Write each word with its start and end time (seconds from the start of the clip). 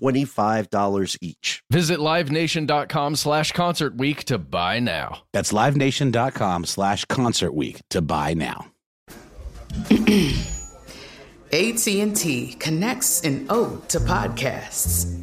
$25 0.00 1.18
each. 1.20 1.62
Visit 1.70 1.98
livenation.com 1.98 3.16
slash 3.16 3.52
concert 3.52 3.96
week 3.96 4.24
to 4.24 4.38
buy 4.38 4.80
now. 4.80 5.22
That's 5.32 5.52
livenation.com 5.52 6.64
slash 6.64 7.04
concert 7.06 7.54
week 7.54 7.82
to 7.90 8.00
buy 8.00 8.34
now. 8.34 8.66
AT&T 11.52 12.56
connects 12.60 13.22
an 13.22 13.46
ode 13.50 13.88
to 13.88 13.98
podcasts. 13.98 15.16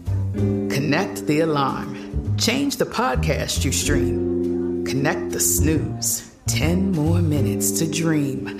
Connect 0.70 1.26
the 1.26 1.40
alarm. 1.40 2.36
Change 2.38 2.76
the 2.78 2.86
podcast 2.86 3.64
you 3.64 3.72
stream. 3.72 4.86
Connect 4.86 5.32
the 5.32 5.40
snooze. 5.40 6.36
10 6.48 6.92
more 6.92 7.22
minutes 7.22 7.72
to 7.80 7.90
dream. 7.90 8.60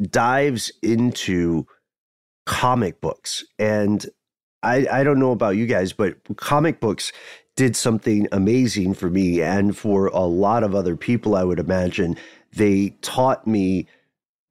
dives 0.00 0.70
into 0.82 1.66
comic 2.46 3.00
books. 3.00 3.44
And 3.58 4.04
I, 4.62 4.86
I 4.90 5.04
don't 5.04 5.20
know 5.20 5.32
about 5.32 5.56
you 5.56 5.66
guys, 5.66 5.92
but 5.92 6.16
comic 6.36 6.80
books 6.80 7.12
did 7.56 7.76
something 7.76 8.26
amazing 8.32 8.94
for 8.94 9.10
me 9.10 9.42
and 9.42 9.76
for 9.76 10.06
a 10.06 10.20
lot 10.20 10.62
of 10.62 10.74
other 10.74 10.96
people, 10.96 11.34
I 11.34 11.44
would 11.44 11.58
imagine. 11.58 12.16
They 12.52 12.90
taught 13.02 13.46
me 13.46 13.86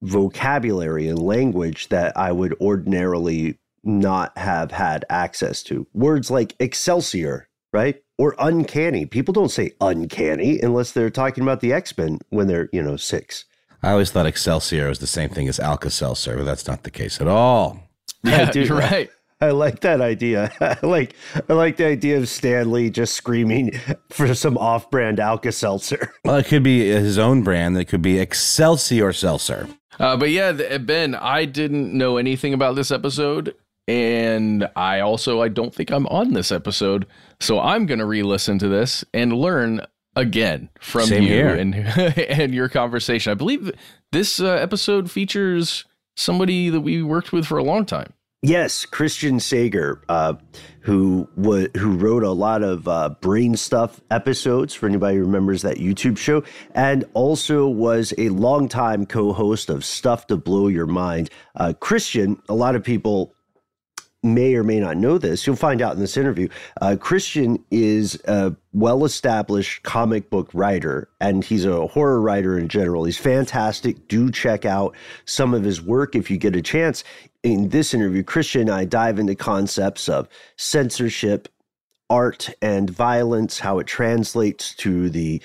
vocabulary 0.02 1.08
and 1.08 1.18
language 1.18 1.88
that 1.88 2.16
I 2.16 2.32
would 2.32 2.54
ordinarily 2.60 3.58
not 3.82 4.36
have 4.36 4.70
had 4.70 5.04
access 5.08 5.62
to. 5.64 5.86
Words 5.94 6.30
like 6.30 6.54
Excelsior, 6.60 7.48
right? 7.72 8.02
Or 8.18 8.34
uncanny. 8.38 9.06
People 9.06 9.32
don't 9.32 9.48
say 9.48 9.72
uncanny 9.80 10.60
unless 10.60 10.92
they're 10.92 11.10
talking 11.10 11.42
about 11.42 11.60
the 11.60 11.72
X 11.72 11.96
Men 11.96 12.18
when 12.28 12.46
they're, 12.46 12.68
you 12.72 12.82
know, 12.82 12.96
six. 12.96 13.44
I 13.82 13.90
always 13.92 14.10
thought 14.10 14.26
Excelsior 14.26 14.88
was 14.88 14.98
the 14.98 15.06
same 15.06 15.30
thing 15.30 15.48
as 15.48 15.60
Alka 15.60 15.90
Seltzer, 15.90 16.36
but 16.36 16.44
that's 16.44 16.66
not 16.66 16.82
the 16.82 16.90
case 16.90 17.20
at 17.20 17.28
all. 17.28 17.80
Yeah, 18.24 18.50
dude. 18.50 18.68
you're 18.68 18.78
right. 18.78 19.08
I 19.40 19.50
like 19.50 19.80
that 19.80 20.00
idea. 20.00 20.50
I 20.60 20.84
like 20.84 21.14
I 21.48 21.52
like 21.52 21.76
the 21.76 21.86
idea 21.86 22.16
of 22.18 22.28
Stanley 22.28 22.90
just 22.90 23.14
screaming 23.14 23.78
for 24.10 24.34
some 24.34 24.58
off-brand 24.58 25.20
Alka-Seltzer. 25.20 26.12
Well, 26.24 26.36
it 26.36 26.46
could 26.46 26.62
be 26.64 26.88
his 26.88 27.18
own 27.18 27.42
brand. 27.42 27.76
It 27.78 27.84
could 27.86 28.02
be 28.02 28.18
Excelsior 28.18 29.12
Seltzer. 29.12 29.68
Uh, 29.98 30.16
but 30.16 30.30
yeah, 30.30 30.52
th- 30.52 30.84
Ben, 30.84 31.14
I 31.14 31.44
didn't 31.44 31.96
know 31.96 32.16
anything 32.18 32.52
about 32.52 32.74
this 32.74 32.90
episode, 32.90 33.54
and 33.86 34.68
I 34.76 35.00
also 35.00 35.40
I 35.40 35.48
don't 35.48 35.74
think 35.74 35.90
I'm 35.90 36.06
on 36.08 36.34
this 36.34 36.52
episode, 36.52 37.06
so 37.40 37.60
I'm 37.60 37.86
gonna 37.86 38.06
re-listen 38.06 38.58
to 38.58 38.68
this 38.68 39.04
and 39.14 39.32
learn 39.32 39.86
again 40.18 40.68
from 40.80 41.06
Same 41.06 41.22
you 41.22 41.28
here. 41.28 41.54
and 41.54 41.74
and 42.18 42.54
your 42.54 42.68
conversation. 42.68 43.30
I 43.30 43.34
believe 43.34 43.70
this 44.12 44.40
uh, 44.40 44.46
episode 44.46 45.10
features 45.10 45.84
somebody 46.16 46.68
that 46.68 46.80
we 46.80 47.02
worked 47.02 47.32
with 47.32 47.46
for 47.46 47.58
a 47.58 47.64
long 47.64 47.86
time. 47.86 48.12
Yes, 48.40 48.86
Christian 48.86 49.40
Sager, 49.40 50.00
uh, 50.08 50.34
who 50.80 51.28
wa 51.36 51.64
who 51.76 51.96
wrote 51.96 52.22
a 52.22 52.30
lot 52.30 52.62
of 52.62 52.86
uh, 52.86 53.10
brain 53.20 53.56
stuff 53.56 54.00
episodes 54.12 54.74
for 54.74 54.86
anybody 54.86 55.16
who 55.16 55.24
remembers 55.24 55.62
that 55.62 55.78
YouTube 55.78 56.18
show, 56.18 56.44
and 56.72 57.04
also 57.14 57.66
was 57.66 58.14
a 58.16 58.28
longtime 58.28 59.06
co-host 59.06 59.70
of 59.70 59.84
Stuff 59.84 60.28
to 60.28 60.36
Blow 60.36 60.68
Your 60.68 60.86
Mind. 60.86 61.30
Uh, 61.56 61.72
Christian, 61.80 62.40
a 62.48 62.54
lot 62.54 62.76
of 62.76 62.84
people 62.84 63.34
may 64.22 64.54
or 64.54 64.64
may 64.64 64.80
not 64.80 64.96
know 64.96 65.18
this. 65.18 65.46
You'll 65.46 65.56
find 65.56 65.80
out 65.80 65.94
in 65.94 66.00
this 66.00 66.16
interview. 66.16 66.48
Uh, 66.80 66.96
Christian 66.98 67.64
is 67.70 68.20
a 68.26 68.54
well 68.72 69.04
established 69.04 69.82
comic 69.84 70.30
book 70.30 70.50
writer, 70.52 71.08
and 71.20 71.44
he's 71.44 71.64
a 71.64 71.86
horror 71.86 72.20
writer 72.20 72.58
in 72.58 72.68
general. 72.68 73.04
He's 73.04 73.18
fantastic. 73.18 74.08
Do 74.08 74.30
check 74.30 74.64
out 74.64 74.96
some 75.24 75.54
of 75.54 75.64
his 75.64 75.80
work 75.80 76.16
if 76.16 76.30
you 76.30 76.36
get 76.36 76.56
a 76.56 76.62
chance. 76.62 77.04
In 77.42 77.68
this 77.68 77.94
interview, 77.94 78.24
Christian 78.24 78.62
and 78.62 78.70
I 78.70 78.84
dive 78.84 79.18
into 79.18 79.36
concepts 79.36 80.08
of 80.08 80.28
censorship, 80.56 81.48
art, 82.10 82.50
and 82.60 82.90
violence, 82.90 83.60
how 83.60 83.78
it 83.78 83.86
translates 83.86 84.74
to 84.76 85.08
the 85.10 85.40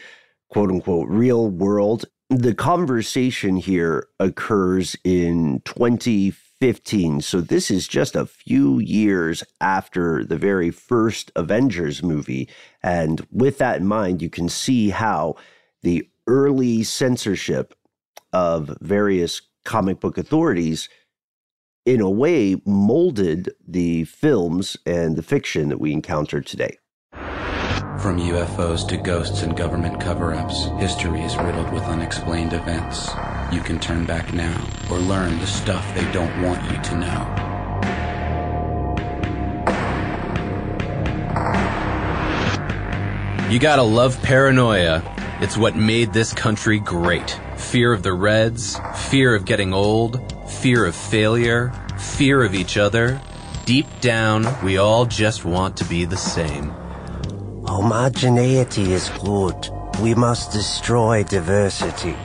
quote 0.50 0.72
unquote 0.72 1.08
real 1.10 1.50
world. 1.50 2.06
The 2.30 2.56
conversation 2.56 3.58
here 3.58 4.08
occurs 4.20 4.96
in 5.04 5.62
2015. 5.66 6.43
So 7.22 7.42
this 7.42 7.70
is 7.70 7.88
just 7.88 8.16
a 8.16 8.26
few 8.26 8.80
years 8.80 9.44
after 9.60 10.24
the 10.24 10.38
very 10.38 10.72
first 10.72 11.32
Avengers 11.36 12.02
movie. 12.02 12.48
And 12.82 13.26
with 13.32 13.58
that 13.58 13.82
in 13.82 13.88
mind, 13.88 14.22
you 14.22 14.30
can 14.30 14.48
see 14.48 14.90
how 14.90 15.36
the 15.82 16.08
early 16.28 16.84
censorship 16.84 17.74
of 18.32 18.78
various 18.82 19.42
comic 19.66 20.00
book 20.00 20.18
authorities 20.18 20.88
in 21.86 22.00
a 22.00 22.10
way 22.10 22.62
molded 22.66 23.54
the 23.68 24.06
films 24.06 24.78
and 24.86 25.16
the 25.16 25.24
fiction 25.24 25.70
that 25.70 25.82
we 25.82 25.92
encounter 25.92 26.40
today. 26.40 26.78
From 28.04 28.20
UFOs 28.20 28.86
to 28.90 28.98
ghosts 28.98 29.44
and 29.44 29.56
government 29.56 30.02
cover 30.02 30.34
ups, 30.34 30.66
history 30.78 31.22
is 31.22 31.38
riddled 31.38 31.72
with 31.72 31.84
unexplained 31.84 32.52
events. 32.52 33.08
You 33.50 33.62
can 33.62 33.80
turn 33.80 34.06
back 34.06 34.34
now 34.34 34.62
or 34.92 34.98
learn 34.98 35.40
the 35.40 35.48
stuff 35.48 35.90
they 35.96 36.04
don't 36.12 36.42
want 36.42 36.62
you 36.70 36.82
to 36.82 36.98
know. 36.98 37.22
You 43.50 43.58
gotta 43.58 43.84
love 43.84 44.22
paranoia. 44.22 45.02
It's 45.40 45.56
what 45.56 45.78
made 45.78 46.12
this 46.12 46.34
country 46.34 46.80
great. 46.80 47.40
Fear 47.56 47.94
of 47.94 48.04
the 48.04 48.12
Reds, 48.12 48.78
fear 48.98 49.34
of 49.34 49.46
getting 49.46 49.74
old, 49.74 50.20
fear 50.52 50.84
of 50.86 50.94
failure, 50.94 51.72
fear 51.98 52.44
of 52.44 52.54
each 52.54 52.76
other. 52.76 53.22
Deep 53.64 53.88
down, 54.02 54.46
we 54.62 54.76
all 54.76 55.06
just 55.06 55.46
want 55.46 55.78
to 55.78 55.86
be 55.86 56.04
the 56.04 56.18
same. 56.18 56.76
Homogeneity 57.66 58.92
is 58.92 59.10
good. 59.22 59.70
We 60.02 60.14
must 60.14 60.52
destroy 60.52 61.24
diversity. 61.24 62.16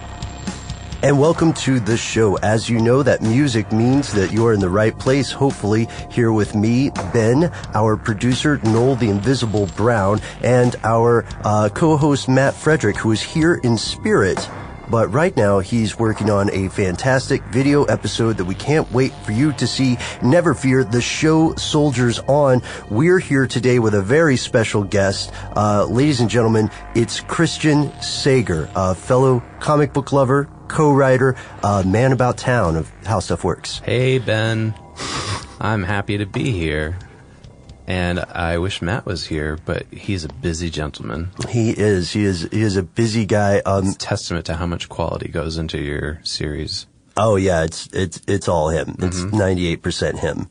And 1.01 1.21
welcome 1.21 1.53
to 1.53 1.79
the 1.79 1.97
show. 1.97 2.37
As 2.39 2.69
you 2.69 2.81
know, 2.81 3.05
that 3.05 3.23
music 3.23 3.71
means 3.71 4.13
that 4.15 4.33
you're 4.33 4.53
in 4.53 4.59
the 4.59 4.69
right 4.69 4.99
place, 4.99 5.31
hopefully, 5.31 5.87
here 6.11 6.33
with 6.33 6.57
me, 6.57 6.91
Ben, 7.13 7.53
our 7.73 7.97
producer, 7.97 8.59
Noel 8.65 8.97
the 8.97 9.11
Invisible 9.11 9.67
Brown, 9.77 10.21
and 10.43 10.75
our 10.83 11.25
uh, 11.45 11.69
co-host, 11.73 12.29
Matt 12.29 12.55
Frederick, 12.55 12.97
who 12.97 13.13
is 13.13 13.23
here 13.23 13.61
in 13.63 13.79
spirit. 13.79 14.51
But 14.91 15.13
right 15.13 15.37
now, 15.37 15.59
he's 15.59 15.99
working 15.99 16.31
on 16.31 16.51
a 16.51 16.69
fantastic 16.69 17.43
video 17.45 17.85
episode 17.85 18.39
that 18.39 18.45
we 18.45 18.55
can't 18.55 18.91
wait 18.93 19.13
for 19.25 19.33
you 19.33 19.53
to 19.55 19.67
see. 19.67 19.99
Never 20.23 20.55
fear, 20.55 20.85
the 20.85 21.01
show 21.01 21.55
soldiers 21.57 22.19
on. 22.21 22.63
We're 22.91 23.19
here 23.19 23.47
today 23.47 23.79
with 23.79 23.95
a 23.95 24.03
very 24.03 24.37
special 24.37 24.85
guest. 24.85 25.33
Uh, 25.55 25.85
ladies 25.85 26.21
and 26.21 26.31
gentlemen, 26.31 26.71
it's 26.95 27.21
Christian 27.21 27.93
Sager, 28.01 28.71
a 28.75 28.95
fellow 28.95 29.43
comic 29.61 29.93
book 29.93 30.13
lover, 30.13 30.49
co-writer, 30.69 31.37
uh, 31.63 31.83
man 31.87 32.13
about 32.13 32.39
town 32.39 32.77
of 32.77 32.91
How 33.05 33.21
Stuff 33.21 33.45
Works. 33.45 33.81
Hey, 33.81 34.19
Ben. 34.19 34.75
I'm 35.61 35.83
happy 35.83 36.19
to 36.19 36.27
be 36.27 36.53
here. 36.53 36.99
And 37.89 38.21
I 38.21 38.59
wish 38.59 38.83
Matt 38.83 39.07
was 39.07 39.25
here, 39.29 39.59
but 39.65 39.87
he's 39.91 40.23
a 40.23 40.29
busy 40.29 40.69
gentleman. 40.69 41.31
He 41.49 41.71
is. 41.71 42.13
He 42.13 42.23
is. 42.23 42.43
He 42.53 42.61
is 42.61 42.77
a 42.77 42.83
busy 42.83 43.25
guy. 43.25 43.61
Um, 43.65 43.87
It's 43.87 43.95
a 43.95 43.99
testament 43.99 44.45
to 44.47 44.57
how 44.57 44.67
much 44.67 44.91
quality 44.91 45.29
goes 45.29 45.57
into 45.57 45.79
your 45.81 46.21
series. 46.23 46.87
oh 47.17 47.37
yeah, 47.37 47.65
it's 47.65 47.89
it's 47.95 48.21
it's 48.29 48.47
all 48.47 48.69
him. 48.69 48.95
It's 48.99 49.23
ninety 49.23 49.69
eight 49.69 49.81
percent 49.83 50.19
him. 50.19 50.51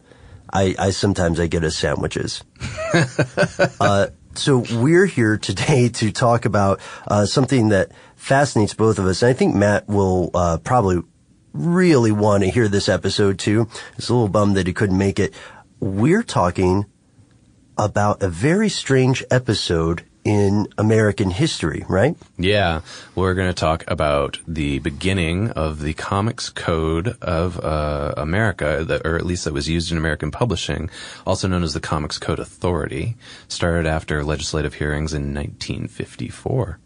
I, 0.52 0.74
I 0.80 0.90
sometimes 0.90 1.40
I 1.40 1.46
get 1.46 1.62
his 1.62 1.78
sandwiches. 1.78 2.44
uh, 3.80 4.08
so 4.34 4.64
we're 4.74 5.06
here 5.06 5.38
today 5.38 5.90
to 5.90 6.12
talk 6.12 6.46
about 6.46 6.80
uh, 7.08 7.28
something 7.28 7.70
that 7.70 7.92
fascinates 8.16 8.74
both 8.74 8.98
of 8.98 9.06
us. 9.06 9.22
And 9.22 9.30
I 9.30 9.34
think 9.34 9.54
Matt 9.54 9.88
will 9.88 10.32
uh, 10.34 10.58
probably 10.64 11.04
really 11.54 12.12
want 12.12 12.44
to 12.44 12.50
hear 12.50 12.68
this 12.68 12.90
episode 12.90 13.38
too. 13.38 13.68
It's 13.98 14.10
a 14.10 14.14
little 14.14 14.30
bummed 14.30 14.58
that 14.58 14.66
he 14.66 14.74
couldn't 14.74 14.98
make 14.98 15.20
it. 15.20 15.34
We're 15.80 16.24
talking 16.24 16.86
about 17.78 18.22
a 18.24 18.30
very 18.30 18.70
strange 18.70 19.24
episode 19.32 20.04
in 20.28 20.68
American 20.78 21.30
history, 21.30 21.86
right? 21.88 22.18
Yeah, 22.38 22.82
we're 23.16 23.34
going 23.34 23.48
to 23.48 23.54
talk 23.54 23.86
about 23.88 24.40
the 24.46 24.80
beginning 24.80 25.52
of 25.52 25.82
the 25.82 25.94
Comics 25.94 26.50
Code 26.50 27.16
of 27.22 27.58
uh, 27.64 28.14
America, 28.18 29.02
or 29.06 29.16
at 29.16 29.26
least 29.26 29.46
that 29.46 29.54
was 29.54 29.70
used 29.70 29.90
in 29.90 29.98
American 29.98 30.30
publishing, 30.30 30.90
also 31.26 31.48
known 31.48 31.64
as 31.64 31.74
the 31.74 31.80
Comics 31.80 32.18
Code 32.18 32.40
Authority, 32.40 33.16
started 33.48 33.88
after 33.88 34.22
legislative 34.22 34.74
hearings 34.74 35.14
in 35.14 35.34
1954. 35.34 36.78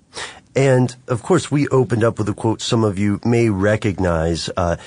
And 0.55 0.95
of 1.07 1.23
course, 1.23 1.49
we 1.49 1.67
opened 1.69 2.03
up 2.03 2.19
with 2.19 2.29
a 2.29 2.33
quote 2.33 2.61
some 2.61 2.83
of 2.83 2.99
you 2.99 3.19
may 3.25 3.49
recognize. 3.49 4.49
Uh, 4.55 4.77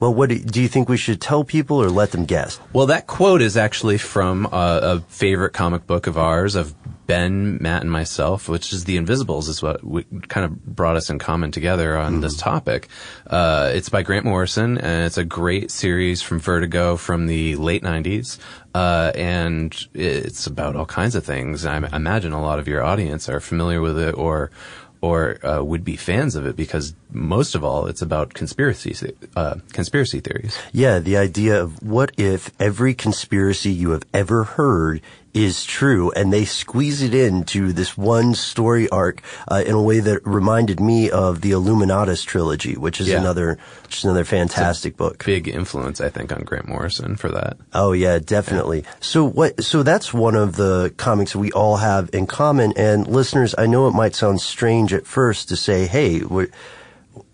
well, 0.00 0.14
what 0.14 0.28
do, 0.28 0.38
do 0.38 0.62
you 0.62 0.68
think 0.68 0.88
we 0.88 0.96
should 0.96 1.20
tell 1.20 1.44
people 1.44 1.82
or 1.82 1.90
let 1.90 2.12
them 2.12 2.24
guess? 2.24 2.60
Well, 2.72 2.86
that 2.86 3.06
quote 3.06 3.42
is 3.42 3.56
actually 3.56 3.98
from 3.98 4.46
uh, 4.46 4.80
a 4.82 5.00
favorite 5.08 5.52
comic 5.52 5.86
book 5.86 6.06
of 6.06 6.16
ours, 6.16 6.54
of 6.54 6.74
Ben, 7.08 7.56
Matt, 7.60 7.82
and 7.82 7.90
myself, 7.90 8.50
which 8.50 8.72
is 8.72 8.84
The 8.84 8.98
Invisibles, 8.98 9.48
is 9.48 9.62
what 9.62 9.82
we, 9.82 10.04
kind 10.28 10.44
of 10.44 10.64
brought 10.64 10.96
us 10.96 11.08
in 11.08 11.18
common 11.18 11.50
together 11.50 11.96
on 11.96 12.20
this 12.20 12.36
topic. 12.36 12.88
Uh, 13.26 13.72
it's 13.74 13.88
by 13.88 14.02
Grant 14.02 14.26
Morrison, 14.26 14.76
and 14.76 15.06
it's 15.06 15.16
a 15.16 15.24
great 15.24 15.70
series 15.70 16.20
from 16.20 16.38
Vertigo 16.38 16.96
from 16.98 17.26
the 17.26 17.56
late 17.56 17.82
90s. 17.82 18.38
Uh, 18.74 19.10
and 19.14 19.88
it's 19.94 20.46
about 20.46 20.76
all 20.76 20.84
kinds 20.86 21.14
of 21.14 21.24
things. 21.24 21.64
I 21.64 21.78
imagine 21.78 22.32
a 22.32 22.42
lot 22.42 22.58
of 22.58 22.68
your 22.68 22.84
audience 22.84 23.28
are 23.28 23.40
familiar 23.40 23.80
with 23.80 23.98
it 23.98 24.14
or 24.14 24.50
or 25.00 25.44
uh, 25.46 25.62
would 25.62 25.84
be 25.84 25.96
fans 25.96 26.34
of 26.34 26.46
it 26.46 26.56
because 26.56 26.94
most 27.10 27.54
of 27.54 27.64
all, 27.64 27.86
it's 27.86 28.02
about 28.02 28.34
conspiracy 28.34 29.14
uh, 29.36 29.56
conspiracy 29.72 30.20
theories. 30.20 30.58
Yeah, 30.72 30.98
the 30.98 31.16
idea 31.16 31.60
of 31.62 31.82
what 31.82 32.12
if 32.16 32.50
every 32.60 32.94
conspiracy 32.94 33.70
you 33.70 33.90
have 33.90 34.04
ever 34.12 34.44
heard 34.44 35.00
is 35.34 35.64
true, 35.64 36.10
and 36.12 36.32
they 36.32 36.44
squeeze 36.44 37.02
it 37.02 37.14
into 37.14 37.72
this 37.72 37.96
one 37.96 38.34
story 38.34 38.88
arc 38.88 39.22
uh, 39.46 39.62
in 39.66 39.74
a 39.74 39.82
way 39.82 40.00
that 40.00 40.26
reminded 40.26 40.80
me 40.80 41.10
of 41.10 41.42
the 41.42 41.50
Illuminatus 41.52 42.24
trilogy, 42.24 42.76
which 42.76 43.00
is 43.00 43.08
Yeah. 43.08 43.20
another, 43.20 43.58
which 43.84 43.98
is 43.98 44.04
another 44.04 44.24
fantastic 44.24 44.96
book. 44.96 45.24
Big 45.24 45.46
influence, 45.46 46.00
I 46.00 46.08
think, 46.08 46.32
on 46.32 46.42
Grant 46.42 46.66
Morrison 46.68 47.14
for 47.16 47.28
that. 47.30 47.56
Oh 47.74 47.92
yeah, 47.92 48.18
definitely. 48.18 48.84
So 49.00 49.24
what? 49.24 49.62
So 49.62 49.82
that's 49.82 50.12
one 50.14 50.34
of 50.34 50.56
the 50.56 50.92
comics 50.96 51.36
we 51.36 51.52
all 51.52 51.76
have 51.76 52.10
in 52.12 52.26
common. 52.26 52.72
And 52.76 53.06
listeners, 53.06 53.54
I 53.58 53.66
know 53.66 53.86
it 53.86 53.92
might 53.94 54.14
sound 54.14 54.40
strange 54.40 54.92
at 54.94 55.06
first 55.06 55.48
to 55.50 55.56
say, 55.56 55.86
"Hey, 55.86 56.20
we're 56.20 56.48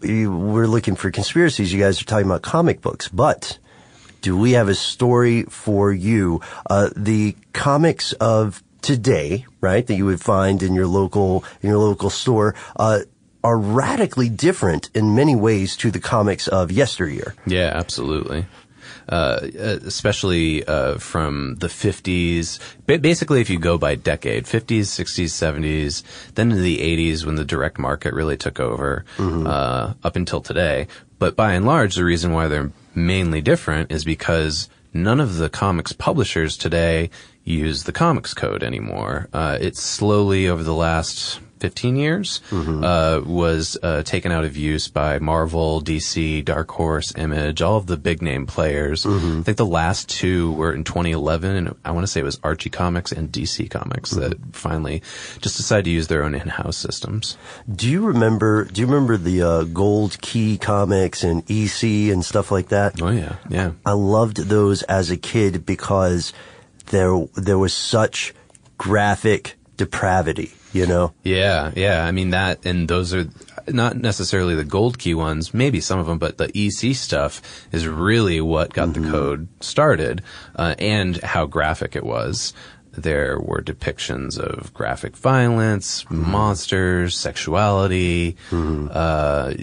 we're 0.03 0.67
looking 0.67 0.97
for 0.97 1.11
conspiracies." 1.11 1.73
You 1.73 1.81
guys 1.81 2.01
are 2.01 2.05
talking 2.05 2.27
about 2.27 2.43
comic 2.43 2.81
books, 2.81 3.09
but 3.09 3.59
do 4.25 4.39
we 4.39 4.53
have 4.53 4.71
a 4.71 4.75
story 4.75 5.43
for 5.43 5.93
you? 5.93 6.41
Uh, 6.71 6.89
the 6.97 7.37
comics 7.53 8.15
of 8.15 8.63
today, 8.81 9.45
right, 9.61 9.87
that 9.87 9.95
you 9.95 10.07
would 10.07 10.21
find 10.23 10.63
in 10.63 10.73
your 10.73 10.87
local 10.87 11.45
in 11.61 11.69
your 11.69 11.79
local 11.79 12.09
store. 12.09 12.55
Uh, 12.75 13.01
are 13.45 13.59
radically 13.59 14.31
different 14.31 14.89
in 14.95 15.15
many 15.15 15.37
ways 15.37 15.77
to 15.77 15.91
the 15.91 16.01
comics 16.01 16.49
of 16.49 16.73
yesteryear. 16.73 17.35
Yeah, 17.45 17.71
absolutely. 17.75 18.47
Uh, 19.07 19.41
especially 19.85 20.65
uh, 20.65 20.97
from 20.97 21.57
the 21.57 21.67
50s. 21.67 22.59
Basically, 22.87 23.43
if 23.43 23.51
you 23.51 23.59
go 23.59 23.77
by 23.77 23.97
decade, 23.97 24.45
50s, 24.45 24.89
60s, 24.89 25.29
70s, 25.29 26.03
then 26.37 26.53
into 26.53 26.63
the 26.63 26.79
80s 26.79 27.27
when 27.27 27.35
the 27.35 27.45
direct 27.45 27.79
market 27.79 28.15
really 28.15 28.39
took 28.39 28.59
over, 28.59 29.05
uh, 29.19 29.93
up 30.03 30.17
until 30.17 30.41
today. 30.41 30.87
But 31.19 31.37
by 31.37 31.53
and 31.53 31.67
large, 31.67 31.97
the 31.97 32.05
reason 32.05 32.33
why 32.33 32.49
they're 32.49 32.73
mainly 32.95 33.41
different 33.41 33.91
is 33.91 34.05
because 34.05 34.69
none 34.93 35.21
of 35.21 35.37
the 35.37 35.49
comics 35.49 35.93
publishers 35.93 36.57
today 36.57 37.11
use 37.45 37.85
the 37.85 37.93
comics 37.93 38.33
code 38.35 38.63
anymore. 38.63 39.29
Uh, 39.33 39.59
it's 39.61 39.83
slowly 39.83 40.49
over 40.49 40.63
the 40.63 40.75
last 40.75 41.41
15 41.65 41.97
years 41.97 42.43
uh, 42.53 43.23
was 43.25 43.79
uh, 43.83 44.03
taken 44.03 44.31
out 44.31 44.45
of 44.45 44.55
use 44.55 44.87
by 44.87 45.19
Marvel, 45.19 45.81
DC, 45.81 46.45
Dark 46.45 46.71
Horse, 46.73 47.15
Image, 47.17 47.63
all 47.63 47.79
of 47.79 47.87
the 47.87 47.97
big 47.97 48.21
name 48.21 48.45
players. 48.45 49.07
I 49.07 49.41
think 49.41 49.57
the 49.57 49.65
last 49.65 50.11
two 50.11 50.53
were 50.53 50.75
in 50.75 50.85
2011, 50.85 51.57
and 51.57 51.75
I 51.83 51.93
want 51.93 52.05
to 52.05 52.07
say 52.07 52.21
it 52.21 52.25
was 52.25 52.39
Archie 52.43 52.69
Comics 52.69 53.13
and 53.13 53.33
DC 53.33 53.71
Comics 53.71 54.11
that 54.11 54.37
finally 54.53 55.01
just 55.41 55.57
decided 55.57 55.87
to 55.87 55.91
use 55.91 56.09
their 56.09 56.23
own 56.23 56.35
in-house 56.35 56.77
systems. 56.77 57.39
Do 57.75 57.89
you 57.89 58.05
remember? 58.05 58.67
Do 58.67 58.83
you 58.83 58.87
remember 58.87 59.17
the 59.17 59.41
uh, 59.41 59.63
Gold 59.65 60.21
Key 60.21 60.59
comics 60.59 61.25
and 61.25 61.43
EC 61.51 62.13
and 62.13 62.23
stuff 62.23 62.51
like 62.51 62.69
that? 62.69 63.01
Oh 63.01 63.09
yeah, 63.09 63.37
yeah. 63.49 63.73
I 63.87 63.93
loved 63.93 64.37
those 64.37 64.83
as 64.83 65.11
a 65.11 65.17
kid 65.17 65.65
because 65.65 66.35
there 66.91 67.27
there 67.37 67.57
was 67.57 67.73
such 67.73 68.35
graphic 68.77 69.57
depravity. 69.79 70.53
You 70.75 70.87
know, 70.87 71.15
Yeah, 71.23 71.71
yeah. 71.77 72.05
I 72.05 72.11
mean 72.11 72.31
that, 72.31 72.67
and 72.67 72.89
those 72.89 73.15
are 73.15 73.27
not 73.69 73.97
necessarily 73.97 74.57
the 74.57 74.65
gold 74.65 74.99
key 74.99 75.15
ones. 75.15 75.55
Maybe 75.55 75.81
some 75.81 76.01
of 76.01 76.07
them, 76.07 76.19
but 76.19 76.37
the 76.37 76.51
EC 76.55 76.97
stuff 76.97 77.41
is 77.73 77.87
really 77.87 78.41
what 78.41 78.75
got 78.75 78.93
the 78.93 79.01
code 79.11 79.49
started, 79.61 80.23
uh, 80.57 80.75
and 80.79 81.17
how 81.19 81.47
graphic 81.47 81.95
it 81.95 82.05
was. 82.05 82.53
There 82.91 83.39
were 83.41 83.61
depictions 83.63 84.39
of 84.39 84.75
graphic 84.75 85.17
violence, 85.17 86.05
monsters, 86.11 87.17
sexuality, 87.17 88.37
uh, 88.53 89.55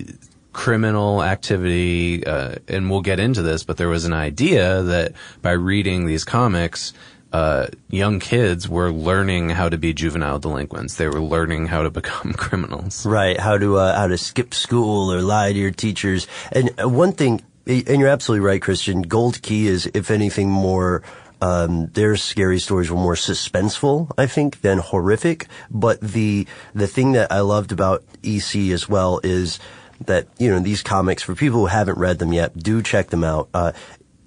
criminal 0.53 1.23
activity, 1.23 2.25
uh, 2.25 2.55
and 2.67 2.89
we'll 2.89 3.01
get 3.01 3.19
into 3.19 3.41
this. 3.41 3.63
But 3.63 3.77
there 3.77 3.89
was 3.89 4.05
an 4.05 4.13
idea 4.13 4.81
that 4.81 5.13
by 5.41 5.51
reading 5.51 6.05
these 6.05 6.23
comics, 6.25 6.93
uh, 7.33 7.67
young 7.89 8.19
kids 8.19 8.67
were 8.67 8.91
learning 8.91 9.49
how 9.49 9.69
to 9.69 9.77
be 9.77 9.93
juvenile 9.93 10.39
delinquents. 10.39 10.95
They 10.95 11.07
were 11.07 11.21
learning 11.21 11.67
how 11.67 11.83
to 11.83 11.89
become 11.89 12.33
criminals. 12.37 13.05
right? 13.05 13.39
How 13.39 13.57
to 13.57 13.77
uh, 13.77 13.95
how 13.95 14.07
to 14.07 14.17
skip 14.17 14.53
school 14.53 15.11
or 15.11 15.21
lie 15.21 15.53
to 15.53 15.57
your 15.57 15.71
teachers. 15.71 16.27
And 16.51 16.71
uh, 16.81 16.89
one 16.89 17.13
thing, 17.13 17.41
and 17.65 17.99
you're 17.99 18.09
absolutely 18.09 18.45
right, 18.45 18.61
Christian. 18.61 19.01
Gold 19.03 19.41
Key 19.41 19.67
is, 19.67 19.89
if 19.93 20.11
anything, 20.11 20.49
more. 20.49 21.03
Um, 21.43 21.87
their 21.93 22.17
scary 22.17 22.59
stories 22.59 22.91
were 22.91 22.97
more 22.97 23.15
suspenseful, 23.15 24.11
I 24.15 24.27
think, 24.27 24.61
than 24.61 24.77
horrific. 24.77 25.47
But 25.71 25.99
the 25.99 26.45
the 26.75 26.85
thing 26.85 27.13
that 27.13 27.31
I 27.31 27.39
loved 27.39 27.71
about 27.71 28.03
EC 28.23 28.69
as 28.69 28.87
well 28.87 29.19
is 29.23 29.59
that 30.05 30.27
you 30.37 30.51
know 30.51 30.59
these 30.59 30.83
comics 30.83 31.23
for 31.23 31.33
people 31.33 31.61
who 31.61 31.65
haven't 31.65 31.97
read 31.97 32.19
them 32.19 32.31
yet, 32.31 32.57
do 32.57 32.83
check 32.83 33.09
them 33.09 33.23
out. 33.23 33.49
Uh, 33.55 33.71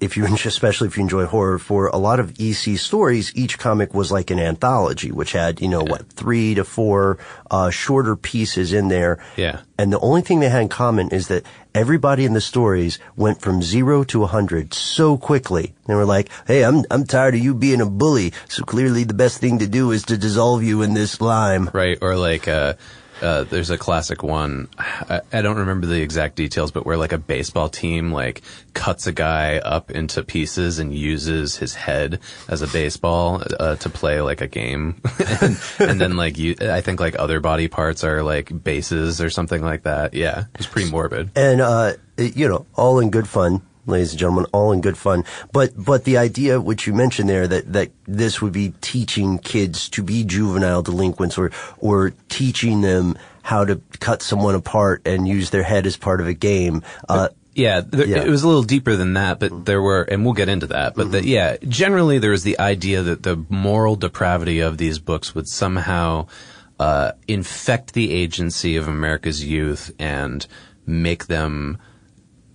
if 0.04 0.16
you, 0.16 0.26
especially 0.44 0.88
if 0.88 0.96
you 0.96 1.02
enjoy 1.02 1.26
horror, 1.26 1.58
for 1.58 1.88
a 1.88 1.96
lot 1.96 2.20
of 2.20 2.38
EC 2.38 2.78
stories, 2.78 3.32
each 3.34 3.58
comic 3.58 3.94
was 3.94 4.12
like 4.12 4.30
an 4.30 4.38
anthology, 4.38 5.10
which 5.10 5.32
had, 5.32 5.60
you 5.60 5.68
know, 5.68 5.82
what, 5.82 6.08
three 6.12 6.54
to 6.54 6.64
four, 6.64 7.18
uh, 7.50 7.70
shorter 7.70 8.16
pieces 8.16 8.72
in 8.72 8.88
there. 8.88 9.22
Yeah. 9.36 9.60
And 9.78 9.92
the 9.92 10.00
only 10.00 10.22
thing 10.22 10.40
they 10.40 10.48
had 10.48 10.62
in 10.62 10.68
common 10.68 11.08
is 11.08 11.28
that 11.28 11.44
everybody 11.74 12.24
in 12.24 12.32
the 12.32 12.40
stories 12.40 12.98
went 13.16 13.40
from 13.40 13.62
zero 13.62 14.04
to 14.04 14.22
a 14.22 14.28
hundred 14.28 14.72
so 14.72 15.16
quickly. 15.16 15.74
They 15.86 15.94
were 15.94 16.04
like, 16.04 16.30
Hey, 16.46 16.64
I'm, 16.64 16.84
I'm 16.90 17.04
tired 17.04 17.34
of 17.34 17.40
you 17.40 17.54
being 17.54 17.80
a 17.80 17.86
bully. 17.86 18.32
So 18.48 18.62
clearly 18.62 19.04
the 19.04 19.14
best 19.14 19.38
thing 19.38 19.58
to 19.58 19.66
do 19.66 19.90
is 19.90 20.04
to 20.04 20.16
dissolve 20.16 20.62
you 20.62 20.82
in 20.82 20.94
this 20.94 21.12
slime. 21.12 21.70
Right. 21.72 21.98
Or 22.00 22.16
like, 22.16 22.46
uh, 22.46 22.74
uh, 23.22 23.44
there's 23.44 23.70
a 23.70 23.78
classic 23.78 24.22
one. 24.22 24.68
I, 24.78 25.20
I 25.32 25.42
don't 25.42 25.58
remember 25.58 25.86
the 25.86 26.00
exact 26.00 26.36
details, 26.36 26.70
but 26.70 26.84
where 26.86 26.96
like 26.96 27.12
a 27.12 27.18
baseball 27.18 27.68
team 27.68 28.12
like 28.12 28.42
cuts 28.74 29.06
a 29.06 29.12
guy 29.12 29.58
up 29.58 29.90
into 29.90 30.22
pieces 30.22 30.78
and 30.78 30.94
uses 30.94 31.56
his 31.56 31.74
head 31.74 32.20
as 32.48 32.62
a 32.62 32.66
baseball 32.68 33.42
uh, 33.58 33.76
to 33.76 33.88
play 33.88 34.20
like 34.20 34.40
a 34.40 34.46
game, 34.48 35.00
and, 35.40 35.60
and 35.78 36.00
then 36.00 36.16
like 36.16 36.38
you, 36.38 36.56
I 36.60 36.80
think 36.80 37.00
like 37.00 37.18
other 37.18 37.40
body 37.40 37.68
parts 37.68 38.04
are 38.04 38.22
like 38.22 38.62
bases 38.62 39.20
or 39.20 39.30
something 39.30 39.62
like 39.62 39.84
that. 39.84 40.14
Yeah, 40.14 40.44
it's 40.54 40.66
pretty 40.66 40.90
morbid. 40.90 41.30
And, 41.36 41.60
uh, 41.60 41.94
you 42.16 42.48
know, 42.48 42.66
all 42.74 42.98
in 43.00 43.10
good 43.10 43.28
fun. 43.28 43.62
Ladies 43.86 44.12
and 44.12 44.18
gentlemen, 44.18 44.46
all 44.52 44.72
in 44.72 44.80
good 44.80 44.96
fun. 44.96 45.24
But, 45.52 45.72
but 45.76 46.04
the 46.04 46.16
idea 46.16 46.60
which 46.60 46.86
you 46.86 46.94
mentioned 46.94 47.28
there 47.28 47.46
that, 47.46 47.72
that 47.72 47.90
this 48.06 48.40
would 48.40 48.52
be 48.52 48.72
teaching 48.80 49.38
kids 49.38 49.88
to 49.90 50.02
be 50.02 50.24
juvenile 50.24 50.82
delinquents 50.82 51.36
or, 51.36 51.50
or 51.78 52.12
teaching 52.28 52.80
them 52.80 53.18
how 53.42 53.64
to 53.64 53.80
cut 54.00 54.22
someone 54.22 54.54
apart 54.54 55.02
and 55.06 55.28
use 55.28 55.50
their 55.50 55.62
head 55.62 55.86
as 55.86 55.96
part 55.96 56.20
of 56.20 56.26
a 56.26 56.32
game. 56.34 56.82
Uh, 57.08 57.28
Yeah, 57.54 57.82
there, 57.82 58.06
Yeah. 58.06 58.22
it 58.22 58.28
was 58.30 58.42
a 58.42 58.48
little 58.48 58.62
deeper 58.62 58.96
than 58.96 59.12
that, 59.14 59.38
but 59.38 59.66
there 59.66 59.82
were, 59.82 60.02
and 60.02 60.24
we'll 60.24 60.32
get 60.34 60.48
into 60.48 60.66
that. 60.68 60.94
But 60.94 61.12
the, 61.12 61.24
yeah, 61.24 61.56
generally 61.68 62.18
there 62.18 62.30
was 62.32 62.42
the 62.42 62.58
idea 62.58 63.02
that 63.02 63.22
the 63.22 63.44
moral 63.50 63.96
depravity 63.96 64.60
of 64.60 64.78
these 64.78 64.98
books 64.98 65.34
would 65.34 65.46
somehow 65.46 66.26
uh, 66.80 67.12
infect 67.28 67.92
the 67.92 68.10
agency 68.12 68.76
of 68.76 68.88
America's 68.88 69.44
youth 69.44 69.92
and 70.00 70.46
make 70.86 71.26
them 71.26 71.78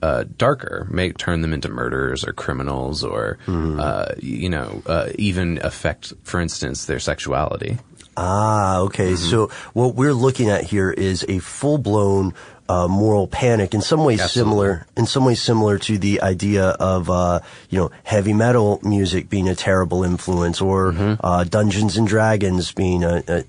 uh, 0.01 0.25
darker, 0.37 0.87
make 0.89 1.17
turn 1.17 1.41
them 1.41 1.53
into 1.53 1.69
murderers 1.69 2.25
or 2.25 2.33
criminals, 2.33 3.03
or 3.03 3.37
uh, 3.47 4.13
you 4.17 4.49
know, 4.49 4.81
uh, 4.85 5.09
even 5.17 5.59
affect, 5.63 6.13
for 6.23 6.39
instance, 6.39 6.85
their 6.85 6.99
sexuality. 6.99 7.77
Ah, 8.17 8.79
okay. 8.79 9.15
So 9.15 9.47
what 9.73 9.95
we're 9.95 10.13
looking 10.13 10.49
at 10.49 10.65
here 10.65 10.91
is 10.91 11.25
a 11.29 11.39
full-blown 11.39 12.33
uh, 12.67 12.87
moral 12.87 13.27
panic. 13.27 13.73
In 13.73 13.81
some 13.81 14.03
ways 14.03 14.19
similar, 14.31 14.85
in 14.95 15.05
some 15.05 15.25
ways 15.25 15.41
similar 15.41 15.79
to 15.79 15.97
the 15.97 16.21
idea 16.21 16.65
of 16.65 17.09
uh, 17.09 17.39
you 17.69 17.79
know 17.79 17.91
heavy 18.03 18.33
metal 18.33 18.79
music 18.83 19.29
being 19.29 19.49
a 19.49 19.55
terrible 19.55 20.03
influence, 20.03 20.61
or 20.61 20.93
uh, 21.21 21.43
Dungeons 21.45 21.97
and 21.97 22.07
Dragons 22.07 22.71
being 22.71 23.03
a, 23.03 23.23
a, 23.27 23.43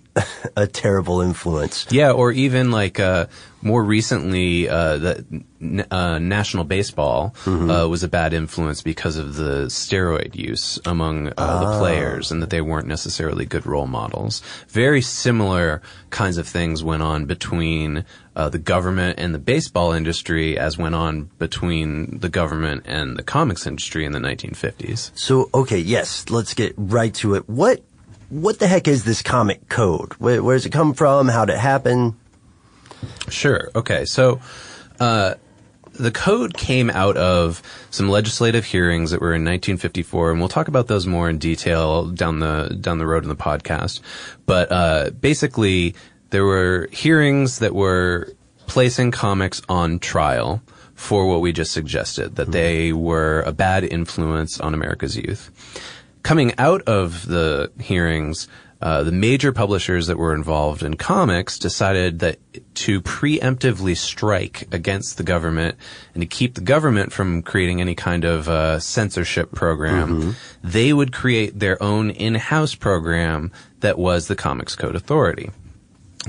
a 0.57 0.67
terrible 0.67 1.21
influence. 1.21 1.87
Yeah, 1.91 2.13
or 2.13 2.33
even 2.33 2.71
like 2.71 3.01
uh, 3.01 3.27
more 3.63 3.83
recently, 3.85 4.69
uh, 4.69 4.97
the 4.97 5.45
uh, 5.91 6.19
National 6.19 6.65
Baseball 6.65 7.35
uh, 7.47 7.87
was 7.89 8.03
a 8.03 8.09
bad 8.09 8.33
influence 8.33 8.83
because 8.83 9.17
of 9.17 9.35
the 9.35 9.67
steroid 9.67 10.35
use 10.35 10.79
among 10.87 11.33
uh, 11.37 11.61
the 11.61 11.79
players, 11.79 12.31
and 12.31 12.43
that 12.43 12.51
they 12.51 12.61
weren't 12.61 12.87
necessarily 12.87 13.45
good 13.45 13.67
role 13.67 13.87
models. 13.87 14.43
Very 14.69 15.03
similar 15.03 15.83
kinds 16.11 16.39
of 16.39 16.49
things 16.49 16.83
went 16.83 17.03
on 17.03 17.27
between 17.27 18.05
uh, 18.35 18.49
the 18.49 18.59
government 18.59 19.19
and 19.19 19.35
the 19.35 19.39
baseball 19.39 19.93
industry, 19.93 20.59
as 20.59 20.79
went 20.79 20.95
on 20.95 21.25
between 21.39 22.19
the 22.21 22.29
government 22.29 22.85
and 22.87 23.17
the 23.17 23.23
comics 23.23 23.67
industry 23.67 24.05
in 24.05 24.13
the 24.13 24.19
1950s. 24.19 25.11
So 25.15 25.51
okay, 25.53 25.79
yes, 25.79 26.31
let's 26.31 26.55
get 26.55 26.73
right 26.77 27.13
to 27.17 27.35
it. 27.35 27.49
What 27.49 27.83
what 28.31 28.59
the 28.59 28.67
heck 28.67 28.89
is 28.89 29.05
this 29.05 29.23
comic 29.23 29.69
code? 29.69 30.13
Where, 30.15 30.43
where 30.43 30.57
does 30.57 30.65
it 30.65 30.73
come 30.73 30.95
from? 30.95 31.29
How 31.29 31.45
did 31.45 31.55
it 31.55 31.59
happen? 31.59 32.17
Sure. 33.29 33.71
Okay. 33.75 34.05
So, 34.05 34.41
uh, 34.99 35.35
the 35.93 36.11
code 36.11 36.55
came 36.55 36.89
out 36.89 37.17
of 37.17 37.63
some 37.91 38.09
legislative 38.09 38.65
hearings 38.65 39.11
that 39.11 39.21
were 39.21 39.35
in 39.35 39.43
1954, 39.43 40.31
and 40.31 40.39
we'll 40.39 40.49
talk 40.49 40.69
about 40.69 40.87
those 40.87 41.07
more 41.07 41.29
in 41.29 41.39
detail 41.39 42.07
down 42.07 42.39
the 42.39 42.77
down 42.81 42.99
the 42.99 43.07
road 43.07 43.23
in 43.23 43.29
the 43.29 43.37
podcast. 43.37 44.01
But 44.47 44.73
uh, 44.73 45.11
basically, 45.11 45.95
there 46.31 46.45
were 46.45 46.89
hearings 46.91 47.59
that 47.59 47.75
were 47.75 48.33
placing 48.67 49.11
comics 49.11 49.61
on 49.69 49.99
trial 49.99 50.63
for 50.95 51.27
what 51.27 51.41
we 51.41 51.53
just 51.53 51.73
suggested 51.73 52.37
that 52.37 52.53
they 52.53 52.93
were 52.93 53.43
a 53.43 53.53
bad 53.53 53.85
influence 53.85 54.61
on 54.61 54.75
America's 54.75 55.17
youth. 55.17 55.51
Coming 56.23 56.53
out 56.59 56.83
of 56.83 57.27
the 57.27 57.73
hearings, 57.81 58.47
uh, 58.83 59.03
the 59.03 59.13
major 59.13 59.53
publishers 59.53 60.07
that 60.07 60.17
were 60.17 60.35
involved 60.35 60.83
in 60.83 60.97
comics 60.97 61.59
decided 61.59 62.21
that 62.21 62.39
to 62.75 63.03
preemptively 63.03 63.95
strike 63.97 64.67
against 64.73 65.19
the 65.19 65.23
government 65.23 65.77
and 66.15 66.23
to 66.23 66.27
keep 66.27 66.55
the 66.55 66.63
government 66.63 67.13
from 67.13 67.43
creating 67.43 67.81
any 67.81 67.95
kind 67.95 68.25
of 68.25 68.49
uh, 68.49 68.79
censorship 68.81 69.53
program, 69.53 70.35
they 70.63 70.93
would 70.93 71.13
create 71.13 71.59
their 71.59 71.83
own 71.83 72.11
in-house 72.11 72.75
program 72.75 73.53
that 73.81 73.99
was 73.99 74.29
the 74.29 74.37
Comics 74.37 74.75
Code 74.77 74.97
Authority. 74.97 75.51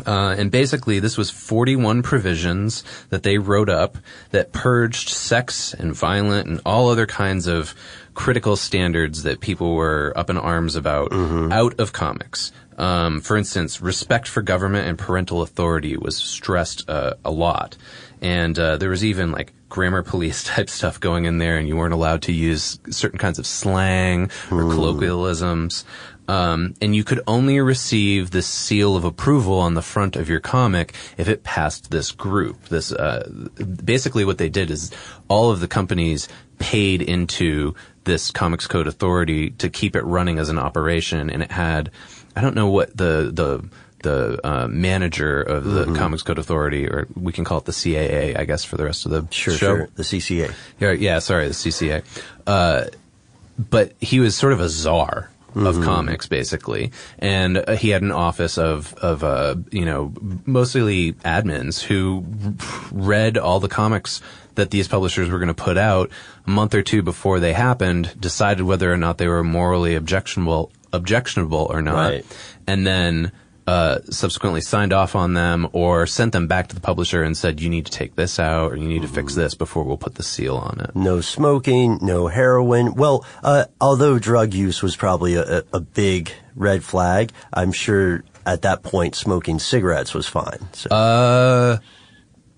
Uh, 0.07 0.35
and 0.37 0.51
basically, 0.51 0.99
this 0.99 1.17
was 1.17 1.29
41 1.29 2.01
provisions 2.01 2.83
that 3.09 3.23
they 3.23 3.37
wrote 3.37 3.69
up 3.69 3.97
that 4.29 4.53
purged 4.53 5.09
sex 5.09 5.73
and 5.73 5.93
violent 5.93 6.47
and 6.47 6.61
all 6.65 6.89
other 6.89 7.05
kinds 7.05 7.45
of 7.45 7.75
critical 8.13 8.55
standards 8.55 9.23
that 9.23 9.39
people 9.39 9.75
were 9.75 10.13
up 10.15 10.29
in 10.29 10.37
arms 10.37 10.75
about 10.75 11.13
out 11.51 11.79
of 11.79 11.93
comics. 11.93 12.51
Um, 12.77 13.21
for 13.21 13.37
instance, 13.37 13.81
respect 13.81 14.27
for 14.27 14.41
government 14.41 14.87
and 14.87 14.97
parental 14.97 15.41
authority 15.41 15.97
was 15.97 16.17
stressed 16.17 16.89
uh, 16.89 17.13
a 17.23 17.31
lot. 17.31 17.77
And 18.21 18.57
uh, 18.57 18.77
there 18.77 18.89
was 18.89 19.05
even 19.05 19.31
like 19.31 19.53
grammar 19.69 20.03
police 20.03 20.43
type 20.55 20.69
stuff 20.69 20.99
going 20.99 21.25
in 21.25 21.37
there, 21.37 21.57
and 21.57 21.67
you 21.67 21.75
weren't 21.75 21.93
allowed 21.93 22.23
to 22.23 22.31
use 22.31 22.79
certain 22.89 23.19
kinds 23.19 23.39
of 23.39 23.45
slang 23.45 24.31
or 24.51 24.61
colloquialisms. 24.61 25.85
Um, 26.27 26.75
and 26.81 26.95
you 26.95 27.03
could 27.03 27.21
only 27.27 27.59
receive 27.59 28.31
this 28.31 28.47
seal 28.47 28.95
of 28.95 29.03
approval 29.03 29.59
on 29.59 29.73
the 29.73 29.81
front 29.81 30.15
of 30.15 30.29
your 30.29 30.39
comic 30.39 30.93
if 31.17 31.27
it 31.27 31.43
passed 31.43 31.91
this 31.91 32.11
group. 32.11 32.69
This 32.69 32.91
uh, 32.91 33.29
basically 33.83 34.23
what 34.23 34.37
they 34.37 34.47
did 34.47 34.71
is 34.71 34.91
all 35.27 35.51
of 35.51 35.59
the 35.59 35.67
companies 35.67 36.29
paid 36.57 37.01
into 37.01 37.75
this 38.03 38.31
Comics 38.31 38.67
Code 38.67 38.87
Authority 38.87 39.51
to 39.51 39.69
keep 39.69 39.95
it 39.95 40.03
running 40.03 40.39
as 40.39 40.49
an 40.49 40.57
operation, 40.57 41.29
and 41.29 41.43
it 41.43 41.51
had 41.51 41.91
I 42.35 42.41
don't 42.41 42.55
know 42.55 42.69
what 42.69 42.95
the 42.95 43.31
the 43.33 43.63
the 44.03 44.39
uh, 44.43 44.67
manager 44.67 45.41
of 45.41 45.63
the 45.63 45.85
Comics 45.93 46.23
Code 46.23 46.39
Authority, 46.39 46.87
or 46.87 47.07
we 47.15 47.31
can 47.31 47.43
call 47.45 47.59
it 47.59 47.65
the 47.65 47.71
CAA, 47.71 48.35
I 48.35 48.45
guess, 48.45 48.63
for 48.65 48.75
the 48.75 48.83
rest 48.83 49.05
of 49.05 49.11
the 49.11 49.27
Sure, 49.31 49.53
show. 49.53 49.75
sure. 49.77 49.89
The 49.95 50.01
CCA. 50.03 50.51
Yeah, 50.79 50.91
yeah, 50.93 51.19
sorry, 51.19 51.47
the 51.47 51.53
CCA. 51.53 52.03
Uh, 52.47 52.85
but 53.59 53.93
he 54.01 54.19
was 54.19 54.35
sort 54.35 54.53
of 54.53 54.59
a 54.59 54.69
czar 54.69 55.29
of 55.55 55.81
comics, 55.81 56.27
basically, 56.27 56.91
and 57.19 57.57
uh, 57.57 57.75
he 57.75 57.89
had 57.89 58.01
an 58.01 58.11
office 58.11 58.57
of 58.57 58.93
of 58.95 59.23
uh, 59.23 59.55
you 59.71 59.85
know 59.85 60.13
mostly 60.45 61.13
admins 61.25 61.81
who 61.81 62.23
read 62.91 63.37
all 63.37 63.59
the 63.59 63.67
comics 63.69 64.21
that 64.55 64.71
these 64.71 64.87
publishers 64.87 65.29
were 65.29 65.37
going 65.39 65.47
to 65.47 65.53
put 65.53 65.77
out 65.77 66.09
a 66.45 66.49
month 66.49 66.73
or 66.75 66.81
two 66.81 67.01
before 67.01 67.39
they 67.39 67.53
happened, 67.53 68.13
decided 68.19 68.63
whether 68.63 68.91
or 68.91 68.97
not 68.97 69.17
they 69.17 69.27
were 69.27 69.43
morally 69.43 69.95
objectionable 69.95 70.71
objectionable 70.93 71.67
or 71.69 71.81
not, 71.81 72.09
Right. 72.11 72.25
and 72.67 72.85
then. 72.85 73.31
Uh, 73.67 73.99
subsequently 74.09 74.59
signed 74.59 74.91
off 74.91 75.15
on 75.15 75.35
them 75.35 75.67
or 75.71 76.07
sent 76.07 76.33
them 76.33 76.47
back 76.47 76.67
to 76.67 76.73
the 76.73 76.81
publisher 76.81 77.21
and 77.21 77.37
said, 77.37 77.61
you 77.61 77.69
need 77.69 77.85
to 77.85 77.91
take 77.91 78.15
this 78.15 78.39
out 78.39 78.71
or 78.71 78.75
you 78.75 78.87
need 78.87 79.03
to 79.03 79.07
fix 79.07 79.35
this 79.35 79.53
before 79.53 79.83
we'll 79.83 79.97
put 79.97 80.15
the 80.15 80.23
seal 80.23 80.57
on 80.57 80.79
it. 80.81 80.95
No 80.95 81.21
smoking, 81.21 81.99
no 82.01 82.27
heroin. 82.27 82.95
Well, 82.95 83.23
uh, 83.43 83.65
although 83.79 84.17
drug 84.17 84.55
use 84.55 84.81
was 84.81 84.95
probably 84.95 85.35
a, 85.35 85.63
a, 85.71 85.79
big 85.79 86.31
red 86.55 86.83
flag, 86.83 87.31
I'm 87.53 87.71
sure 87.71 88.23
at 88.47 88.63
that 88.63 88.81
point 88.81 89.13
smoking 89.15 89.59
cigarettes 89.59 90.15
was 90.15 90.27
fine. 90.27 90.59
So. 90.73 90.89
Uh, 90.89 91.77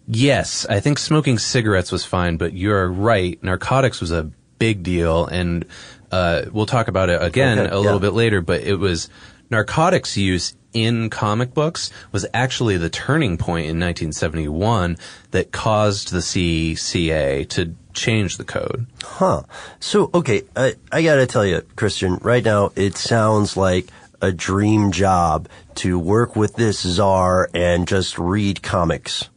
yes, 0.07 0.65
I 0.69 0.79
think 0.79 0.99
smoking 0.99 1.37
cigarettes 1.37 1.91
was 1.91 2.05
fine, 2.05 2.37
but 2.37 2.53
you're 2.53 2.87
right. 2.87 3.41
Narcotics 3.43 3.99
was 3.99 4.11
a 4.11 4.31
big 4.57 4.83
deal, 4.83 5.25
and 5.25 5.65
uh, 6.11 6.43
we'll 6.51 6.65
talk 6.65 6.87
about 6.87 7.09
it 7.09 7.21
again 7.21 7.59
Okay, 7.59 7.69
a 7.69 7.77
little 7.77 7.99
yeah. 7.99 8.07
bit 8.07 8.13
later. 8.13 8.41
But 8.41 8.61
it 8.61 8.75
was 8.75 9.09
narcotics 9.49 10.15
use 10.15 10.55
in 10.73 11.09
comic 11.09 11.53
books 11.53 11.91
was 12.11 12.25
actually 12.33 12.77
the 12.77 12.89
turning 12.89 13.37
point 13.37 13.65
in 13.65 13.79
1971 13.79 14.97
that 15.31 15.51
caused 15.51 16.11
the 16.11 16.19
CCA 16.19 17.47
to 17.49 17.75
change 17.93 18.37
the 18.37 18.43
code. 18.43 18.87
Huh. 19.03 19.43
So, 19.79 20.09
okay, 20.13 20.43
I, 20.55 20.75
I 20.91 21.03
gotta 21.03 21.27
tell 21.27 21.45
you, 21.45 21.61
Christian, 21.75 22.15
right 22.21 22.43
now 22.43 22.71
it 22.75 22.97
sounds 22.97 23.55
like 23.55 23.87
a 24.21 24.31
dream 24.31 24.91
job 24.91 25.47
to 25.75 25.99
work 25.99 26.35
with 26.35 26.55
this 26.55 26.81
czar 26.81 27.49
and 27.53 27.87
just 27.87 28.17
read 28.17 28.63
comics. 28.63 29.29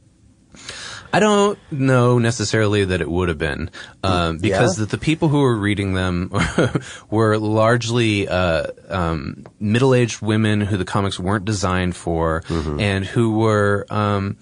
I 1.17 1.21
don't 1.21 1.59
know 1.73 2.19
necessarily 2.19 2.85
that 2.85 3.01
it 3.01 3.11
would 3.11 3.29
have 3.31 3.39
been, 3.39 3.71
um, 4.03 4.37
because 4.39 4.79
Yeah? 4.79 4.85
the, 4.85 4.91
the 4.97 4.99
people 4.99 5.29
who 5.29 5.41
were 5.41 5.57
reading 5.57 5.95
them 5.95 6.31
were 7.11 7.39
largely 7.39 8.29
uh, 8.29 8.67
um, 8.91 9.47
middle-aged 9.59 10.21
women 10.21 10.61
who 10.61 10.77
the 10.77 10.85
comics 10.85 11.19
weren't 11.19 11.47
designed 11.47 11.97
for, 11.97 12.43
and 12.79 13.07
who 13.07 13.39
were. 13.39 13.87
Um, 13.89 14.37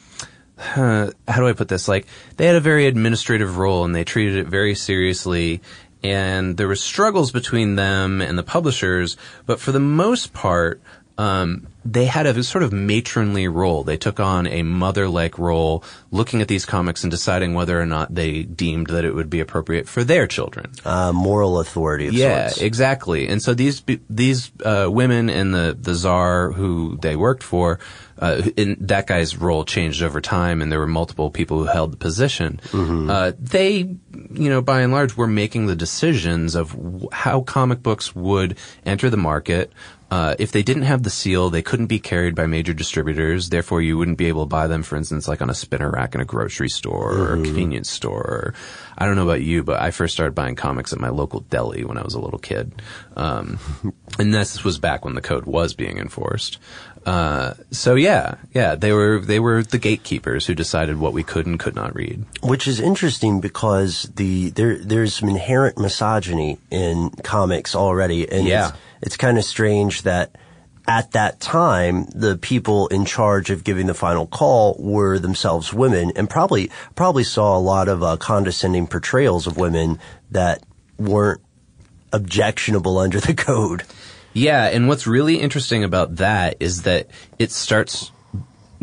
how 0.57 1.11
do 1.37 1.47
I 1.49 1.53
put 1.53 1.69
this? 1.69 1.87
Like 1.87 2.07
they 2.39 2.47
had 2.47 2.57
a 2.57 2.61
very 2.61 2.87
administrative 2.87 3.57
role, 3.59 3.85
and 3.85 3.95
they 3.95 4.03
treated 4.05 4.37
it 4.39 4.47
very 4.49 4.75
seriously. 4.75 5.61
And 6.03 6.57
there 6.59 6.69
were 6.69 6.77
struggles 6.77 7.31
between 7.33 7.77
them 7.77 8.21
and 8.21 8.37
the 8.37 8.43
publishers, 8.43 9.17
but 9.47 9.59
for 9.61 9.73
the 9.73 9.81
most 9.81 10.33
part, 10.35 10.83
um, 11.19 11.67
they 11.85 12.07
had 12.07 12.27
a 12.27 12.43
sort 12.43 12.65
of 12.65 12.73
matronly 12.73 13.47
role. 13.47 13.85
They 13.85 13.97
took 13.97 14.19
on 14.19 14.47
a 14.47 14.63
mother-like 14.63 15.39
role, 15.39 15.85
looking 16.11 16.41
at 16.41 16.49
these 16.49 16.65
comics 16.65 17.05
and 17.05 17.11
deciding 17.11 17.55
whether 17.55 17.81
or 17.81 17.87
not 17.87 18.15
they 18.15 18.43
deemed 18.43 18.89
that 18.89 19.05
it 19.05 19.15
would 19.15 19.29
be 19.31 19.41
appropriate 19.41 19.89
for 19.89 20.03
their 20.03 20.27
children. 20.27 20.73
Uh, 20.85 21.13
moral 21.13 21.61
authority 21.61 22.09
of 22.09 22.15
Yeah, 22.15 22.49
sorts. 22.49 22.63
exactly. 22.63 23.29
And 23.29 23.41
so 23.43 23.55
these 23.55 23.83
these 24.11 24.51
uh, 24.65 24.89
women 24.91 25.29
and 25.31 25.55
the 25.55 25.77
the 25.81 25.95
czar 25.95 26.53
who 26.53 26.99
they 27.03 27.17
worked 27.17 27.43
for, 27.43 27.79
uh, 28.19 28.43
in 28.57 28.77
that 28.81 29.07
guy's 29.07 29.37
role 29.37 29.65
changed 29.65 30.03
over 30.03 30.21
time, 30.21 30.63
and 30.63 30.71
there 30.71 30.79
were 30.79 30.87
multiple 30.87 31.31
people 31.31 31.59
who 31.59 31.65
held 31.65 31.93
the 31.93 31.97
position. 31.97 32.61
Uh, 33.11 33.33
they, 33.39 33.79
you 33.79 34.49
know, 34.51 34.63
by 34.63 34.81
and 34.83 34.93
large, 34.93 35.17
were 35.17 35.27
making 35.27 35.67
the 35.67 35.77
decisions 35.77 36.55
of 36.55 36.71
w- 36.73 37.09
how 37.13 37.41
comic 37.41 37.83
books 37.83 38.15
would 38.15 38.57
enter 38.87 39.11
the 39.11 39.17
market. 39.17 39.73
Uh, 40.11 40.37
if 40.39 40.53
they 40.53 40.63
didn't 40.63 40.85
have 40.85 41.03
the 41.03 41.11
seal, 41.11 41.51
they 41.51 41.63
couldn't 41.63 41.87
be 41.87 41.99
carried 41.99 42.37
by 42.37 42.47
major 42.47 42.73
distributors. 42.73 43.49
Therefore, 43.49 43.83
you 43.83 43.99
wouldn't 43.99 44.19
be 44.19 44.27
able 44.27 44.45
to 44.45 44.49
buy 44.49 44.69
them, 44.69 44.85
for 44.85 44.95
instance, 44.95 45.27
like 45.27 45.43
on 45.43 45.51
a 45.51 45.55
spinner 45.55 45.91
rack 45.91 46.15
in 46.15 46.21
a 46.21 46.25
grocery 46.25 46.69
store 46.69 47.15
or 47.15 47.33
a 47.35 47.43
convenience 47.43 47.91
store. 47.91 48.21
Or, 48.21 48.55
I 48.97 49.07
don't 49.07 49.17
know 49.17 49.25
about 49.25 49.41
you, 49.41 49.65
but 49.65 49.81
I 49.81 49.91
first 49.91 50.15
started 50.15 50.35
buying 50.35 50.55
comics 50.55 50.93
at 50.93 51.01
my 51.01 51.09
local 51.09 51.41
deli 51.41 51.85
when 51.85 51.99
I 51.99 52.03
was 52.03 52.15
a 52.15 52.21
little 52.21 52.39
kid. 52.39 52.81
Um, 53.17 53.59
and 54.19 54.33
this 54.33 54.63
was 54.63 54.79
back 54.79 55.05
when 55.05 55.15
the 55.15 55.21
code 55.21 55.47
was 55.47 55.75
being 55.75 55.99
enforced. 55.99 56.59
Uh, 57.07 57.55
so 57.71 57.95
yeah, 57.97 58.37
yeah, 58.55 58.75
they 58.75 58.93
were 58.93 59.21
they 59.21 59.39
were 59.39 59.63
the 59.63 59.79
gatekeepers 59.79 60.47
who 60.47 60.55
decided 60.55 60.99
what 60.99 61.13
we 61.13 61.23
could 61.23 61.47
and 61.47 61.59
could 61.61 61.75
not 61.75 61.95
read. 61.95 62.25
Which 62.43 62.67
is 62.67 62.81
interesting 62.81 63.41
because 63.41 64.05
the 64.17 64.51
there 64.51 64.79
there's 64.79 65.15
some 65.15 65.29
inherent 65.29 65.77
misogyny 65.79 66.59
in 66.71 67.11
comics 67.23 67.75
already, 67.75 68.31
and 68.31 68.47
Yeah. 68.47 68.69
it's, 68.69 68.77
it's 69.03 69.17
kind 69.19 69.37
of 69.37 69.45
strange 69.45 70.03
that 70.03 70.37
at 70.87 71.13
that 71.13 71.41
time 71.41 72.07
the 72.15 72.37
people 72.37 72.89
in 72.89 73.05
charge 73.05 73.51
of 73.51 73.65
giving 73.65 73.87
the 73.87 73.95
final 73.95 74.27
call 74.27 74.77
were 74.79 75.19
themselves 75.19 75.75
women, 75.75 76.11
and 76.17 76.31
probably 76.31 76.71
probably 76.95 77.25
saw 77.25 77.57
a 77.57 77.61
lot 77.61 77.89
of 77.89 78.03
uh, 78.03 78.17
condescending 78.17 78.87
portrayals 78.87 79.47
of 79.47 79.59
women 79.59 79.99
that 80.31 80.63
weren't 80.99 81.41
objectionable 82.13 82.97
under 82.99 83.21
the 83.21 83.35
code. 83.35 83.83
Yeah, 84.35 84.65
and 84.67 84.89
what's 84.89 85.07
really 85.07 85.41
interesting 85.41 85.85
about 85.85 86.17
that 86.17 86.57
is 86.59 86.83
that 86.83 87.09
it 87.39 87.53
starts 87.53 88.11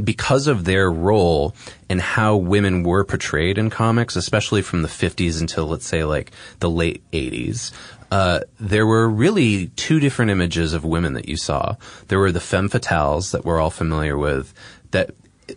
because 0.01 0.47
of 0.47 0.63
their 0.63 0.89
role 0.89 1.53
and 1.89 2.01
how 2.01 2.37
women 2.37 2.83
were 2.83 3.03
portrayed 3.03 3.57
in 3.57 3.69
comics, 3.69 4.15
especially 4.15 4.61
from 4.61 4.81
the 4.81 4.87
50s 4.87 5.39
until 5.39 5.67
let's 5.67 5.85
say 5.85 6.05
like 6.05 6.31
the 6.59 6.69
late 6.69 7.03
80s. 7.11 7.71
Uh, 8.09 8.39
there 8.59 8.87
were 8.87 9.09
really 9.09 9.67
two 9.67 9.99
different 9.99 10.31
images 10.31 10.73
of 10.73 10.83
women 10.85 11.13
that 11.13 11.27
you 11.29 11.37
saw. 11.37 11.75
There 12.07 12.19
were 12.19 12.31
the 12.31 12.39
femme 12.39 12.69
fatales 12.69 13.31
that 13.31 13.45
we're 13.45 13.59
all 13.59 13.69
familiar 13.69 14.17
with 14.17 14.53
that 14.91 15.11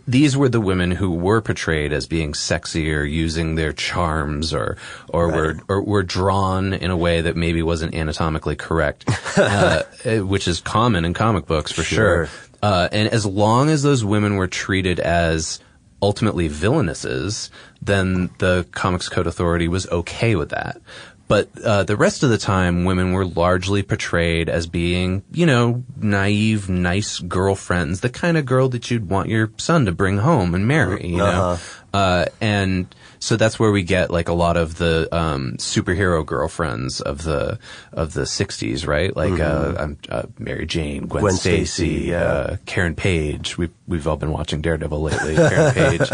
these 0.07 0.35
were 0.35 0.49
the 0.49 0.61
women 0.61 0.91
who 0.91 1.11
were 1.11 1.41
portrayed 1.41 1.93
as 1.93 2.05
being 2.05 2.33
sexy 2.33 2.91
or 2.91 3.03
using 3.03 3.55
their 3.55 3.73
charms 3.73 4.53
or 4.53 4.77
or 5.09 5.29
were 5.29 5.57
or 5.67 5.81
were 5.81 6.03
drawn 6.03 6.73
in 6.73 6.91
a 6.91 6.97
way 6.97 7.21
that 7.21 7.35
maybe 7.35 7.61
wasn't 7.61 7.93
anatomically 7.93 8.55
correct, 8.55 9.05
uh, 9.37 9.83
eh, 10.03 10.19
which 10.19 10.47
is 10.47 10.61
common 10.61 11.05
in 11.05 11.13
comic 11.13 11.45
books 11.45 11.71
for 11.71 11.83
sure. 11.83 12.27
Sure. 12.27 12.29
Uh, 12.61 12.89
and 12.91 13.09
as 13.09 13.25
long 13.25 13.69
as 13.69 13.83
those 13.83 14.03
women 14.03 14.37
were 14.37 14.47
treated 14.47 14.99
as 14.99 15.59
ultimately 16.01 16.49
villainesses, 16.49 17.49
then 17.81 18.29
the 18.39 18.65
Comics 18.71 19.09
Code 19.09 19.27
Authority 19.27 19.67
was 19.67 19.87
okay 19.89 20.35
with 20.35 20.49
that. 20.49 20.81
But 21.27 21.49
uh, 21.63 21.83
the 21.83 21.95
rest 21.95 22.21
of 22.21 22.29
the 22.29 22.37
time, 22.37 22.85
women 22.85 23.11
were 23.11 23.25
largely 23.25 23.81
portrayed 23.81 24.47
as 24.47 24.67
being, 24.67 25.23
you 25.31 25.47
know, 25.47 25.83
naive, 25.97 26.69
nice 26.69 27.19
girlfriends, 27.19 28.01
the 28.01 28.09
kind 28.09 28.37
of 28.37 28.45
girl 28.45 28.69
that 28.69 28.91
you'd 28.91 29.09
want 29.09 29.29
your 29.29 29.49
son 29.57 29.85
to 29.85 29.91
bring 29.91 30.19
home 30.19 30.53
and 30.53 30.67
marry, 30.67 31.07
you 31.07 31.17
know. 31.17 31.57
Uh, 31.93 32.25
and 32.41 32.93
so 33.19 33.37
that's 33.37 33.57
where 33.57 33.71
we 33.71 33.81
get 33.81 34.11
like 34.11 34.27
a 34.27 34.33
lot 34.33 34.57
of 34.57 34.77
the 34.77 35.07
um, 35.15 35.53
superhero 35.57 36.23
girlfriends 36.23 37.01
of 37.01 37.23
the 37.23 37.57
of 37.91 38.13
the 38.13 38.23
'60s, 38.23 38.85
right? 38.85 39.15
Like 39.15 39.39
uh, 39.39 39.75
I'm, 39.79 39.97
uh, 40.09 40.23
Mary 40.37 40.67
Jane, 40.67 41.07
Gwen, 41.07 41.21
Gwen 41.21 41.33
Stacy, 41.33 41.65
Stacy, 41.65 42.09
yeah. 42.09 42.23
uh, 42.23 42.57
Karen 42.65 42.93
Page. 42.95 43.57
We've 43.57 43.73
we've 43.87 44.07
all 44.07 44.17
been 44.17 44.31
watching 44.31 44.61
Daredevil 44.61 45.01
lately. 45.01 45.35
Karen 45.35 45.73
Page. 45.97 46.09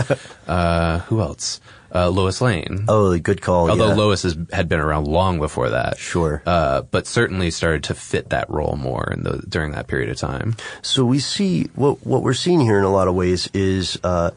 Uh, 0.47 0.99
who 0.99 1.21
else? 1.21 1.59
Uh, 1.93 2.09
Lois 2.09 2.39
Lane. 2.39 2.85
Oh, 2.87 3.17
good 3.19 3.41
call. 3.41 3.69
Although 3.69 3.89
yeah. 3.89 3.95
Lois 3.95 4.23
has, 4.23 4.37
had 4.53 4.69
been 4.69 4.79
around 4.79 5.07
long 5.07 5.39
before 5.39 5.71
that, 5.71 5.97
Sure. 5.97 6.41
uh, 6.45 6.83
but 6.83 7.05
certainly 7.05 7.51
started 7.51 7.83
to 7.85 7.93
fit 7.93 8.29
that 8.29 8.49
role 8.49 8.77
more 8.77 9.11
in 9.11 9.23
the 9.23 9.43
during 9.49 9.71
that 9.71 9.87
period 9.87 10.09
of 10.09 10.15
time. 10.17 10.55
So 10.81 11.03
we 11.03 11.19
see 11.19 11.65
what 11.75 12.05
what 12.05 12.23
we're 12.23 12.33
seeing 12.33 12.61
here 12.61 12.77
in 12.77 12.85
a 12.85 12.91
lot 12.91 13.09
of 13.09 13.15
ways 13.15 13.49
is 13.53 13.99
uh, 14.05 14.31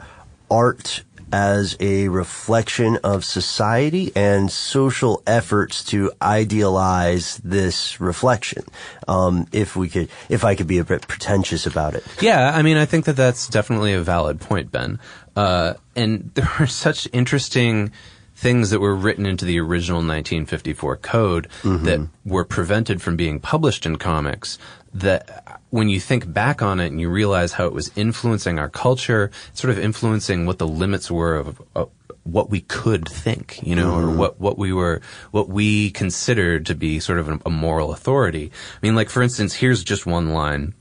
art 0.51 1.05
as 1.33 1.77
a 1.81 2.09
reflection 2.09 2.99
of 3.05 3.25
society 3.25 4.13
and 4.15 4.51
social 4.51 5.23
efforts 5.27 5.85
to 5.85 6.13
idealize 6.21 7.39
this 7.39 8.01
reflection. 8.01 8.65
Um, 9.09 9.47
if 9.53 9.77
we 9.77 9.89
could, 9.89 10.09
if 10.29 10.45
I 10.45 10.55
could 10.55 10.67
be 10.67 10.79
a 10.79 10.85
bit 10.85 11.07
pretentious 11.09 11.67
about 11.67 11.95
it. 11.95 12.05
Yeah, 12.21 12.53
I 12.55 12.63
mean, 12.63 12.77
I 12.77 12.87
think 12.87 13.05
that 13.07 13.17
that's 13.17 13.49
definitely 13.49 13.93
a 13.93 14.01
valid 14.01 14.41
point, 14.41 14.71
Ben. 14.71 14.99
Uh, 15.37 15.75
and 15.97 16.31
there 16.35 16.51
are 16.59 16.67
such 16.67 17.09
interesting 17.13 17.93
things 18.37 18.71
that 18.71 18.81
were 18.81 18.97
written 18.97 19.27
into 19.27 19.45
the 19.45 19.61
original 19.61 19.99
1954 19.99 20.97
code 20.97 21.49
that 21.63 22.09
were 22.25 22.45
prevented 22.45 23.01
from 23.01 23.17
being 23.17 23.39
published 23.39 23.87
in 23.87 23.97
comics 23.97 24.59
that 24.93 25.44
when 25.75 25.89
you 25.89 25.99
think 25.99 26.33
back 26.33 26.63
on 26.63 26.79
it 26.79 26.87
and 26.93 27.01
you 27.01 27.11
realize 27.11 27.55
how 27.55 27.67
it 27.67 27.73
was 27.73 27.91
influencing 27.97 28.61
our 28.61 28.69
culture, 28.69 29.29
sort 29.55 29.73
of 29.73 29.77
influencing 29.77 30.47
what 30.47 30.59
the 30.59 30.69
limits 30.69 31.11
were 31.11 31.35
of, 31.35 31.61
of 31.75 31.91
what 32.23 32.49
we 32.49 32.61
could 32.61 33.09
think, 33.09 33.59
you 33.61 33.75
know, 33.75 33.93
or 33.93 34.03
mm-hmm. 34.03 34.17
what, 34.17 34.41
what 34.41 34.57
we 34.57 34.73
were, 34.73 35.01
what 35.33 35.49
we 35.49 35.91
considered 35.91 36.65
to 36.65 36.77
be 36.77 37.01
sort 37.01 37.19
of 37.19 37.29
a, 37.29 37.41
a 37.45 37.51
moral 37.51 37.93
authority. 37.93 38.53
I 38.77 38.87
mean, 38.87 38.95
like, 38.95 39.11
for 39.11 39.21
instance, 39.21 39.55
here's 39.55 39.83
just 39.83 40.07
one 40.07 40.29
line. 40.29 40.75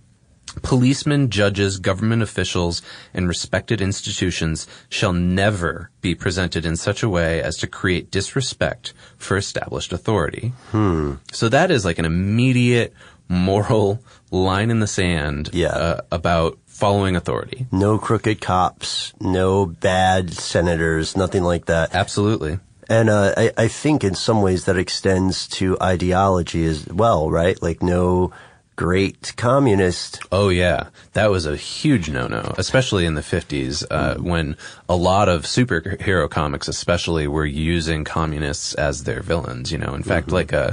Policemen, 0.61 1.31
judges, 1.31 1.79
government 1.79 2.21
officials, 2.21 2.83
and 3.15 3.27
respected 3.27 3.81
institutions 3.81 4.67
shall 4.89 5.11
never 5.11 5.89
be 6.01 6.13
presented 6.13 6.67
in 6.67 6.75
such 6.75 7.01
a 7.01 7.09
way 7.09 7.41
as 7.41 7.57
to 7.57 7.65
create 7.65 8.11
disrespect 8.11 8.93
for 9.17 9.37
established 9.37 9.91
authority. 9.91 10.53
Hmm. 10.69 11.15
So 11.31 11.49
that 11.49 11.71
is 11.71 11.83
like 11.83 11.97
an 11.97 12.05
immediate 12.05 12.93
moral 13.27 14.03
line 14.33 14.69
in 14.71 14.79
the 14.79 14.87
sand 14.87 15.49
Yeah. 15.53 15.67
uh, 15.69 16.01
about 16.11 16.57
following 16.65 17.15
authority. 17.15 17.67
No 17.71 17.97
crooked 17.97 18.41
cops, 18.41 19.13
no 19.21 19.65
bad 19.67 20.33
senators, 20.33 21.15
nothing 21.15 21.43
like 21.43 21.65
that. 21.65 21.93
Absolutely. 21.93 22.59
And 22.89 23.09
uh, 23.09 23.33
I, 23.37 23.51
I 23.57 23.67
think 23.67 24.03
in 24.03 24.15
some 24.15 24.41
ways 24.41 24.65
that 24.65 24.77
extends 24.77 25.47
to 25.59 25.77
ideology 25.81 26.65
as 26.65 26.87
well, 26.87 27.29
right? 27.29 27.61
Like 27.61 27.81
no 27.83 28.33
great 28.75 29.33
communist. 29.37 30.19
Oh 30.31 30.49
yeah, 30.49 30.87
that 31.13 31.29
was 31.29 31.45
a 31.45 31.55
huge 31.55 32.09
no-no, 32.09 32.55
especially 32.57 33.05
in 33.05 33.13
the 33.13 33.21
50s 33.21 33.85
uh, 33.91 34.15
when 34.15 34.57
a 34.89 34.95
lot 34.95 35.29
of 35.29 35.43
superhero 35.43 36.27
comics, 36.29 36.67
especially, 36.67 37.27
were 37.27 37.45
using 37.45 38.03
communists 38.03 38.73
as 38.73 39.03
their 39.03 39.21
villains. 39.21 39.71
You 39.71 39.77
know, 39.77 39.93
in 39.93 40.01
fact, 40.03 40.31
like 40.31 40.51
uh, 40.51 40.71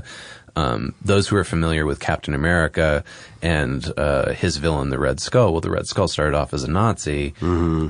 um, 0.57 0.95
those 1.03 1.29
who 1.29 1.37
are 1.37 1.45
familiar 1.45 1.87
with 1.87 2.01
Captain 2.01 2.35
America 2.35 3.05
and 3.43 3.93
uh, 3.97 4.33
his 4.33 4.57
villain, 4.57 4.91
the 4.91 4.99
Red 4.99 5.21
Skull. 5.21 5.53
Well, 5.53 5.61
the 5.61 5.71
Red 5.71 5.87
Skull 5.87 6.09
started 6.09 6.37
off 6.37 6.53
as 6.53 6.65
a 6.65 6.71
Nazi. 6.71 7.35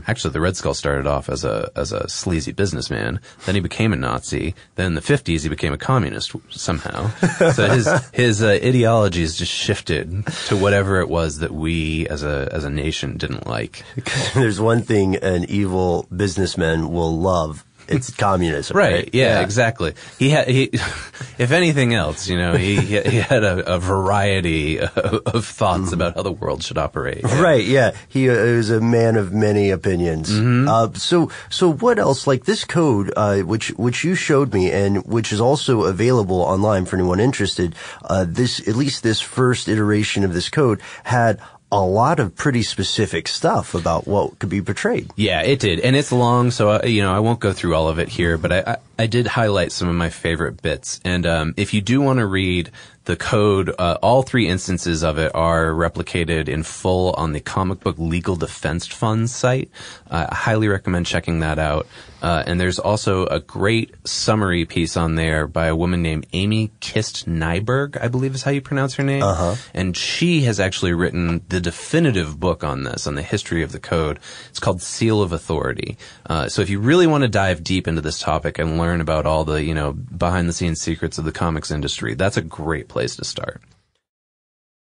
Actually, 0.07 0.33
the 0.33 0.40
Red 0.40 0.57
Skull 0.57 0.75
started 0.75 1.07
off 1.07 1.29
as 1.29 1.44
a 1.44 1.70
as 1.75 1.92
a 1.92 2.09
sleazy 2.09 2.53
businessman. 2.53 3.20
Then 3.46 3.55
he 3.55 3.61
became 3.61 3.92
a 3.92 3.96
Nazi. 3.96 4.55
Then 4.77 4.87
in 4.87 4.94
the 4.94 5.01
50s, 5.01 5.42
he 5.42 5.49
became 5.49 5.73
a 5.73 5.79
communist 5.79 6.35
somehow. 6.51 7.11
so 7.53 7.68
his 7.68 7.88
his 8.12 8.42
uh, 8.42 8.59
ideologies 8.62 9.37
just 9.37 9.53
shifted 9.53 10.27
to 10.46 10.57
whatever 10.57 11.01
it 11.01 11.09
was 11.09 11.38
that 11.38 11.53
we 11.53 12.07
as 12.09 12.23
a 12.23 12.49
as 12.53 12.64
a 12.64 12.70
nation 12.70 13.16
didn't 13.16 13.46
like. 13.46 13.85
There's 14.35 14.61
one 14.61 14.83
thing 14.83 15.16
an 15.16 15.44
evil 15.49 16.07
businessman 16.14 16.92
will 16.92 17.16
love. 17.18 17.64
It's 17.90 18.11
communism. 18.16 18.76
Right. 18.76 18.90
Right. 18.92 19.11
Yeah, 19.12 19.40
Exactly. 19.40 19.94
He 20.18 20.31
had. 20.31 20.48
He, 20.48 20.64
if 21.38 21.50
anything 21.53 21.94
else, 21.94 22.29
you 22.29 22.37
know, 22.37 22.55
he 22.57 22.76
he 22.76 23.16
had 23.16 23.44
a, 23.44 23.74
a 23.74 23.79
variety 23.79 24.81
of, 24.81 24.96
of 25.26 25.46
thoughts 25.46 25.92
about 25.92 26.14
how 26.14 26.22
the 26.22 26.33
world 26.33 26.62
should 26.62 26.79
operate. 26.79 27.24
Right, 27.40 27.64
yeah. 27.64 27.92
He 28.09 28.29
uh, 28.29 28.35
is 28.35 28.68
a 28.70 28.81
man 28.83 29.16
of 29.16 29.33
many 29.33 29.70
opinions. 29.70 30.31
Uh, 30.31 30.92
so, 30.92 31.31
so 31.48 31.72
what 31.72 31.98
else? 31.98 32.26
Like 32.26 32.44
this 32.44 32.64
code, 32.64 33.12
uh, 33.16 33.38
which 33.38 33.68
which 33.79 34.05
you 34.05 34.14
showed 34.14 34.53
me, 34.53 34.70
and 34.70 35.03
which 35.07 35.33
is 35.33 35.40
also 35.40 35.85
available 35.85 36.42
online 36.42 36.85
for 36.85 36.96
anyone 36.96 37.18
interested. 37.18 37.74
Uh, 38.05 38.26
this, 38.29 38.61
at 38.68 38.76
least 38.76 39.03
this 39.03 39.20
first 39.20 39.68
iteration 39.68 40.22
of 40.24 40.35
this 40.35 40.50
code, 40.50 40.81
had 41.05 41.40
a 41.72 41.80
lot 41.80 42.18
of 42.18 42.35
pretty 42.35 42.62
specific 42.62 43.28
stuff 43.28 43.74
about 43.74 44.06
what 44.06 44.38
could 44.38 44.48
be 44.48 44.61
portrayed. 44.61 45.11
Yeah, 45.16 45.42
it 45.42 45.61
did, 45.61 45.80
and 45.80 45.94
it's 45.94 46.11
long, 46.11 46.50
so 46.50 46.70
uh, 46.70 46.80
you 46.85 47.02
know 47.02 47.14
I 47.14 47.20
won't 47.20 47.40
go 47.40 47.52
through 47.52 47.74
all 47.74 47.88
of 47.88 47.98
it 47.98 48.09
here. 48.09 48.37
But 48.37 48.52
I, 48.52 48.59
I, 48.66 48.76
I 49.00 49.06
did 49.06 49.26
highlight 49.26 49.72
some 49.72 49.88
of 49.88 49.94
my 49.94 50.11
favorite 50.11 50.62
bits, 50.62 51.00
and 51.04 51.26
um, 51.26 51.54
if 51.56 51.72
you 51.72 51.80
do 51.80 52.00
want 52.00 52.18
to 52.18 52.26
read 52.26 52.70
the 53.04 53.16
code, 53.16 53.72
uh, 53.78 53.98
all 54.02 54.22
three 54.22 54.46
instances 54.46 55.02
of 55.02 55.18
it 55.18 55.33
are 55.35 55.70
replicated 55.70 56.48
in 56.48 56.62
full 56.62 57.12
on 57.12 57.33
the 57.33 57.40
Comic 57.40 57.80
Book 57.80 57.98
Legal 57.98 58.37
Defense 58.37 58.87
Fund 58.87 59.30
site. 59.30 59.70
Uh, 60.11 60.26
I 60.28 60.35
highly 60.35 60.68
recommend 60.68 61.06
checking 61.06 61.40
that 61.40 61.59
out. 61.59 61.87
Uh, 62.22 62.42
and 62.46 62.61
there's 62.61 62.78
also 62.78 63.26
a 63.26 63.40
great 63.40 63.94
summary 64.06 64.64
piece 64.64 64.96
on 64.96 65.14
there 65.14 65.46
by 65.46 65.66
a 65.66 65.76
woman 65.76 66.02
named 66.02 66.26
Amy 66.33 66.70
Kiste 66.80 67.26
Nyberg, 67.26 68.00
I 68.00 68.09
believe 68.09 68.35
is 68.35 68.42
how 68.42 68.50
you 68.50 68.61
pronounce 68.61 68.94
her 68.94 69.02
name. 69.02 69.22
Uh-huh. 69.22 69.56
And 69.74 69.96
she 69.96 70.42
has 70.42 70.61
actually 70.61 70.92
written 70.92 71.42
the 71.48 71.61
definitive 71.61 72.38
book 72.38 72.62
on 72.62 72.85
this, 72.85 73.06
on 73.06 73.14
the 73.14 73.22
history 73.22 73.62
of 73.62 73.72
the 73.72 73.80
code. 73.80 74.18
It's 74.50 74.61
called 74.61 74.83
Seal 74.83 75.22
of 75.22 75.33
Authority. 75.33 75.96
Uh, 76.26 76.48
so 76.48 76.62
if 76.62 76.70
you 76.70 76.80
really 76.80 77.06
want 77.06 77.22
to 77.22 77.28
dive 77.28 77.64
deep 77.64 77.88
into 77.88 78.00
this 78.00 78.18
topic 78.18 78.59
and 78.59 78.78
learn 78.78 79.00
about 79.00 79.26
all 79.26 79.44
the, 79.44 79.62
you 79.62 79.74
know, 79.74 79.92
behind 79.92 80.48
the 80.48 80.52
scenes 80.52 80.80
secrets 80.80 81.18
of 81.18 81.24
the 81.24 81.33
comics 81.33 81.70
industry, 81.70 82.14
that's 82.14 82.37
a 82.37 82.42
great 82.42 82.88
place 82.88 83.16
to 83.16 83.24
start. 83.24 83.62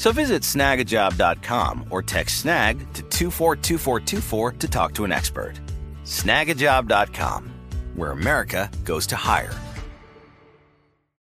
So 0.00 0.12
visit 0.12 0.40
snagajob.com 0.40 1.88
or 1.90 2.02
text 2.02 2.38
snag 2.38 2.78
to 2.94 3.02
242424 3.02 4.52
to 4.52 4.66
talk 4.66 4.94
to 4.94 5.04
an 5.04 5.12
expert. 5.12 5.60
Snagajob.com, 6.04 7.50
where 7.96 8.12
America 8.12 8.70
goes 8.84 9.06
to 9.08 9.16
hire. 9.16 9.52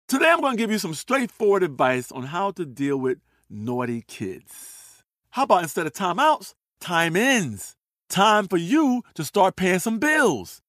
Today, 0.08 0.32
I'm 0.32 0.40
going 0.40 0.56
to 0.56 0.58
give 0.58 0.72
you 0.72 0.80
some 0.80 0.94
straightforward 0.94 1.62
advice 1.62 2.10
on 2.10 2.24
how 2.24 2.52
to 2.52 2.66
deal 2.66 2.96
with 2.96 3.18
naughty 3.50 4.02
kids. 4.08 5.04
How 5.32 5.44
about 5.44 5.64
instead 5.64 5.86
of 5.86 5.92
timeouts, 5.92 6.54
time 6.80 7.18
ins? 7.18 7.76
Time 8.08 8.48
for 8.48 8.56
you 8.56 9.04
to 9.16 9.26
start 9.26 9.58
paying 9.58 9.80
some 9.80 10.00
bills. 10.00 10.62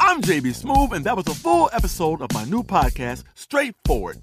I'm 0.00 0.22
JB 0.22 0.60
Smoove, 0.60 0.92
and 0.92 1.04
that 1.04 1.16
was 1.16 1.28
a 1.28 1.34
full 1.34 1.70
episode 1.72 2.20
of 2.20 2.32
my 2.34 2.44
new 2.46 2.64
podcast, 2.64 3.22
Straightforward, 3.34 4.22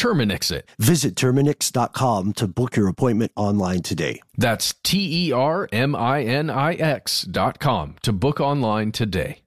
Terminix 0.00 0.50
it. 0.50 0.66
Visit 0.78 1.14
Terminix.com 1.14 2.32
to 2.32 2.46
book 2.48 2.74
your 2.74 2.88
appointment 2.88 3.32
online 3.36 3.82
today. 3.82 4.22
That's 4.38 4.74
T 4.82 5.26
E 5.26 5.32
R 5.32 5.68
M 5.70 5.94
I 5.94 6.22
N 6.22 6.48
I 6.48 6.72
X 6.72 7.22
dot 7.22 7.58
com 7.58 7.96
to 8.02 8.12
book 8.12 8.40
online 8.40 8.92
today. 8.92 9.42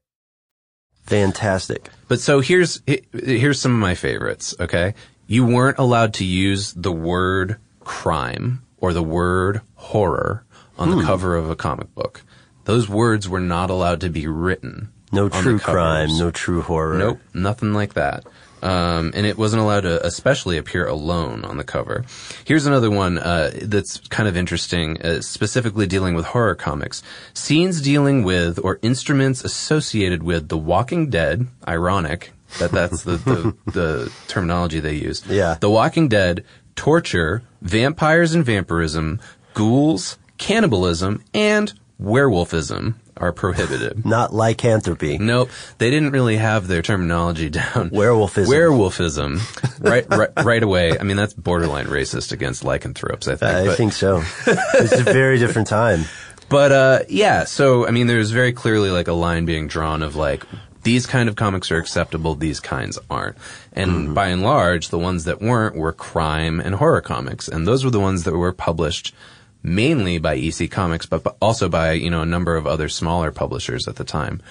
Fantastic. 1.01 1.89
But 2.07 2.19
so 2.21 2.39
here's 2.39 2.83
here's 2.85 3.59
some 3.59 3.73
of 3.73 3.79
my 3.79 3.95
favorites. 3.95 4.53
Okay, 4.59 4.93
you 5.25 5.43
weren't 5.43 5.79
allowed 5.79 6.13
to 6.15 6.25
use 6.25 6.71
the 6.73 6.91
word 6.91 7.57
crime 7.79 8.61
or 8.77 8.93
the 8.93 9.01
word 9.01 9.61
horror 9.73 10.45
on 10.77 10.91
the 10.91 10.97
hmm. 10.97 11.05
cover 11.05 11.35
of 11.35 11.49
a 11.49 11.55
comic 11.55 11.95
book. 11.95 12.21
Those 12.65 12.87
words 12.87 13.27
were 13.27 13.39
not 13.39 13.71
allowed 13.71 14.01
to 14.01 14.09
be 14.09 14.27
written. 14.27 14.89
No 15.11 15.29
true 15.29 15.57
crime, 15.57 16.15
no 16.17 16.29
true 16.29 16.61
horror. 16.61 16.97
Nope, 16.97 17.19
nothing 17.33 17.73
like 17.73 17.95
that. 17.95 18.23
Um, 18.63 19.11
and 19.13 19.25
it 19.25 19.37
wasn't 19.37 19.61
allowed 19.61 19.81
to 19.81 20.03
especially 20.05 20.57
appear 20.57 20.87
alone 20.87 21.43
on 21.43 21.57
the 21.57 21.65
cover. 21.65 22.05
Here's 22.45 22.65
another 22.65 22.89
one 22.89 23.19
uh, 23.19 23.51
that's 23.61 23.97
kind 24.07 24.29
of 24.29 24.37
interesting, 24.37 25.01
uh, 25.01 25.19
specifically 25.19 25.85
dealing 25.85 26.15
with 26.15 26.25
horror 26.27 26.55
comics. 26.55 27.03
Scenes 27.33 27.81
dealing 27.81 28.23
with 28.23 28.57
or 28.63 28.79
instruments 28.81 29.43
associated 29.43 30.23
with 30.23 30.47
The 30.47 30.57
Walking 30.57 31.09
Dead, 31.09 31.47
ironic 31.67 32.31
that 32.59 32.71
that's 32.71 33.03
the, 33.03 33.17
the, 33.17 33.55
the 33.71 34.11
terminology 34.27 34.79
they 34.79 34.95
use. 34.95 35.25
Yeah. 35.27 35.57
The 35.59 35.69
Walking 35.69 36.07
Dead, 36.07 36.45
torture, 36.75 37.43
vampires 37.61 38.33
and 38.33 38.45
vampirism, 38.45 39.19
ghouls, 39.53 40.17
cannibalism, 40.37 41.23
and 41.33 41.73
werewolfism 42.01 42.95
are 43.17 43.31
prohibited. 43.31 44.05
Not 44.05 44.33
lycanthropy. 44.33 45.17
Nope, 45.17 45.49
they 45.77 45.89
didn't 45.89 46.11
really 46.11 46.37
have 46.37 46.67
their 46.67 46.81
terminology 46.81 47.49
down. 47.51 47.89
Werewolfism. 47.89 48.47
Werewolfism, 48.47 49.79
right, 49.79 50.05
right, 50.09 50.29
right 50.43 50.63
away. 50.63 50.97
I 50.97 51.03
mean, 51.03 51.17
that's 51.17 51.33
borderline 51.33 51.85
racist 51.87 52.31
against 52.31 52.63
lycanthropes. 52.63 53.27
I 53.27 53.35
think. 53.35 53.51
I 53.51 53.65
but- 53.65 53.77
think 53.77 53.93
so. 53.93 54.23
it's 54.45 54.93
a 54.99 55.03
very 55.03 55.37
different 55.37 55.67
time. 55.67 56.05
But 56.49 56.71
uh, 56.71 56.99
yeah, 57.09 57.45
so 57.45 57.87
I 57.87 57.91
mean, 57.91 58.07
there's 58.07 58.31
very 58.31 58.53
clearly 58.53 58.91
like 58.91 59.07
a 59.07 59.13
line 59.13 59.45
being 59.45 59.67
drawn 59.67 60.03
of 60.03 60.15
like 60.15 60.43
these 60.83 61.05
kind 61.07 61.29
of 61.29 61.35
comics 61.35 61.71
are 61.71 61.77
acceptable, 61.77 62.35
these 62.35 62.59
kinds 62.59 62.99
aren't. 63.09 63.37
And 63.71 64.13
by 64.13 64.27
and 64.27 64.43
large, 64.43 64.89
the 64.89 64.99
ones 64.99 65.23
that 65.23 65.41
weren't 65.41 65.75
were 65.75 65.93
crime 65.93 66.59
and 66.59 66.75
horror 66.75 67.01
comics, 67.01 67.47
and 67.47 67.65
those 67.65 67.83
were 67.83 67.89
the 67.89 67.99
ones 67.99 68.23
that 68.25 68.35
were 68.35 68.51
published 68.53 69.15
mainly 69.63 70.19
by 70.19 70.35
EC 70.35 70.69
Comics, 70.69 71.05
but 71.05 71.35
also 71.41 71.69
by 71.69 71.93
you 71.93 72.09
know 72.09 72.21
a 72.21 72.25
number 72.27 72.55
of 72.55 72.67
other 72.67 72.89
smaller 72.89 73.31
publishers 73.31 73.87
at 73.87 73.95
the 73.95 74.03
time. 74.03 74.41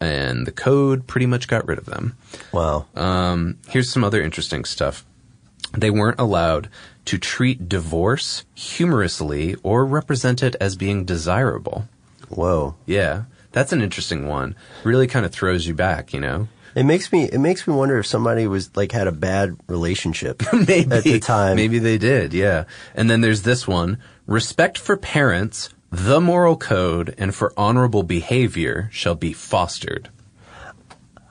And 0.00 0.46
the 0.46 0.52
code 0.52 1.06
pretty 1.06 1.26
much 1.26 1.46
got 1.46 1.66
rid 1.66 1.78
of 1.78 1.84
them. 1.86 2.16
Wow. 2.50 2.86
Um, 2.96 3.58
here's 3.68 3.88
some 3.88 4.02
other 4.02 4.20
interesting 4.20 4.64
stuff. 4.64 5.04
They 5.76 5.90
weren't 5.90 6.18
allowed 6.18 6.68
to 7.04 7.18
treat 7.18 7.68
divorce 7.68 8.44
humorously 8.54 9.54
or 9.62 9.84
represent 9.84 10.42
it 10.42 10.56
as 10.60 10.74
being 10.76 11.04
desirable. 11.04 11.88
Whoa. 12.28 12.74
Yeah, 12.84 13.24
that's 13.52 13.72
an 13.72 13.80
interesting 13.80 14.26
one. 14.26 14.56
Really 14.84 15.06
kind 15.06 15.24
of 15.24 15.32
throws 15.32 15.66
you 15.66 15.74
back, 15.74 16.12
you 16.12 16.20
know? 16.20 16.48
It 16.74 16.84
makes 16.84 17.12
me 17.12 17.24
it 17.24 17.38
makes 17.38 17.66
me 17.68 17.74
wonder 17.74 17.98
if 17.98 18.06
somebody 18.06 18.46
was 18.46 18.74
like 18.74 18.92
had 18.92 19.06
a 19.06 19.12
bad 19.12 19.56
relationship 19.68 20.42
Maybe. 20.52 20.90
at 20.90 21.04
the 21.04 21.20
time. 21.20 21.56
Maybe 21.56 21.78
they 21.78 21.98
did, 21.98 22.32
yeah. 22.32 22.64
And 22.94 23.10
then 23.10 23.20
there's 23.20 23.42
this 23.42 23.68
one 23.68 23.98
respect 24.26 24.78
for 24.78 24.96
parents, 24.96 25.70
the 25.90 26.20
moral 26.20 26.56
code, 26.56 27.14
and 27.18 27.34
for 27.34 27.52
honorable 27.56 28.02
behavior 28.02 28.88
shall 28.92 29.14
be 29.14 29.32
fostered. 29.32 30.08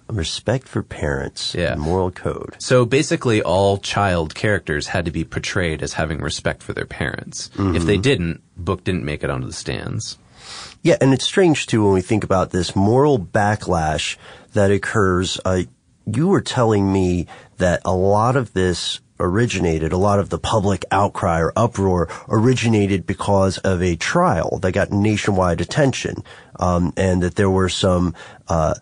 Respect 0.08 0.67
for 0.67 0.84
parents. 0.84 1.56
Yeah. 1.56 1.75
Moral 1.75 2.12
code. 2.12 2.58
So 2.60 2.86
basically, 2.86 3.41
all 3.41 3.77
child 3.77 4.36
characters 4.36 4.88
had 4.88 5.06
to 5.06 5.12
be 5.12 5.23
portrayed 5.23 5.82
as 5.82 5.93
having 5.93 6.19
respect 6.19 6.62
for 6.62 6.73
their 6.73 6.86
parents. 6.86 7.49
If 7.58 7.84
they 7.86 7.97
didn't, 7.97 8.41
book 8.58 8.84
didn't 8.84 9.06
make 9.06 9.23
it 9.23 9.30
onto 9.30 9.47
the 9.47 9.54
stands. 9.54 10.17
Yeah, 10.84 10.97
and 10.99 11.13
it's 11.13 11.23
strange 11.23 11.67
too 11.67 11.84
when 11.84 11.93
we 11.93 12.01
think 12.01 12.23
about 12.23 12.51
this 12.51 12.75
moral 12.75 13.19
backlash 13.19 14.17
that 14.54 14.69
occurs. 14.71 15.39
Uh, 15.45 15.63
you 16.06 16.27
were 16.27 16.41
telling 16.41 16.91
me 16.91 17.27
that 17.58 17.82
a 17.86 17.95
lot 17.95 18.36
of 18.36 18.51
this 18.54 18.99
originated, 19.22 19.94
a 19.94 19.98
lot 19.98 20.20
of 20.20 20.30
the 20.30 20.40
public 20.40 20.84
outcry 20.92 21.40
or 21.40 21.54
uproar 21.56 22.10
originated 22.28 23.06
because 23.06 23.58
of 23.60 23.82
a 23.82 23.96
trial 23.96 24.60
that 24.60 24.72
got 24.74 24.92
nationwide 24.92 25.62
attention, 25.62 26.24
um, 26.60 26.94
and 26.98 27.24
that 27.24 27.36
there 27.36 27.50
were 27.50 27.70
some 27.70 28.14
uh, 28.48 28.74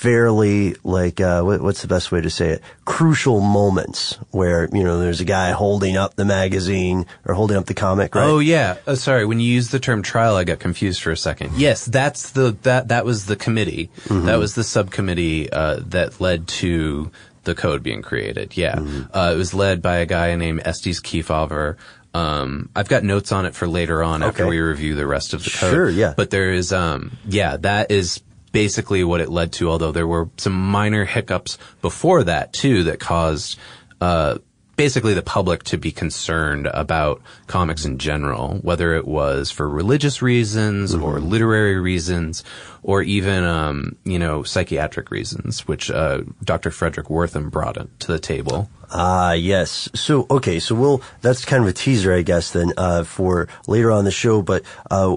fairly 0.00 0.74
like 0.82 1.20
uh, 1.20 1.42
what, 1.42 1.60
what's 1.60 1.82
the 1.82 1.88
best 1.88 2.10
way 2.10 2.22
to 2.22 2.30
say 2.30 2.50
it? 2.50 2.62
Crucial 2.86 3.40
moments 3.40 4.18
where 4.30 4.66
you 4.72 4.82
know 4.82 4.98
there's 4.98 5.20
a 5.20 5.26
guy 5.26 5.50
holding 5.50 5.96
up 5.96 6.14
the 6.14 6.24
magazine 6.24 7.04
or 7.26 7.34
holding 7.34 7.58
up 7.58 7.66
the 7.66 7.74
comic. 7.74 8.14
Right? 8.14 8.24
Oh 8.24 8.38
yeah. 8.38 8.78
Oh, 8.86 8.94
sorry. 8.94 9.26
When 9.26 9.40
you 9.40 9.52
used 9.52 9.72
the 9.72 9.78
term 9.78 10.02
trial, 10.02 10.36
I 10.36 10.44
got 10.44 10.58
confused 10.58 11.02
for 11.02 11.10
a 11.10 11.16
second. 11.16 11.52
Yes, 11.56 11.84
that's 11.84 12.30
the 12.30 12.56
that 12.62 12.88
that 12.88 13.04
was 13.04 13.26
the 13.26 13.36
committee. 13.36 13.90
That 14.08 14.38
was 14.38 14.54
the 14.54 14.64
subcommittee 14.64 15.52
uh, 15.52 15.80
that 15.88 16.20
led 16.20 16.48
to 16.48 17.10
the 17.44 17.54
code 17.54 17.82
being 17.82 18.02
created. 18.02 18.56
Yeah, 18.56 18.78
uh, 19.12 19.32
it 19.34 19.36
was 19.36 19.54
led 19.54 19.82
by 19.82 19.96
a 19.96 20.06
guy 20.06 20.34
named 20.36 20.62
Estes 20.64 21.00
Kefauver. 21.00 21.76
Um, 22.12 22.70
I've 22.74 22.88
got 22.88 23.04
notes 23.04 23.30
on 23.32 23.46
it 23.46 23.54
for 23.54 23.68
later 23.68 24.02
on 24.02 24.22
after 24.22 24.46
we 24.46 24.58
review 24.58 24.94
the 24.94 25.06
rest 25.06 25.32
of 25.32 25.44
the 25.44 25.50
code. 25.50 25.72
Sure, 25.72 25.88
yeah. 25.88 26.14
But 26.16 26.30
there 26.30 26.52
is, 26.52 26.72
um, 26.72 27.16
yeah, 27.26 27.56
that 27.58 27.90
is 27.90 28.20
basically 28.52 29.04
what 29.04 29.20
it 29.20 29.28
led 29.28 29.52
to. 29.54 29.70
Although 29.70 29.92
there 29.92 30.06
were 30.06 30.28
some 30.36 30.52
minor 30.52 31.04
hiccups 31.04 31.56
before 31.82 32.24
that 32.24 32.52
too 32.52 32.84
that 32.84 33.00
caused. 33.00 33.58
Uh, 34.00 34.38
basically 34.80 35.12
the 35.12 35.20
public 35.20 35.62
to 35.62 35.76
be 35.76 35.92
concerned 35.92 36.66
about 36.72 37.20
comics 37.46 37.84
in 37.84 37.98
general, 37.98 38.54
whether 38.62 38.94
it 38.94 39.06
was 39.06 39.50
for 39.50 39.68
religious 39.68 40.22
reasons 40.22 40.94
or 40.94 41.20
literary 41.20 41.78
reasons 41.78 42.42
or 42.82 43.02
even, 43.02 43.44
um, 43.44 43.94
you 44.04 44.18
know, 44.18 44.42
psychiatric 44.42 45.10
reasons, 45.10 45.68
which, 45.68 45.90
uh, 45.90 46.22
Dr. 46.42 46.70
Fredric 46.70 47.10
Wertham 47.10 47.50
brought 47.50 47.74
to 47.74 48.06
the 48.06 48.18
table. 48.18 48.70
Ah, 48.90 49.32
yes. 49.32 49.90
So, 49.94 50.26
okay, 50.30 50.58
so 50.58 50.74
we'll, 50.74 51.02
that's 51.20 51.44
kind 51.44 51.62
of 51.62 51.68
a 51.68 51.74
teaser, 51.74 52.14
I 52.14 52.22
guess, 52.22 52.50
then, 52.50 52.72
uh, 52.78 53.04
for 53.04 53.48
later 53.66 53.90
on 53.90 54.06
the 54.06 54.10
show, 54.10 54.40
but, 54.40 54.62
uh, 54.90 55.16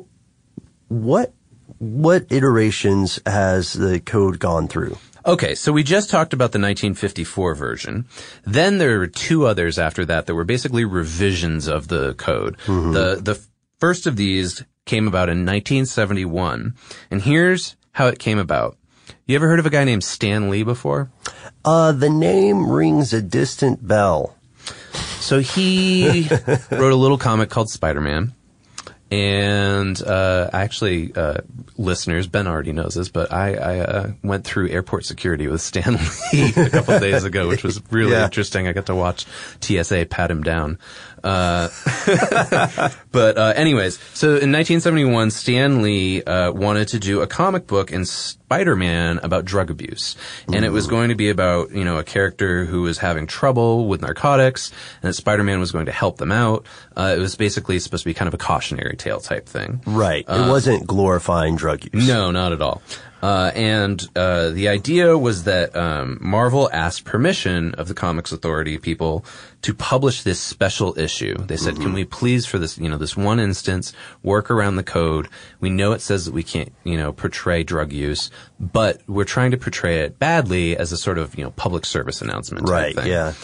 what, 0.90 1.32
what 1.80 2.26
iterations 2.30 3.18
has 3.26 3.72
the 3.72 4.02
code 4.02 4.40
gone 4.40 4.68
through? 4.68 4.98
Okay, 5.26 5.56
so 5.56 5.72
we 5.72 5.84
just 5.84 6.10
talked 6.10 6.34
about 6.34 6.52
the 6.52 6.60
1954 6.60 7.56
version. 7.56 8.06
Then 8.44 8.78
there 8.78 9.00
were 9.00 9.08
two 9.08 9.48
others 9.48 9.80
after 9.80 10.06
that 10.06 10.26
that 10.26 10.36
were 10.36 10.44
basically 10.44 10.84
revisions 10.84 11.68
of 11.68 11.88
the 11.88 12.14
code. 12.16 12.58
The 12.68 13.20
the 13.22 13.42
first 13.80 14.06
of 14.06 14.18
these 14.18 14.64
came 14.86 15.08
about 15.08 15.30
in 15.30 15.46
1971, 15.46 16.76
and 17.10 17.22
here's 17.22 17.78
how 17.94 18.08
it 18.08 18.20
came 18.20 18.38
about. 18.38 18.78
You 19.26 19.36
ever 19.38 19.48
heard 19.48 19.60
of 19.60 19.66
a 19.66 19.70
guy 19.70 19.86
named 19.86 20.04
Stan 20.04 20.50
Lee 20.50 20.64
before? 20.64 21.10
Uh, 21.64 21.94
the 21.94 22.10
name 22.10 22.70
rings 22.70 23.14
a 23.14 23.22
distant 23.22 23.86
bell. 23.88 24.36
So 25.20 25.40
he 25.40 26.28
wrote 26.72 26.92
a 26.92 26.98
little 26.98 27.18
comic 27.18 27.50
called 27.50 27.70
Spider-Man. 27.70 28.34
And 29.14 30.02
uh, 30.02 30.50
actually, 30.54 31.14
uh, 31.16 31.38
listeners, 31.78 32.26
Ben 32.26 32.48
already 32.48 32.72
knows 32.74 32.96
this, 32.96 33.10
but 33.10 33.32
I, 33.32 33.54
I 33.54 33.80
uh, 33.80 34.12
went 34.24 34.44
through 34.44 34.70
airport 34.70 35.06
security 35.06 35.46
with 35.48 35.62
Stan 35.62 36.00
Lee 36.34 36.52
a 36.56 36.70
couple 36.72 36.96
of 36.96 37.02
days 37.02 37.24
ago, 37.24 37.48
which 37.48 37.64
was 37.64 37.80
really 37.92 38.14
Yeah. 38.14 38.24
interesting. 38.26 38.68
I 38.68 38.74
got 38.74 38.88
to 38.88 38.96
watch 38.96 39.28
TSA 39.62 40.08
pat 40.10 40.32
him 40.32 40.42
down. 40.42 40.80
Uh, 41.24 41.70
but 43.12 43.38
uh, 43.38 43.54
anyways, 43.56 43.98
so 44.14 44.28
in 44.28 44.52
1971, 44.52 45.32
Stan 45.32 45.82
Lee 45.82 46.24
uh, 46.24 46.52
wanted 46.52 46.90
to 46.90 47.00
do 47.00 47.22
a 47.22 47.28
comic 47.28 47.66
book 47.66 47.92
in 47.92 48.06
Spider-Man 48.06 49.20
about 49.24 49.46
drug 49.46 49.72
abuse, 49.72 50.16
and 50.52 50.66
it 50.66 50.70
was 50.70 50.88
going 50.88 51.10
to 51.10 51.16
be 51.16 51.30
about 51.30 51.72
you 51.72 51.86
know 51.86 51.98
a 51.98 52.04
character 52.04 52.66
who 52.66 52.82
was 52.82 52.98
having 52.98 53.26
trouble 53.26 53.88
with 53.88 54.02
narcotics, 54.02 54.72
and 55.02 55.10
that 55.10 55.14
Spider-Man 55.14 55.60
was 55.60 55.72
going 55.72 55.86
to 55.86 55.92
help 55.94 56.18
them 56.18 56.32
out. 56.32 56.66
Uh, 56.96 57.14
it 57.16 57.20
was 57.20 57.36
basically 57.36 57.80
supposed 57.80 58.04
to 58.04 58.10
be 58.10 58.14
kind 58.14 58.28
of 58.28 58.34
a 58.34 58.38
cautionary 58.38 58.96
tale 58.98 59.20
type 59.20 59.48
thing. 59.48 59.82
Right. 59.86 60.26
it 60.28 60.50
wasn't 60.50 60.86
glorifying 60.86 61.56
drug 61.56 61.86
use. 61.94 62.08
No, 62.08 62.32
not 62.32 62.52
at 62.52 62.62
all. 62.62 62.82
Uh, 63.24 63.54
and 63.56 64.06
uh, 64.18 64.50
the 64.50 64.68
idea 64.68 65.18
was 65.18 65.46
that 65.46 65.74
um, 65.78 66.18
Marvel 66.20 66.70
asked 66.74 67.06
permission 67.06 67.74
of 67.76 67.88
the 67.88 67.94
Comics 67.94 68.34
Authority 68.34 68.78
people 68.78 69.24
to 69.62 69.74
publish 69.74 70.24
this 70.24 70.42
special 70.42 71.00
issue. 71.00 71.38
They 71.38 71.56
said, 71.56 71.78
"Can 71.80 71.94
we 71.94 72.04
please, 72.04 72.46
for 72.46 72.60
this, 72.60 72.78
you 72.78 72.90
know, 72.90 72.98
this 72.98 73.16
one 73.16 73.40
instance, 73.40 73.94
work 74.24 74.52
around 74.52 74.76
the 74.76 74.84
code? 74.84 75.30
We 75.62 75.70
know 75.70 75.94
it 75.94 76.02
says 76.02 76.26
that 76.26 76.34
we 76.34 76.44
can't, 76.44 76.74
you 76.84 76.98
know, 76.98 77.14
portray 77.14 77.64
drug 77.64 77.94
use, 77.94 78.30
but 78.60 79.00
we're 79.08 79.24
trying 79.24 79.52
to 79.52 79.58
portray 79.58 80.02
it 80.02 80.20
badly 80.20 80.76
as 80.76 80.92
a 80.92 80.98
sort 80.98 81.18
of, 81.18 81.34
you 81.38 81.46
know, 81.46 81.52
public 81.52 81.86
service 81.86 82.22
announcement." 82.22 82.68
Right, 82.68 82.94
thing. 82.94 83.08
yeah. 83.08 83.36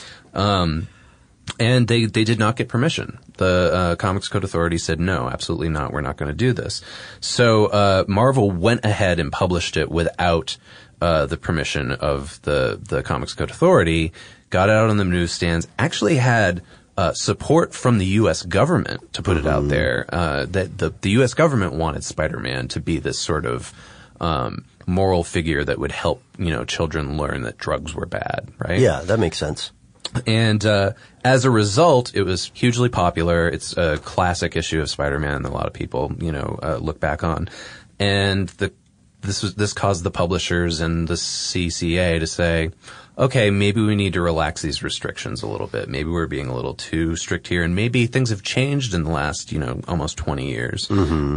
And 1.59 1.87
they, 1.87 2.05
they 2.05 2.23
did 2.23 2.39
not 2.39 2.55
get 2.55 2.67
permission. 2.67 3.19
The 3.37 3.71
uh, 3.73 3.95
Comics 3.95 4.27
Code 4.27 4.43
Authority 4.43 4.77
said, 4.77 4.99
no, 4.99 5.29
absolutely 5.29 5.69
not. 5.69 5.91
We're 5.91 6.01
not 6.01 6.17
going 6.17 6.29
to 6.29 6.37
do 6.37 6.53
this. 6.53 6.81
So 7.21 7.67
uh, 7.67 8.05
Marvel 8.07 8.51
went 8.51 8.85
ahead 8.85 9.19
and 9.19 9.31
published 9.31 9.77
it 9.77 9.89
without 9.89 10.57
uh, 11.01 11.25
the 11.25 11.37
permission 11.37 11.91
of 11.91 12.41
the, 12.43 12.79
the 12.81 13.03
Comics 13.03 13.33
Code 13.33 13.49
Authority, 13.49 14.11
got 14.49 14.69
it 14.69 14.73
out 14.73 14.89
on 14.89 14.97
the 14.97 15.05
newsstands, 15.05 15.67
actually 15.77 16.17
had 16.17 16.61
uh, 16.97 17.13
support 17.13 17.73
from 17.73 17.97
the 17.97 18.05
U.S. 18.05 18.43
government 18.43 19.13
to 19.13 19.21
put 19.21 19.37
it 19.37 19.47
out 19.47 19.69
there. 19.69 20.05
Uh, 20.09 20.45
that 20.47 20.77
the, 20.77 20.93
the 21.01 21.11
U.S. 21.11 21.33
government 21.33 21.73
wanted 21.73 22.03
Spider-Man 22.03 22.67
to 22.69 22.81
be 22.81 22.99
this 22.99 23.17
sort 23.17 23.45
of 23.45 23.73
um, 24.19 24.65
moral 24.85 25.23
figure 25.23 25.63
that 25.63 25.79
would 25.79 25.93
help, 25.93 26.21
you 26.37 26.49
know, 26.49 26.65
children 26.65 27.17
learn 27.17 27.43
that 27.43 27.57
drugs 27.57 27.95
were 27.95 28.05
bad, 28.05 28.49
right? 28.57 28.79
Yeah, 28.79 29.01
that 29.05 29.19
makes 29.19 29.37
sense. 29.37 29.71
And 30.25 30.65
uh, 30.65 30.93
as 31.23 31.45
a 31.45 31.51
result, 31.51 32.15
it 32.15 32.23
was 32.23 32.51
hugely 32.53 32.89
popular. 32.89 33.47
It's 33.47 33.77
a 33.77 33.97
classic 33.99 34.55
issue 34.55 34.81
of 34.81 34.89
Spider-Man 34.89 35.43
that 35.43 35.51
a 35.51 35.53
lot 35.53 35.67
of 35.67 35.73
people, 35.73 36.11
you 36.19 36.31
know, 36.31 36.59
uh, 36.63 36.77
look 36.77 36.99
back 36.99 37.23
on. 37.23 37.49
And 37.99 38.49
the 38.49 38.71
this 39.21 39.43
was 39.43 39.55
this 39.55 39.73
caused 39.73 40.03
the 40.03 40.11
publishers 40.11 40.79
and 40.79 41.07
the 41.07 41.15
CCA 41.15 42.19
to 42.19 42.27
say, 42.27 42.71
okay, 43.19 43.49
maybe 43.49 43.81
we 43.81 43.95
need 43.95 44.13
to 44.13 44.21
relax 44.21 44.61
these 44.61 44.81
restrictions 44.81 45.43
a 45.43 45.47
little 45.47 45.67
bit. 45.67 45.89
Maybe 45.89 46.09
we're 46.09 46.25
being 46.25 46.47
a 46.47 46.55
little 46.55 46.73
too 46.73 47.17
strict 47.17 47.49
here, 47.49 47.63
and 47.63 47.75
maybe 47.75 48.05
things 48.07 48.29
have 48.29 48.41
changed 48.43 48.93
in 48.93 49.03
the 49.03 49.11
last, 49.11 49.51
you 49.51 49.59
know, 49.59 49.81
almost 49.89 50.17
20 50.17 50.49
years. 50.49 50.89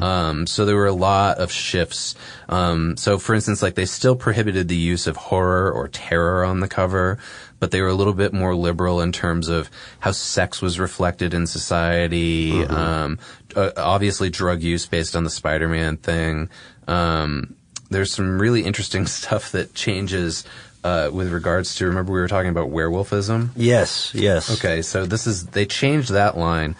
Um, 0.02 0.46
so 0.46 0.64
there 0.64 0.76
were 0.76 0.86
a 0.86 0.92
lot 0.92 1.38
of 1.38 1.50
shifts. 1.50 2.14
Um, 2.48 2.96
so 2.96 3.18
for 3.18 3.34
instance, 3.34 3.62
like 3.62 3.74
they 3.74 3.84
still 3.84 4.14
prohibited 4.14 4.68
the 4.68 4.76
use 4.76 5.08
of 5.08 5.16
horror 5.16 5.72
or 5.72 5.88
terror 5.88 6.44
on 6.44 6.60
the 6.60 6.68
cover, 6.68 7.18
but 7.58 7.72
they 7.72 7.80
were 7.80 7.88
a 7.88 7.94
little 7.94 8.14
bit 8.14 8.32
more 8.32 8.54
liberal 8.54 9.00
in 9.00 9.10
terms 9.10 9.48
of 9.48 9.68
how 9.98 10.12
sex 10.12 10.62
was 10.62 10.78
reflected 10.78 11.34
in 11.34 11.48
society. 11.48 12.64
Um, 12.64 13.18
uh, 13.56 13.72
obviously 13.76 14.30
drug 14.30 14.62
use 14.62 14.86
based 14.86 15.16
on 15.16 15.24
the 15.24 15.30
Spider-Man 15.30 15.96
thing. 15.96 16.48
Um, 16.86 17.56
there's 17.90 18.12
some 18.12 18.40
really 18.40 18.62
interesting 18.62 19.06
stuff 19.18 19.50
that 19.52 19.74
changes 19.74 20.44
uh, 20.84 21.10
with 21.12 21.32
regards 21.32 21.74
to. 21.76 21.86
Remember, 21.86 22.12
we 22.12 22.20
were 22.20 22.28
talking 22.28 22.50
about 22.50 22.70
werewolfism. 22.70 23.50
Yes, 23.56 24.12
yes. 24.14 24.58
Okay, 24.58 24.82
so 24.82 25.06
this 25.06 25.26
is 25.26 25.46
they 25.46 25.66
changed 25.66 26.10
that 26.10 26.36
line 26.36 26.76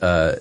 uh, 0.00 0.36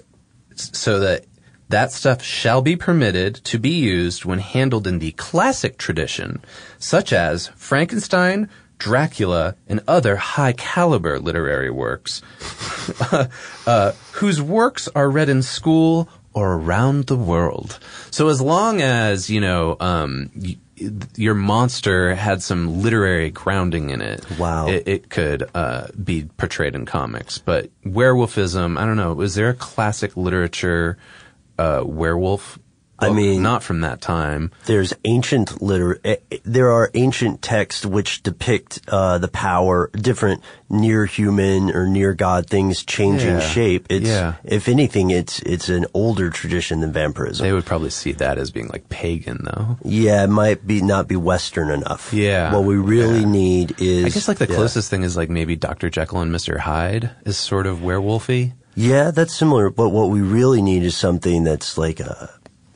so 0.55 0.99
that 0.99 1.25
that 1.69 1.91
stuff 1.91 2.23
shall 2.23 2.61
be 2.61 2.75
permitted 2.75 3.35
to 3.35 3.59
be 3.59 3.69
used 3.69 4.25
when 4.25 4.39
handled 4.39 4.87
in 4.87 4.99
the 4.99 5.11
classic 5.11 5.77
tradition, 5.77 6.41
such 6.79 7.13
as 7.13 7.47
Frankenstein, 7.55 8.49
Dracula, 8.79 9.55
and 9.67 9.81
other 9.87 10.15
high 10.15 10.53
caliber 10.53 11.19
literary 11.19 11.69
works, 11.69 12.23
uh, 13.67 13.91
whose 14.13 14.41
works 14.41 14.89
are 14.95 15.09
read 15.09 15.29
in 15.29 15.43
school 15.43 16.09
or 16.33 16.53
around 16.53 17.05
the 17.05 17.17
world. 17.17 17.79
So 18.09 18.29
as 18.29 18.41
long 18.41 18.81
as 18.81 19.29
you 19.29 19.39
know. 19.39 19.77
Um, 19.79 20.31
your 21.15 21.33
monster 21.33 22.15
had 22.15 22.41
some 22.41 22.81
literary 22.81 23.29
grounding 23.29 23.89
in 23.89 24.01
it. 24.01 24.25
Wow. 24.37 24.67
It, 24.67 24.83
it 24.87 25.09
could 25.09 25.49
uh, 25.53 25.87
be 26.03 26.25
portrayed 26.37 26.75
in 26.75 26.85
comics. 26.85 27.37
But 27.37 27.69
werewolfism, 27.83 28.77
I 28.77 28.85
don't 28.85 28.97
know. 28.97 29.13
Was 29.13 29.35
there 29.35 29.49
a 29.49 29.53
classic 29.53 30.15
literature 30.15 30.97
uh, 31.57 31.83
werewolf? 31.85 32.59
I 33.01 33.09
mean- 33.11 33.41
not 33.41 33.63
from 33.63 33.81
that 33.81 34.01
time. 34.01 34.51
There's 34.65 34.93
ancient 35.05 35.61
liter. 35.61 35.99
eh, 36.03 36.17
eh, 36.31 36.37
There 36.43 36.71
are 36.71 36.89
ancient 36.93 37.41
texts 37.41 37.85
which 37.85 38.23
depict 38.23 38.79
uh, 38.87 39.17
the 39.17 39.27
power, 39.27 39.89
different 39.93 40.41
near 40.69 41.05
human 41.05 41.71
or 41.71 41.87
near 41.87 42.13
god 42.13 42.47
things 42.47 42.83
changing 42.83 43.35
Yeah. 43.35 43.39
shape. 43.39 43.87
It's, 43.89 44.07
Yeah. 44.07 44.33
if 44.43 44.67
anything, 44.67 45.09
it's 45.11 45.39
it's 45.41 45.69
an 45.69 45.85
older 45.93 46.29
tradition 46.29 46.81
than 46.81 46.91
vampirism. 46.91 47.45
They 47.45 47.53
would 47.53 47.65
probably 47.65 47.89
see 47.89 48.11
that 48.13 48.37
as 48.37 48.51
being 48.51 48.67
like 48.67 48.89
pagan, 48.89 49.39
though. 49.43 49.77
yeah, 49.83 50.23
it 50.23 50.29
might 50.29 50.65
be 50.67 50.81
not 50.81 51.07
be 51.07 51.15
Western 51.15 51.69
enough. 51.69 52.13
Yeah. 52.13 52.53
What 52.53 52.63
we 52.65 52.75
really 52.75 53.21
Yeah. 53.21 53.25
need 53.25 53.75
is. 53.79 54.05
I 54.05 54.09
guess 54.09 54.27
like 54.27 54.37
the 54.37 54.47
yeah. 54.47 54.55
closest 54.55 54.89
thing 54.89 55.03
is 55.03 55.17
like 55.17 55.29
maybe 55.29 55.55
Dr. 55.55 55.89
Jekyll 55.89 56.21
and 56.21 56.31
Mr. 56.33 56.59
Hyde 56.59 57.11
is 57.25 57.37
sort 57.37 57.65
of 57.67 57.79
werewolfy. 57.79 58.53
Yeah, 58.75 59.11
that's 59.11 59.33
similar. 59.35 59.69
But 59.69 59.89
what 59.89 60.09
we 60.09 60.21
really 60.21 60.61
need 60.61 60.83
is 60.83 60.95
something 60.95 61.43
that's 61.43 61.77
like 61.77 61.99
a 61.99 62.29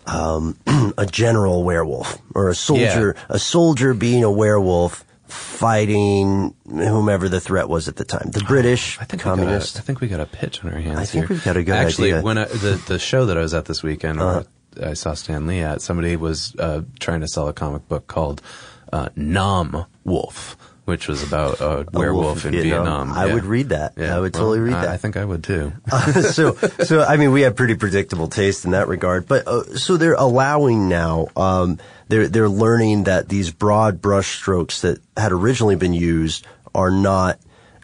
um, 0.05 0.57
a 0.97 1.05
general 1.05 1.63
werewolf 1.63 2.17
or 2.35 2.49
a 2.49 2.55
soldier, 2.55 3.15
a 3.29 3.39
soldier 3.39 3.93
being 3.93 4.23
a 4.23 4.31
werewolf 4.31 5.05
fighting 5.33 6.53
whomever 6.65 7.27
the 7.27 7.39
threat 7.39 7.67
was 7.67 7.87
at 7.87 7.95
the 7.95 8.05
time. 8.05 8.29
The 8.31 8.43
British, 8.43 8.99
I 8.99 9.05
think 9.05 9.23
got 9.23 9.39
a, 9.39 9.55
I 9.55 9.59
think 9.59 9.99
we 10.01 10.07
got 10.07 10.19
a 10.19 10.25
pitch 10.25 10.63
on 10.63 10.71
our 10.71 10.79
hands. 10.79 10.99
I 10.99 11.05
think 11.05 11.27
here. 11.27 11.35
we've 11.35 11.43
got 11.43 11.57
a 11.57 11.63
good 11.63 11.75
Actually, 11.75 12.09
idea. 12.09 12.17
Uh-huh. 12.17 12.25
when 12.25 12.37
I, 12.37 12.45
the 12.45 12.83
the 12.87 12.99
show 12.99 13.25
that 13.25 13.37
I 13.37 13.41
was 13.41 13.53
at 13.53 13.65
this 13.65 13.81
weekend, 13.81 14.21
or 14.21 14.45
I 14.81 14.93
saw 14.93 15.13
Stan 15.13 15.47
Lee 15.47 15.61
at, 15.61 15.81
somebody 15.81 16.15
was 16.15 16.55
uh, 16.57 16.83
trying 16.99 17.21
to 17.21 17.27
sell 17.27 17.47
a 17.47 17.53
comic 17.53 17.87
book 17.87 18.07
called 18.07 18.41
uh, 18.91 19.09
Nam 19.15 19.85
Wolf, 20.03 20.57
which 20.85 21.07
was 21.07 21.23
about 21.23 21.61
a 21.61 21.85
werewolf 21.93 22.45
in 22.45 22.51
Vietnam. 22.51 23.13
I 23.13 23.25
Yeah. 23.27 23.33
would 23.35 23.45
read 23.45 23.69
that. 23.69 23.93
Yeah, 23.95 24.15
I 24.17 24.19
would 24.19 24.33
well, 24.35 24.43
totally 24.43 24.59
read 24.59 24.73
that. 24.73 24.89
I 24.89 24.97
think 24.97 25.15
I 25.17 25.23
would 25.25 25.43
too. 25.43 25.71
so, 26.31 26.55
so 26.55 27.03
I 27.03 27.17
mean, 27.17 27.31
we 27.31 27.41
have 27.41 27.55
pretty 27.55 27.75
predictable 27.75 28.27
taste 28.27 28.65
in 28.65 28.71
that 28.71 28.87
regard. 28.87 29.27
But 29.27 29.47
uh, 29.47 29.63
so 29.75 29.97
they're 29.97 30.13
allowing 30.15 30.89
now. 30.89 31.27
Um, 31.35 31.79
they're 32.09 32.27
they're 32.27 32.49
learning 32.49 33.05
that 33.05 33.29
these 33.29 33.51
broad 33.51 34.01
brushstrokes 34.01 34.81
that 34.81 34.99
had 35.15 35.31
originally 35.31 35.75
been 35.75 35.93
used 35.93 36.45
are 36.75 36.91
not 36.91 37.39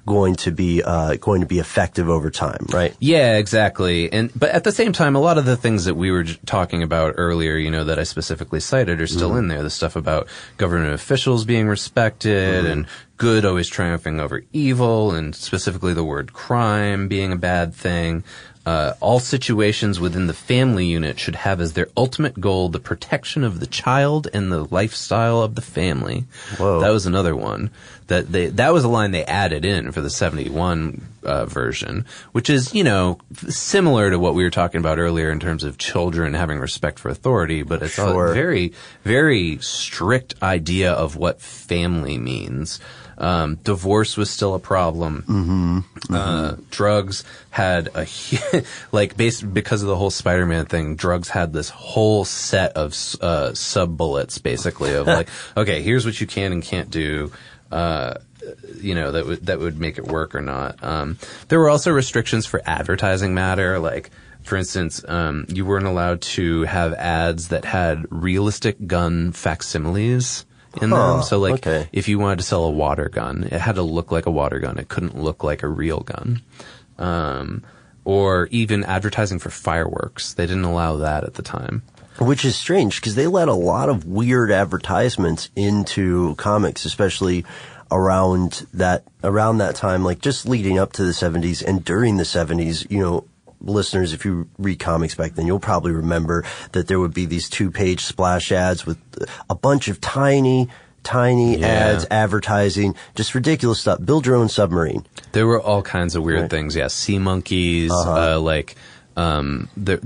going 0.06 0.36
to 0.36 0.52
be 0.52 0.82
uh, 0.84 1.16
going 1.16 1.42
to 1.42 1.48
be 1.48 1.60
effective 1.60 2.10
over 2.10 2.30
time, 2.30 2.66
right? 2.70 2.96
Yeah, 3.00 3.38
exactly. 3.38 4.12
And 4.12 4.32
but 4.36 4.50
at 4.50 4.64
the 4.64 4.72
same 4.72 4.94
time, 4.94 5.16
a 5.16 5.20
lot 5.20 5.38
of 5.38 5.46
the 5.46 5.58
things 5.58 5.86
that 5.86 5.96
we 5.96 6.12
were 6.12 6.24
j- 6.24 6.40
talking 6.46 6.84
about 6.84 7.16
earlier, 7.18 7.56
you 7.56 7.72
know, 7.72 7.84
that 7.84 8.00
I 8.00 8.04
specifically 8.04 8.60
cited, 8.60 9.02
are 9.02 9.08
still 9.08 9.36
in 9.36 9.48
there. 9.48 9.64
The 9.64 9.70
stuff 9.70 9.96
about 9.96 10.28
government 10.58 10.94
officials 10.94 11.46
being 11.46 11.68
respected 11.68 12.66
and 12.66 12.88
good 13.18 13.46
always 13.46 13.68
triumphing 13.68 14.20
over 14.20 14.44
evil, 14.54 15.12
and 15.14 15.36
specifically 15.36 15.94
the 15.94 16.04
word 16.04 16.34
crime 16.34 17.08
being 17.08 17.32
a 17.32 17.38
bad 17.38 17.74
thing. 17.74 18.24
Uh, 18.66 18.94
all 19.00 19.20
situations 19.20 20.00
within 20.00 20.28
the 20.28 20.34
family 20.34 20.86
unit 20.86 21.18
should 21.18 21.36
have 21.36 21.60
as 21.60 21.74
their 21.74 21.88
ultimate 21.98 22.40
goal 22.40 22.70
the 22.70 22.80
protection 22.80 23.44
of 23.44 23.60
the 23.60 23.66
child 23.66 24.28
and 24.32 24.52
the 24.52 24.64
lifestyle 24.66 25.42
of 25.42 25.56
the 25.56 25.62
family. 25.62 26.26
Whoa. 26.58 26.80
That 26.80 26.90
was 26.90 27.06
another 27.06 27.36
one 27.36 27.72
that 28.10 28.32
they 28.32 28.48
that 28.48 28.74
was 28.74 28.84
a 28.84 28.88
line 28.90 29.12
they 29.12 29.24
added 29.26 29.64
in 29.66 29.92
for 29.92 30.02
the 30.02 30.10
71 30.10 31.02
uh, 31.24 31.46
version, 31.46 32.06
which 32.34 32.50
is, 32.50 32.74
you 32.74 32.84
know, 32.84 33.20
similar 33.48 34.10
to 34.10 34.20
what 34.20 34.36
we 34.36 34.44
were 34.44 34.50
talking 34.50 34.80
about 34.80 35.00
earlier 35.00 35.32
in 35.32 35.40
terms 35.40 35.64
of 35.64 35.78
children 35.78 36.34
having 36.34 36.60
respect 36.60 37.00
for 37.00 37.10
authority, 37.10 37.64
but 37.64 37.82
it's 37.82 37.94
Sure. 37.94 38.32
a 38.32 38.34
very 38.34 38.74
very 39.04 39.58
strict 39.62 40.36
idea 40.44 40.92
of 40.92 41.16
what 41.16 41.42
family 41.42 42.18
means. 42.18 42.80
Um, 43.18 43.56
divorce 43.66 44.16
was 44.16 44.30
still 44.30 44.56
a 44.56 44.60
problem. 44.60 45.24
Mm-hmm. 45.28 46.16
Uh, 46.16 46.56
drugs 46.72 47.26
had 47.50 47.90
a 47.94 48.08
like 48.94 49.18
based 49.18 49.54
because 49.54 49.82
of 49.82 49.90
the 49.90 49.98
whole 49.98 50.10
Spider-Man 50.10 50.66
thing. 50.68 50.96
Drugs 50.96 51.28
had 51.28 51.52
this 51.52 51.68
whole 51.68 52.24
set 52.24 52.72
of 52.78 52.96
uh, 53.20 53.54
sub 53.54 53.98
bullets, 53.98 54.38
basically 54.38 54.94
of 54.94 55.06
like, 55.06 55.28
okay, 55.58 55.82
here's 55.82 56.06
what 56.06 56.22
you 56.22 56.28
can 56.28 56.54
and 56.54 56.64
can't 56.64 56.90
do. 56.90 57.32
Uh, 57.72 58.16
you 58.82 58.96
know 58.96 59.12
that 59.12 59.26
would 59.26 59.46
that 59.46 59.60
would 59.60 59.80
make 59.80 59.98
it 59.98 60.08
work 60.08 60.34
or 60.34 60.42
not. 60.42 60.84
Um, 60.84 61.18
there 61.50 61.60
were 61.60 61.70
also 61.70 61.92
restrictions 61.92 62.46
for 62.46 62.62
advertising 62.66 63.34
matter, 63.34 63.80
like 63.80 64.10
for 64.44 64.56
instance, 64.56 65.04
um, 65.08 65.46
you 65.50 65.66
weren't 65.66 65.86
allowed 65.86 66.22
to 66.22 66.64
have 66.64 66.94
ads 66.94 67.50
that 67.50 67.66
had 67.66 68.06
realistic 68.10 68.88
gun 68.88 69.32
facsimiles 69.32 70.46
in 70.82 70.90
Huh, 70.90 71.16
them. 71.16 71.24
So 71.24 71.40
like 71.40 71.68
okay. 71.68 71.90
if 71.92 72.08
you 72.08 72.20
wanted 72.20 72.38
to 72.40 72.46
sell 72.46 72.64
a 72.64 72.72
water 72.72 73.10
gun, 73.10 73.44
it 73.44 73.60
had 73.60 73.76
to 73.76 73.84
look 73.84 74.12
like 74.12 74.26
a 74.26 74.32
water 74.32 74.60
gun. 74.60 74.78
It 74.78 74.88
couldn't 74.88 75.18
look 75.18 75.44
like 75.44 75.64
a 75.64 75.68
real 75.68 76.00
gun. 76.00 76.42
Um, 76.98 77.64
or 78.06 78.48
even 78.50 78.84
advertising 78.84 79.40
for 79.40 79.50
fireworks. 79.50 80.34
They 80.34 80.48
didn't 80.48 80.64
allow 80.64 80.98
that 80.98 81.24
at 81.24 81.36
the 81.36 81.44
time. 81.44 81.84
Which 82.20 82.44
is 82.46 82.56
strange 82.56 82.98
because 82.98 83.16
they 83.16 83.28
let 83.28 83.48
a 83.48 83.54
lot 83.54 83.90
of 83.90 84.06
weird 84.06 84.52
advertisements 84.52 85.50
into 85.56 86.36
comics, 86.36 86.86
especially 86.86 87.46
around 87.92 88.68
that 88.74 89.04
around 89.24 89.58
that 89.60 89.76
time, 89.76 90.04
like 90.04 90.20
just 90.22 90.48
leading 90.48 90.78
up 90.78 90.94
to 90.94 91.04
the 91.04 91.14
seventies 91.14 91.62
and 91.62 91.84
during 91.84 92.18
the 92.18 92.26
seventies. 92.26 92.86
You 92.90 93.00
know, 93.00 93.24
listeners, 93.62 94.14
if 94.14 94.26
you 94.26 94.48
read 94.58 94.80
comics 94.80 95.16
back 95.16 95.34
then, 95.36 95.48
you'll 95.48 95.60
probably 95.60 95.92
remember 95.94 96.44
that 96.74 96.88
there 96.88 97.00
would 97.00 97.14
be 97.14 97.26
these 97.26 97.50
two-page 97.50 98.02
splash 98.04 98.52
ads 98.52 98.86
with 98.86 98.98
a 99.50 99.56
bunch 99.56 99.88
of 99.88 100.00
tiny. 100.02 100.68
Tiny 101.02 101.58
Yeah. 101.58 101.68
ads 101.68 102.06
advertising 102.12 102.94
just 103.16 103.34
ridiculous 103.34 103.80
stuff. 103.80 104.04
Build 104.04 104.26
your 104.26 104.36
own 104.36 104.50
submarine. 104.50 105.06
There 105.32 105.48
were 105.48 105.60
all 105.62 105.82
kinds 105.82 106.14
of 106.14 106.24
weird 106.24 106.42
Right. 106.42 106.50
things. 106.50 106.76
Yeah, 106.76 106.88
sea 106.90 107.18
monkeys. 107.20 107.90
Uh-huh. 107.90 108.36
Uh, 108.36 108.40
like 108.40 108.76
um, 109.16 109.70
the 109.78 110.02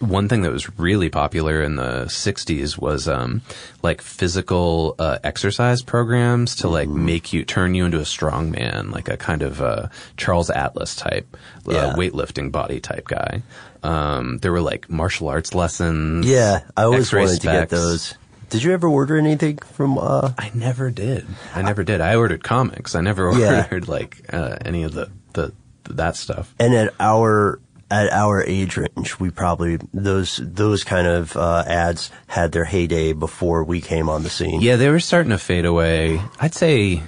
one 0.00 0.28
thing 0.28 0.42
that 0.42 0.52
was 0.52 0.78
really 0.78 1.08
popular 1.10 1.60
in 1.62 1.76
the 1.76 2.04
'60s 2.06 2.78
was 2.78 3.08
um, 3.08 3.42
like 3.82 4.00
physical 4.00 4.94
uh, 4.98 5.18
exercise 5.24 5.82
programs 5.82 6.56
to 6.56 6.68
like 6.68 6.88
Mm-hmm. 6.88 7.04
make 7.04 7.32
you 7.32 7.44
turn 7.44 7.74
you 7.74 7.84
into 7.84 7.98
a 7.98 8.04
strong 8.04 8.50
man, 8.50 8.90
like 8.90 9.08
a 9.08 9.16
kind 9.16 9.42
of 9.42 9.60
uh, 9.60 9.88
Charles 10.16 10.50
Atlas 10.50 10.94
type, 10.96 11.36
uh, 11.66 11.72
Yeah. 11.72 11.92
weightlifting 11.96 12.52
body 12.52 12.80
type 12.80 13.08
guy. 13.08 13.42
Um, 13.82 14.38
there 14.38 14.52
were 14.52 14.60
like 14.60 14.88
martial 14.90 15.28
arts 15.28 15.54
lessons. 15.54 16.26
Yeah, 16.26 16.60
I 16.76 16.82
always 16.84 17.12
wanted 17.12 17.40
to 17.40 17.46
get 17.46 17.68
those. 17.68 18.14
Did 18.50 18.62
you 18.62 18.72
ever 18.72 18.88
order 18.88 19.16
anything 19.18 19.58
from? 19.58 19.98
uh 19.98 20.32
I 20.38 20.50
never 20.54 20.90
did. 20.90 21.26
I 21.54 21.62
never 21.62 21.84
did. 21.84 22.00
I 22.00 22.14
ordered 22.16 22.42
comics. 22.42 22.94
I 22.94 23.00
never 23.02 23.30
Yeah. 23.38 23.64
ordered 23.64 23.88
like 23.88 24.22
uh, 24.32 24.56
any 24.64 24.84
of 24.84 24.92
the, 24.92 25.10
the 25.34 25.52
that 25.90 26.16
stuff. 26.16 26.54
And 26.58 26.74
at 26.74 26.94
our 26.98 27.60
at 27.90 28.12
our 28.12 28.42
age 28.42 28.76
range, 28.76 29.18
we 29.18 29.30
probably 29.30 29.78
those 29.94 30.40
those 30.42 30.84
kind 30.84 31.06
of 31.06 31.36
uh, 31.36 31.64
ads 31.66 32.10
had 32.26 32.52
their 32.52 32.64
heyday 32.64 33.12
before 33.12 33.64
we 33.64 33.80
came 33.80 34.08
on 34.08 34.22
the 34.22 34.30
scene. 34.30 34.60
Yeah, 34.60 34.76
they 34.76 34.90
were 34.90 35.00
starting 35.00 35.30
to 35.30 35.38
fade 35.38 35.64
away. 35.64 36.20
I'd 36.38 36.54
say 36.54 37.02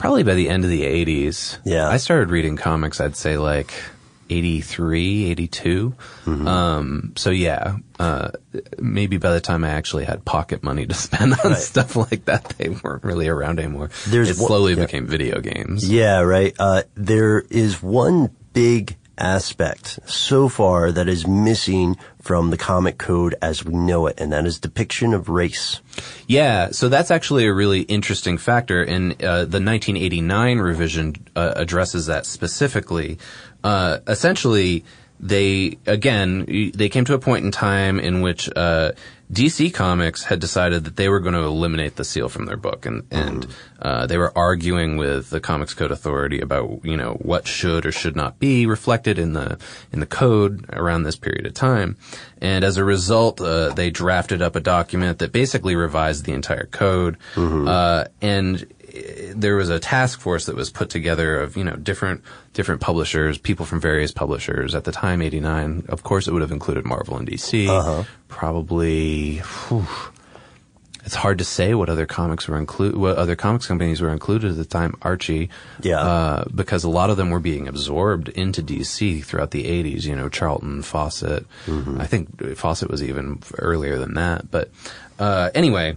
probably 0.00 0.22
by 0.22 0.34
the 0.34 0.48
end 0.48 0.64
of 0.64 0.70
the 0.70 0.82
80s. 0.82 1.58
Yeah. 1.64 1.88
I 1.88 1.98
started 1.98 2.30
reading 2.30 2.56
comics, 2.56 3.00
I'd 3.00 3.16
say 3.16 3.36
like 3.36 3.72
83, 4.30 5.30
82. 5.30 5.94
Um, 6.26 7.12
so 7.16 7.30
yeah, 7.30 7.76
uh, 7.98 8.30
maybe 8.78 9.18
by 9.18 9.32
the 9.32 9.40
time 9.40 9.62
I 9.62 9.70
actually 9.70 10.04
had 10.04 10.24
pocket 10.24 10.62
money 10.62 10.86
to 10.86 10.94
spend 11.06 11.34
on 11.44 11.54
stuff 11.54 11.96
like 11.96 12.24
that, 12.24 12.44
they 12.58 12.70
weren't 12.70 13.04
really 13.04 13.28
around 13.28 13.58
anymore. 13.60 13.90
There's 14.06 14.30
it 14.30 14.38
one- 14.40 14.46
slowly 14.48 14.74
yeah. 14.74 14.84
became 14.86 15.06
video 15.06 15.40
games. 15.40 15.88
Yeah, 15.88 16.20
right. 16.20 16.54
Uh, 16.58 16.82
there 16.94 17.40
is 17.50 17.82
one 17.82 18.30
big 18.52 18.96
aspect 19.20 20.00
so 20.06 20.48
far 20.48 20.90
that 20.90 21.08
is 21.08 21.26
missing 21.26 21.96
from 22.20 22.50
the 22.50 22.56
comic 22.56 22.98
code 22.98 23.34
as 23.40 23.64
we 23.64 23.74
know 23.74 24.06
it, 24.06 24.20
and 24.20 24.32
that 24.32 24.46
is 24.46 24.58
depiction 24.58 25.14
of 25.14 25.28
race. 25.28 25.80
Yeah, 26.26 26.70
so 26.70 26.88
that's 26.88 27.10
actually 27.10 27.46
a 27.46 27.52
really 27.52 27.82
interesting 27.82 28.38
factor, 28.38 28.82
and 28.82 29.12
uh, 29.22 29.44
the 29.44 29.60
1989 29.60 30.58
revision 30.58 31.14
uh, 31.36 31.54
addresses 31.56 32.06
that 32.06 32.26
specifically. 32.26 33.18
Uh, 33.62 33.98
essentially, 34.06 34.84
they 35.20 35.78
again 35.86 36.72
they 36.74 36.88
came 36.88 37.04
to 37.04 37.14
a 37.14 37.18
point 37.18 37.44
in 37.44 37.50
time 37.50 38.00
in 38.00 38.22
which 38.22 38.48
uh, 38.56 38.92
DC 39.30 39.72
Comics 39.72 40.24
had 40.24 40.40
decided 40.40 40.84
that 40.84 40.96
they 40.96 41.08
were 41.08 41.20
going 41.20 41.34
to 41.34 41.42
eliminate 41.42 41.96
the 41.96 42.04
seal 42.04 42.28
from 42.28 42.46
their 42.46 42.56
book, 42.56 42.84
and 42.84 43.06
and 43.12 43.46
uh, 43.80 44.06
they 44.06 44.18
were 44.18 44.36
arguing 44.36 44.96
with 44.96 45.30
the 45.30 45.40
Comics 45.40 45.72
Code 45.72 45.92
Authority 45.92 46.40
about 46.40 46.80
you 46.84 46.96
know 46.96 47.12
what 47.22 47.46
should 47.46 47.86
or 47.86 47.92
should 47.92 48.16
not 48.16 48.40
be 48.40 48.66
reflected 48.66 49.18
in 49.18 49.32
the 49.32 49.58
in 49.92 50.00
the 50.00 50.06
code 50.06 50.64
around 50.72 51.04
this 51.04 51.16
period 51.16 51.46
of 51.46 51.54
time, 51.54 51.96
and 52.40 52.64
as 52.64 52.76
a 52.76 52.84
result, 52.84 53.40
uh, 53.40 53.70
they 53.74 53.90
drafted 53.90 54.42
up 54.42 54.56
a 54.56 54.60
document 54.60 55.20
that 55.20 55.30
basically 55.30 55.76
revised 55.76 56.24
the 56.24 56.32
entire 56.32 56.66
code, 56.66 57.16
uh, 57.68 58.06
and 58.20 58.66
there 59.34 59.56
was 59.56 59.68
a 59.70 59.78
task 59.78 60.20
force 60.20 60.46
that 60.46 60.56
was 60.56 60.70
put 60.70 60.90
together 60.90 61.40
of 61.40 61.56
you 61.56 61.64
know 61.64 61.76
different 61.76 62.22
different 62.54 62.80
publishers, 62.80 63.38
people 63.38 63.66
from 63.66 63.80
various 63.80 64.12
publishers. 64.12 64.74
At 64.74 64.84
the 64.84 64.92
time, 64.92 65.22
eighty 65.22 65.40
nine, 65.40 65.84
of 65.88 66.02
course, 66.02 66.26
it 66.28 66.32
would 66.32 66.42
have 66.42 66.52
included 66.52 66.84
Marvel 66.84 67.16
and 67.16 67.28
DC. 67.28 67.68
Probably, 68.28 69.36
whew, 69.68 69.86
it's 71.04 71.14
hard 71.14 71.38
to 71.38 71.44
say 71.44 71.74
what 71.74 71.88
other 71.88 72.06
comics 72.06 72.46
were 72.48 72.56
include, 72.58 72.96
what 72.96 73.16
other 73.16 73.36
comics 73.36 73.66
companies 73.66 74.00
were 74.00 74.10
included 74.10 74.50
at 74.50 74.56
the 74.56 74.64
time. 74.64 74.94
Archie, 75.02 75.50
Yeah. 75.82 76.00
uh, 76.00 76.44
because 76.54 76.84
a 76.84 76.88
lot 76.90 77.10
of 77.10 77.16
them 77.16 77.30
were 77.30 77.40
being 77.40 77.68
absorbed 77.68 78.28
into 78.30 78.62
DC 78.62 79.24
throughout 79.24 79.50
the 79.50 79.64
'80s. 79.64 80.04
You 80.04 80.16
know, 80.16 80.28
Charlton, 80.28 80.82
Fawcett. 80.82 81.46
I 81.98 82.06
think 82.06 82.56
Fawcett 82.56 82.90
was 82.90 83.02
even 83.02 83.40
earlier 83.58 83.98
than 83.98 84.14
that. 84.14 84.50
But 84.50 84.70
uh, 85.18 85.50
anyway, 85.54 85.96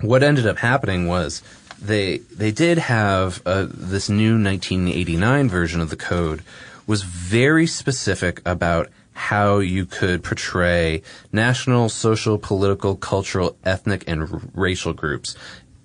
what 0.00 0.22
ended 0.22 0.46
up 0.46 0.58
happening 0.58 1.06
was 1.06 1.42
they 1.80 2.18
they 2.18 2.50
did 2.50 2.78
have 2.78 3.42
uh, 3.46 3.66
this 3.68 4.08
new 4.08 4.32
1989 4.42 5.48
version 5.48 5.80
of 5.80 5.90
the 5.90 5.96
code 5.96 6.42
was 6.86 7.02
very 7.02 7.66
specific 7.66 8.40
about 8.46 8.88
how 9.12 9.58
you 9.58 9.84
could 9.84 10.22
portray 10.22 11.02
national, 11.32 11.88
social, 11.88 12.38
political, 12.38 12.94
cultural, 12.96 13.56
ethnic, 13.64 14.04
and 14.06 14.22
r- 14.22 14.40
racial 14.54 14.92
groups, 14.92 15.36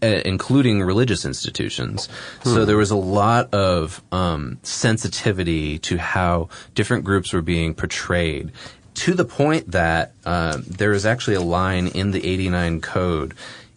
uh, 0.03 0.21
including 0.23 0.81
religious 0.81 1.25
institutions. 1.25 2.07
So 2.43 2.63
there 2.65 2.77
was 2.77 2.91
a 2.91 2.95
lot 2.95 3.51
of 3.53 4.03
um, 4.11 4.59
sensitivity 4.61 5.79
to 5.79 5.97
how 5.97 6.49
different 6.75 7.03
groups 7.05 7.33
were 7.33 7.41
being 7.41 7.73
portrayed 7.73 8.51
to 8.95 9.13
the 9.13 9.25
point 9.25 9.71
that 9.71 10.13
um, 10.25 10.63
there 10.67 10.93
is 10.93 11.05
actually 11.05 11.35
a 11.35 11.41
line 11.41 11.87
in 11.87 12.11
the 12.11 12.25
89 12.25 12.81
code. 12.81 13.33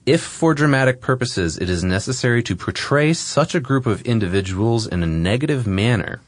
If 0.07 0.23
for 0.23 0.55
dramatic 0.55 1.01
purposes 1.01 1.59
it 1.59 1.69
is 1.69 1.83
necessary 1.83 2.41
to 2.45 2.55
portray 2.55 3.13
such 3.13 3.57
a 3.57 3.61
group 3.61 3.87
of 3.87 4.03
individuals 4.03 4.87
in 4.87 5.03
a 5.03 5.07
negative 5.07 5.67
manner, 5.67 6.21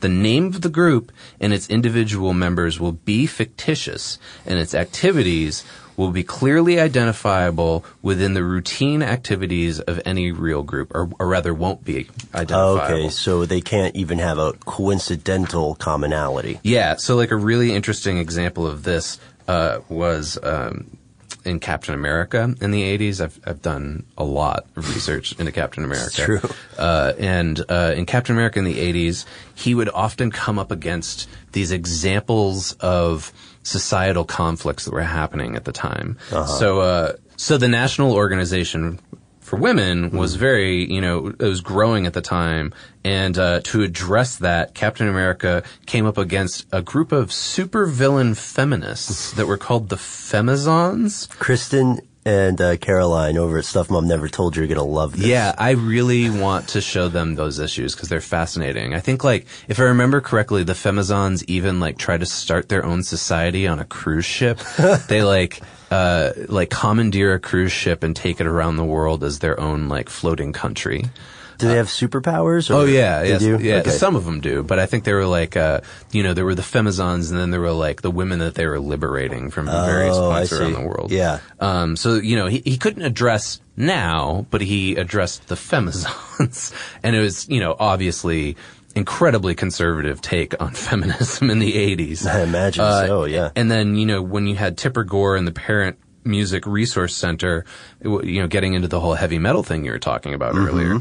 the 0.00 0.08
name 0.08 0.46
of 0.46 0.62
the 0.62 0.68
group 0.68 1.12
and 1.38 1.52
its 1.52 1.70
individual 1.70 2.34
members 2.34 2.80
will 2.80 2.90
be 2.90 3.26
fictitious, 3.26 4.18
and 4.44 4.58
its 4.58 4.74
activities 4.74 5.62
will 5.96 6.10
be 6.10 6.24
clearly 6.24 6.80
identifiable 6.80 7.84
within 8.02 8.34
the 8.34 8.42
routine 8.42 9.04
activities 9.04 9.78
of 9.78 10.00
any 10.04 10.32
real 10.32 10.64
group, 10.64 10.90
or, 10.92 11.08
or 11.20 11.28
rather 11.28 11.54
won't 11.54 11.84
be 11.84 12.08
identifiable. 12.34 13.04
Okay, 13.04 13.08
so 13.08 13.46
they 13.46 13.60
can't 13.60 13.94
even 13.94 14.18
have 14.18 14.38
a 14.38 14.52
coincidental 14.64 15.76
commonality. 15.76 16.58
Yeah, 16.64 16.96
so 16.96 17.14
like 17.14 17.30
a 17.30 17.36
really 17.36 17.72
interesting 17.72 18.18
example 18.18 18.66
of 18.66 18.82
this 18.82 19.20
uh, 19.46 19.78
was 19.88 20.38
um, 20.42 20.96
in 21.44 21.60
Captain 21.60 21.94
America 21.94 22.54
in 22.60 22.70
the 22.70 22.82
80s. 22.98 23.20
I've, 23.20 23.40
I've 23.44 23.62
done 23.62 24.04
a 24.16 24.24
lot 24.24 24.66
of 24.76 24.88
research 24.94 25.38
into 25.38 25.52
Captain 25.52 25.84
America. 25.84 26.24
true. 26.24 26.40
Uh, 26.78 27.12
and 27.18 27.64
uh, 27.68 27.94
in 27.96 28.06
Captain 28.06 28.34
America 28.34 28.58
in 28.58 28.64
the 28.64 28.76
80s, 28.76 29.24
he 29.54 29.74
would 29.74 29.88
often 29.88 30.30
come 30.30 30.58
up 30.58 30.70
against 30.70 31.28
these 31.52 31.72
examples 31.72 32.72
of 32.80 33.32
societal 33.62 34.24
conflicts 34.24 34.84
that 34.84 34.92
were 34.92 35.02
happening 35.02 35.56
at 35.56 35.64
the 35.64 35.72
time. 35.72 36.18
So, 36.46 36.80
uh, 36.80 37.12
so 37.36 37.58
the 37.58 37.68
National 37.68 38.12
Organization 38.12 38.98
for 39.52 39.58
women 39.58 40.12
was 40.12 40.36
very, 40.36 40.90
you 40.90 41.02
know, 41.02 41.26
it 41.26 41.42
was 41.42 41.60
growing 41.60 42.06
at 42.06 42.14
the 42.14 42.22
time. 42.22 42.72
And 43.04 43.36
uh, 43.36 43.60
to 43.64 43.82
address 43.82 44.36
that, 44.36 44.74
Captain 44.74 45.06
America 45.06 45.62
came 45.84 46.06
up 46.06 46.16
against 46.16 46.66
a 46.72 46.80
group 46.80 47.12
of 47.12 47.28
supervillain 47.28 48.34
feminists 48.34 49.32
that 49.36 49.46
were 49.46 49.58
called 49.58 49.90
the 49.90 49.96
Femizons. 49.96 51.28
Kristen 51.38 52.00
and 52.24 52.62
uh, 52.62 52.78
Caroline 52.78 53.36
over 53.36 53.58
at 53.58 53.66
Stuff 53.66 53.90
Mom 53.90 54.08
Never 54.08 54.26
Told 54.26 54.56
You 54.56 54.64
are 54.64 54.66
gonna 54.66 54.84
love 54.84 55.18
this. 55.18 55.26
Yeah, 55.26 55.54
I 55.58 55.72
really 55.72 56.30
want 56.30 56.68
to 56.68 56.80
show 56.80 57.08
them 57.08 57.34
those 57.34 57.58
issues 57.58 57.94
because 57.94 58.08
they're 58.08 58.22
fascinating. 58.22 58.94
I 58.94 59.00
think, 59.00 59.22
like, 59.22 59.46
if 59.68 59.78
I 59.78 59.82
remember 59.82 60.22
correctly, 60.22 60.62
the 60.62 60.72
Femizons 60.72 61.44
even 61.46 61.78
like 61.78 61.98
try 61.98 62.16
to 62.16 62.24
start 62.24 62.70
their 62.70 62.86
own 62.86 63.02
society 63.02 63.66
on 63.66 63.80
a 63.80 63.84
cruise 63.84 64.24
ship. 64.24 64.60
they 65.08 65.22
like. 65.22 65.60
Uh, 65.92 66.32
like 66.48 66.70
commandeer 66.70 67.34
a 67.34 67.38
cruise 67.38 67.72
ship 67.72 68.02
and 68.02 68.16
take 68.16 68.40
it 68.40 68.46
around 68.46 68.76
the 68.76 68.84
world 68.84 69.22
as 69.22 69.38
their 69.40 69.60
own 69.60 69.88
like 69.88 70.08
floating 70.08 70.52
country. 70.52 71.04
Do 71.58 71.68
they 71.68 71.76
have 71.76 71.86
superpowers? 71.86 72.70
Or 72.70 72.74
Oh 72.80 72.84
yeah, 72.84 73.20
they 73.22 73.28
yes, 73.28 73.40
do? 73.40 73.58
yeah. 73.60 73.76
Okay. 73.76 73.90
Some 73.90 74.16
of 74.16 74.24
them 74.24 74.40
do, 74.40 74.64
but 74.64 74.80
I 74.80 74.86
think 74.86 75.04
they 75.04 75.12
were 75.12 75.26
like, 75.26 75.56
uh, 75.56 75.82
you 76.10 76.22
know, 76.24 76.34
there 76.34 76.44
were 76.44 76.56
the 76.56 76.62
femizons, 76.62 77.30
and 77.30 77.38
then 77.38 77.50
there 77.52 77.60
were 77.60 77.70
like 77.70 78.02
the 78.02 78.10
women 78.10 78.40
that 78.40 78.54
they 78.56 78.66
were 78.66 78.80
liberating 78.80 79.50
from 79.50 79.66
various 79.66 80.16
Oh, 80.16 80.30
points 80.32 80.52
I 80.52 80.56
around 80.58 80.72
the 80.72 80.80
world. 80.80 81.12
Yeah. 81.12 81.38
Um, 81.60 81.94
so 81.96 82.14
you 82.16 82.34
know, 82.36 82.46
he 82.48 82.62
he 82.64 82.78
couldn't 82.78 83.02
address 83.02 83.60
now, 83.76 84.46
but 84.50 84.60
he 84.60 84.96
addressed 84.96 85.46
the 85.46 85.54
femizons, 85.54 86.72
and 87.04 87.14
it 87.14 87.20
was 87.20 87.48
you 87.48 87.60
know 87.60 87.76
obviously 87.78 88.56
incredibly 88.94 89.54
conservative 89.54 90.20
take 90.20 90.60
on 90.60 90.72
feminism 90.74 91.50
in 91.50 91.58
the 91.58 91.72
80s. 91.72 92.26
I 92.26 92.42
imagine 92.42 92.84
Uh, 92.84 93.06
so. 93.06 93.24
Yeah. 93.24 93.50
And 93.56 93.70
then, 93.70 93.96
you 93.96 94.06
know, 94.06 94.22
when 94.22 94.46
you 94.46 94.54
had 94.54 94.76
Tipper 94.78 95.04
Gore 95.04 95.36
and 95.36 95.46
the 95.46 95.52
Parent 95.52 95.98
Music 96.24 96.66
Resource 96.66 97.14
Center, 97.14 97.64
you 98.04 98.40
know, 98.40 98.46
getting 98.46 98.74
into 98.74 98.88
the 98.88 99.00
whole 99.00 99.14
heavy 99.14 99.38
metal 99.38 99.62
thing 99.62 99.84
you 99.84 99.90
were 99.90 99.98
talking 99.98 100.34
about 100.34 100.54
earlier, 100.54 101.00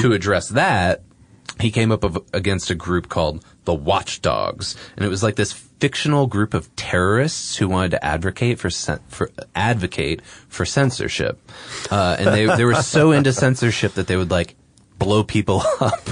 to 0.00 0.12
address 0.12 0.48
that, 0.48 1.02
he 1.60 1.70
came 1.70 1.92
up 1.92 2.04
of, 2.04 2.16
against 2.32 2.70
a 2.70 2.74
group 2.74 3.10
called 3.10 3.44
the 3.64 3.74
Watchdogs, 3.74 4.74
and 4.96 5.04
it 5.04 5.08
was 5.08 5.22
like 5.22 5.36
this 5.36 5.52
fictional 5.52 6.26
group 6.26 6.54
of 6.54 6.74
terrorists 6.76 7.56
who 7.56 7.68
wanted 7.68 7.90
to 7.90 8.02
advocate 8.04 8.58
for 8.58 8.70
for 9.08 9.30
advocate 9.54 10.22
for 10.48 10.64
censorship, 10.64 11.38
uh, 11.90 12.16
and 12.18 12.28
they 12.28 12.46
they 12.56 12.64
were 12.64 12.76
so 12.76 13.12
into 13.12 13.32
censorship 13.34 13.92
that 13.94 14.06
they 14.06 14.16
would 14.16 14.30
like 14.30 14.54
blow 14.98 15.22
people 15.22 15.62
up 15.80 16.08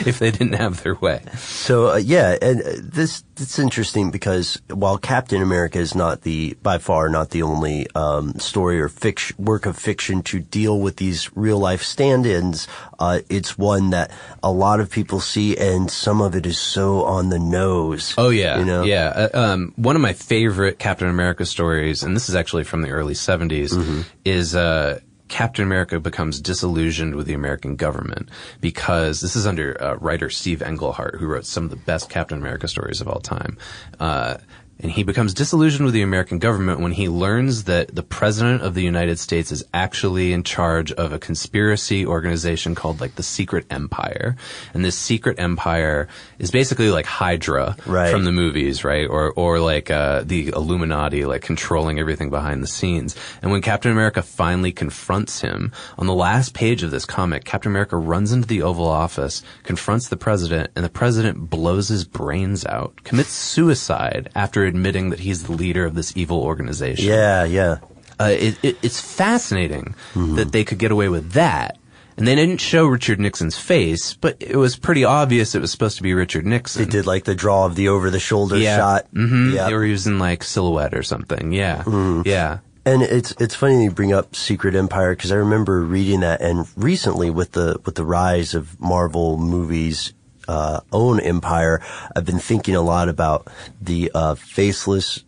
if 0.06 0.18
they 0.18 0.30
didn't 0.30 0.54
have 0.54 0.82
their 0.82 0.94
way. 0.94 1.22
So 1.36 1.92
uh, 1.92 1.96
yeah, 1.96 2.36
and 2.40 2.60
uh, 2.62 2.70
this 2.80 3.24
it's 3.38 3.58
interesting 3.58 4.10
because 4.10 4.60
while 4.68 4.98
Captain 4.98 5.42
America 5.42 5.78
is 5.78 5.94
not 5.94 6.22
the 6.22 6.54
by 6.62 6.78
far 6.78 7.08
not 7.08 7.30
the 7.30 7.42
only 7.42 7.86
um, 7.94 8.34
story 8.38 8.80
or 8.80 8.88
fiction 8.88 9.36
work 9.38 9.66
of 9.66 9.76
fiction 9.76 10.22
to 10.22 10.40
deal 10.40 10.78
with 10.78 10.96
these 10.96 11.34
real 11.36 11.58
life 11.58 11.82
stand-ins, 11.82 12.68
uh, 12.98 13.20
it's 13.28 13.58
one 13.58 13.90
that 13.90 14.10
a 14.42 14.52
lot 14.52 14.80
of 14.80 14.90
people 14.90 15.20
see, 15.20 15.56
and 15.56 15.90
some 15.90 16.20
of 16.20 16.34
it 16.34 16.46
is 16.46 16.58
so 16.58 17.04
on 17.04 17.28
the 17.28 17.38
nose. 17.38 18.14
Oh 18.16 18.30
yeah, 18.30 18.58
you 18.58 18.64
know, 18.64 18.84
yeah. 18.84 19.28
Uh, 19.32 19.52
um, 19.52 19.72
one 19.76 19.96
of 19.96 20.02
my 20.02 20.12
favorite 20.12 20.78
Captain 20.78 21.08
America 21.08 21.44
stories, 21.44 22.02
and 22.02 22.14
this 22.14 22.28
is 22.28 22.34
actually 22.34 22.64
from 22.64 22.82
the 22.82 22.90
early 22.90 23.14
'70s, 23.14 24.04
is 24.24 24.54
uh, 24.54 25.00
Captain 25.32 25.64
America 25.64 25.98
becomes 25.98 26.42
disillusioned 26.42 27.14
with 27.14 27.26
the 27.26 27.32
American 27.32 27.74
government 27.74 28.28
because 28.60 29.22
this 29.22 29.34
is 29.34 29.46
under 29.46 29.82
uh, 29.82 29.94
writer 29.94 30.28
Steve 30.28 30.60
Englehart, 30.60 31.14
who 31.14 31.26
wrote 31.26 31.46
some 31.46 31.64
of 31.64 31.70
the 31.70 31.76
best 31.76 32.10
Captain 32.10 32.36
America 32.36 32.68
stories 32.68 33.00
of 33.00 33.08
all 33.08 33.18
time. 33.18 33.56
Uh, 33.98 34.36
and 34.80 34.90
he 34.90 35.04
becomes 35.04 35.32
disillusioned 35.34 35.84
with 35.84 35.94
the 35.94 36.02
American 36.02 36.38
government 36.38 36.80
when 36.80 36.92
he 36.92 37.08
learns 37.08 37.64
that 37.64 37.94
the 37.94 38.02
president 38.02 38.62
of 38.62 38.74
the 38.74 38.82
United 38.82 39.18
States 39.18 39.52
is 39.52 39.64
actually 39.72 40.32
in 40.32 40.42
charge 40.42 40.90
of 40.92 41.12
a 41.12 41.18
conspiracy 41.18 42.04
organization 42.04 42.74
called 42.74 43.00
like 43.00 43.14
the 43.14 43.22
Secret 43.22 43.64
Empire. 43.70 44.34
And 44.74 44.84
this 44.84 44.96
Secret 44.98 45.38
Empire 45.38 46.08
is 46.40 46.50
basically 46.50 46.90
like 46.90 47.06
Hydra 47.06 47.76
Right. 47.86 48.10
from 48.10 48.24
the 48.24 48.32
movies, 48.32 48.82
right? 48.84 49.06
Or, 49.08 49.32
or 49.32 49.60
like, 49.60 49.90
uh, 49.90 50.22
the 50.24 50.48
Illuminati, 50.48 51.24
like 51.26 51.42
controlling 51.42 52.00
everything 52.00 52.30
behind 52.30 52.62
the 52.62 52.66
scenes. 52.66 53.14
And 53.40 53.52
when 53.52 53.62
Captain 53.62 53.92
America 53.92 54.22
finally 54.22 54.72
confronts 54.72 55.40
him, 55.42 55.70
on 55.96 56.06
the 56.06 56.14
last 56.14 56.54
page 56.54 56.82
of 56.82 56.90
this 56.90 57.04
comic, 57.04 57.44
Captain 57.44 57.70
America 57.70 57.96
runs 57.96 58.32
into 58.32 58.48
the 58.48 58.62
Oval 58.62 58.88
Office, 58.88 59.42
confronts 59.62 60.08
the 60.08 60.16
president, 60.16 60.70
and 60.74 60.84
the 60.84 60.88
president 60.90 61.50
blows 61.50 61.88
his 61.88 62.04
brains 62.04 62.66
out, 62.66 63.04
commits 63.04 63.30
suicide 63.30 64.28
after 64.34 64.71
admitting 64.72 65.10
that 65.10 65.20
he's 65.20 65.44
the 65.44 65.52
leader 65.52 65.84
of 65.84 65.94
this 65.94 66.16
evil 66.16 66.40
organization. 66.40 67.04
Yeah, 67.06 67.44
yeah. 67.44 67.78
Uh, 68.18 68.30
it, 68.30 68.58
it, 68.62 68.76
it's 68.82 69.00
fascinating 69.00 69.94
that 70.14 70.52
they 70.52 70.64
could 70.64 70.78
get 70.78 70.90
away 70.90 71.08
with 71.08 71.32
that. 71.32 71.78
And 72.16 72.26
they 72.26 72.34
didn't 72.34 72.60
show 72.60 72.86
Richard 72.86 73.18
Nixon's 73.18 73.58
face, 73.58 74.14
but 74.14 74.36
it 74.38 74.56
was 74.56 74.76
pretty 74.76 75.02
obvious 75.04 75.54
it 75.54 75.60
was 75.60 75.70
supposed 75.72 75.96
to 75.96 76.02
be 76.02 76.12
Richard 76.14 76.44
Nixon. 76.44 76.84
They 76.84 76.90
did 76.90 77.06
like 77.06 77.24
the 77.24 77.34
draw 77.34 77.64
of 77.64 77.74
the 77.74 77.88
over 77.88 78.10
the 78.10 78.20
shoulder 78.20 78.58
yeah. 78.58 78.76
shot. 78.76 79.06
hmm 79.12 79.52
Yeah. 79.54 79.66
They 79.66 79.74
were 79.74 79.84
using 79.84 80.18
like 80.18 80.44
silhouette 80.44 80.94
or 80.94 81.02
something. 81.02 81.52
Yeah. 81.52 81.84
Yeah. 82.24 82.58
And 82.84 83.02
it's 83.02 83.32
it's 83.38 83.54
funny 83.54 83.84
you 83.84 83.90
bring 83.90 84.12
up 84.12 84.34
Secret 84.34 84.74
Empire 84.74 85.14
because 85.14 85.32
I 85.32 85.36
remember 85.36 85.82
reading 85.82 86.20
that, 86.20 86.40
and 86.42 86.66
recently 86.76 87.30
with 87.30 87.52
the 87.52 87.80
with 87.84 87.94
the 87.94 88.04
rise 88.04 88.54
of 88.54 88.80
Marvel 88.80 89.38
movies' 89.38 90.12
uh, 90.48 90.80
own 90.92 91.20
empire, 91.20 91.82
I've 92.14 92.24
been 92.24 92.38
thinking 92.38 92.74
a 92.74 92.82
lot 92.82 93.08
about 93.08 93.48
the 93.80 94.10
uh, 94.14 94.34
faceless, 94.34 95.24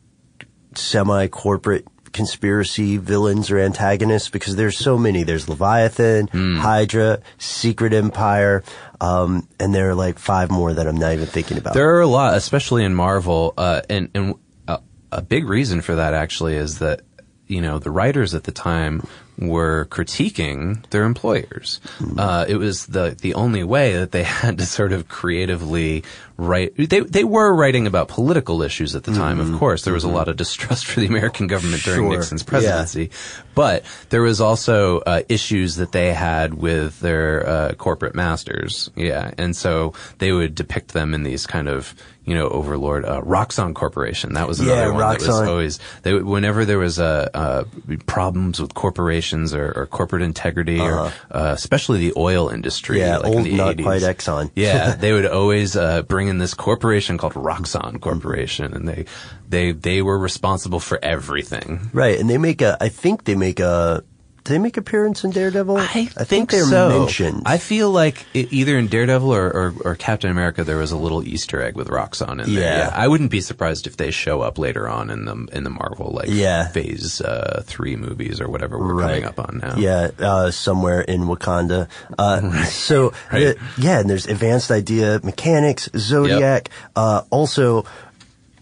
semi 0.75 1.29
corporate 1.29 1.87
conspiracy 2.15 2.97
villains 2.97 3.51
or 3.51 3.59
antagonists 3.59 4.31
because 4.31 4.57
there's 4.57 4.79
so 4.79 4.97
many. 4.97 5.25
There's 5.25 5.49
Leviathan, 5.49 6.29
Hydra, 6.29 7.21
Secret 7.37 7.93
Empire, 7.93 8.63
um, 9.01 9.47
and 9.61 9.75
there 9.75 9.91
are 9.91 9.95
like 9.95 10.19
five 10.19 10.51
more 10.51 10.73
that 10.73 10.87
I'm 10.87 10.97
not 10.97 11.13
even 11.13 11.27
thinking 11.27 11.59
about. 11.59 11.75
There 11.75 11.97
are 11.97 12.01
a 12.01 12.07
lot, 12.07 12.35
especially 12.35 12.85
in 12.85 12.95
Marvel, 12.95 13.53
uh, 13.59 13.83
and 13.91 14.09
and 14.15 14.35
a, 14.67 14.81
a 15.13 15.21
big 15.21 15.47
reason 15.47 15.83
for 15.83 15.97
that 15.97 16.15
actually 16.15 16.55
is 16.55 16.79
that 16.79 17.03
you 17.47 17.61
know 17.61 17.79
the 17.79 17.91
writers 17.91 18.35
at 18.35 18.45
the 18.45 18.53
time 18.53 19.03
were 19.39 19.87
critiquing 19.91 20.89
their 20.91 21.05
employers. 21.05 21.81
Uh, 22.17 22.45
it 22.49 22.57
was 22.57 22.87
the 22.87 23.17
the 23.21 23.35
only 23.35 23.65
way 23.65 23.95
that 23.95 24.13
they 24.13 24.23
had 24.43 24.59
to 24.59 24.67
sort 24.67 24.93
of 24.93 25.09
creatively 25.09 26.05
write. 26.37 26.75
They 26.77 27.01
they 27.01 27.25
were 27.25 27.55
writing 27.55 27.87
about 27.87 28.09
political 28.09 28.63
issues 28.63 28.95
at 28.97 29.05
the 29.05 29.13
time. 29.15 29.41
Of 29.41 29.59
course, 29.59 29.85
there 29.85 29.95
was 29.95 30.05
a 30.05 30.09
lot 30.09 30.29
of 30.29 30.37
distrust 30.37 30.87
for 30.87 31.01
the 31.01 31.07
American 31.07 31.47
government 31.47 31.83
during 31.83 32.01
Sure. 32.03 32.11
Nixon's 32.19 32.43
Yeah. 32.43 32.49
presidency, 32.49 33.11
but 33.55 33.85
there 34.11 34.23
was 34.23 34.41
also 34.41 35.01
uh, 35.01 35.23
issues 35.29 35.77
that 35.77 35.93
they 35.93 36.13
had 36.13 36.55
with 36.55 36.99
their 37.01 37.47
uh, 37.49 37.73
corporate 37.75 38.15
masters. 38.15 38.91
Yeah, 38.97 39.31
and 39.39 39.55
so 39.57 39.93
they 40.19 40.33
would 40.33 40.55
depict 40.55 40.93
them 40.93 41.15
in 41.15 41.23
these 41.23 41.47
kind 41.47 41.69
of 41.69 41.95
you 42.27 42.35
know 42.35 42.49
overlord 42.49 43.05
uh, 43.05 43.21
Roxxon 43.21 43.75
Corporation. 43.75 44.33
That 44.33 44.49
was 44.49 44.59
another 44.59 44.81
Yeah, 44.81 44.89
one 44.91 44.99
that 45.01 45.21
was 45.21 45.29
always 45.29 45.79
they 46.03 46.15
would- 46.15 46.25
whenever 46.25 46.65
there 46.65 46.79
was 46.79 46.99
uh, 46.99 47.29
uh, 47.35 47.65
problems 48.07 48.61
with 48.61 48.75
corporations 48.75 49.53
or, 49.55 49.73
or 49.77 49.87
corporate 49.87 50.23
integrity 50.23 50.81
or 50.81 51.13
uh, 51.31 51.53
especially 51.55 51.99
the 52.09 52.15
oil 52.17 52.49
industry. 52.49 53.03
Uh-huh. 53.03 53.11
yeah, 53.11 53.19
like 53.19 53.47
in 53.47 53.61
old 53.61 53.77
80s. 53.77 53.83
quite 53.83 54.03
Exxon. 54.03 54.51
Yeah, 54.55 54.95
they 54.99 55.13
would 55.13 55.27
always 55.27 55.77
uh, 55.77 56.03
bring 56.25 56.31
in 56.31 56.39
this 56.39 56.55
corporation 56.55 57.19
called 57.19 57.35
Roxxon 57.35 58.01
Corporation, 58.01 58.73
and 58.73 58.89
they 58.89 59.05
they 59.49 59.73
they 59.73 60.03
were 60.03 60.19
responsible 60.19 60.81
for 60.81 60.99
everything. 61.03 61.91
Right, 61.93 62.19
and 62.19 62.29
they 62.31 62.39
make 62.39 62.63
a. 62.63 62.77
I 62.81 62.89
think 62.89 63.25
they 63.25 63.35
make 63.35 63.61
a. 63.61 64.03
Do 64.45 64.53
they 64.53 64.59
make 64.59 64.77
appearance 64.77 65.25
in 65.25 65.31
Daredevil? 65.31 65.79
I, 65.79 65.87
think, 66.05 66.51
they're 66.51 66.65
so. 66.67 67.01
mentioned. 67.01 67.45
I 67.47 67.57
feel 67.57 67.91
like 67.91 68.27
i 68.35 68.47
either 68.51 68.77
in 68.77 68.89
Daredevil 68.89 69.35
or, 69.35 69.47
or, 69.47 69.75
or 69.83 69.95
Captain 69.95 70.31
America, 70.31 70.65
there 70.65 70.77
was 70.77 70.93
a 70.93 70.99
little 70.99 71.27
Easter 71.27 71.63
egg 71.63 71.77
with 71.77 71.89
Roxxon 71.89 72.45
in 72.45 72.55
there. 72.55 72.77
Yeah. 72.89 72.91
I 72.95 73.09
wouldn't 73.09 73.31
be 73.31 73.41
surprised 73.41 73.87
if 73.87 73.97
they 73.97 74.11
show 74.11 74.43
up 74.43 74.59
later 74.59 74.87
on 74.87 75.09
in 75.09 75.25
the 75.25 75.49
in 75.53 75.65
the 75.65 75.71
Marvel 75.71 76.11
like 76.13 76.29
Yeah. 76.29 76.69
Phase 76.69 77.23
uh, 77.23 77.63
three 77.65 77.97
movies 77.97 78.39
or 78.39 78.51
whatever 78.51 78.79
we're 78.79 78.93
Right. 78.93 79.23
coming 79.23 79.25
up 79.25 79.39
on 79.39 79.61
now. 79.63 79.77
yeah, 79.79 80.11
uh, 80.19 80.51
somewhere 80.51 81.01
in 81.01 81.23
Wakanda. 81.23 81.89
Uh, 82.19 82.65
so 82.67 83.15
Right. 83.33 83.57
the- 83.57 83.59
yeah, 83.79 84.01
and 84.01 84.11
there's 84.11 84.27
advanced 84.27 84.71
idea 84.71 85.21
mechanics, 85.25 85.89
Zodiac. 85.97 86.69
Uh, 86.95 87.23
also, 87.31 87.87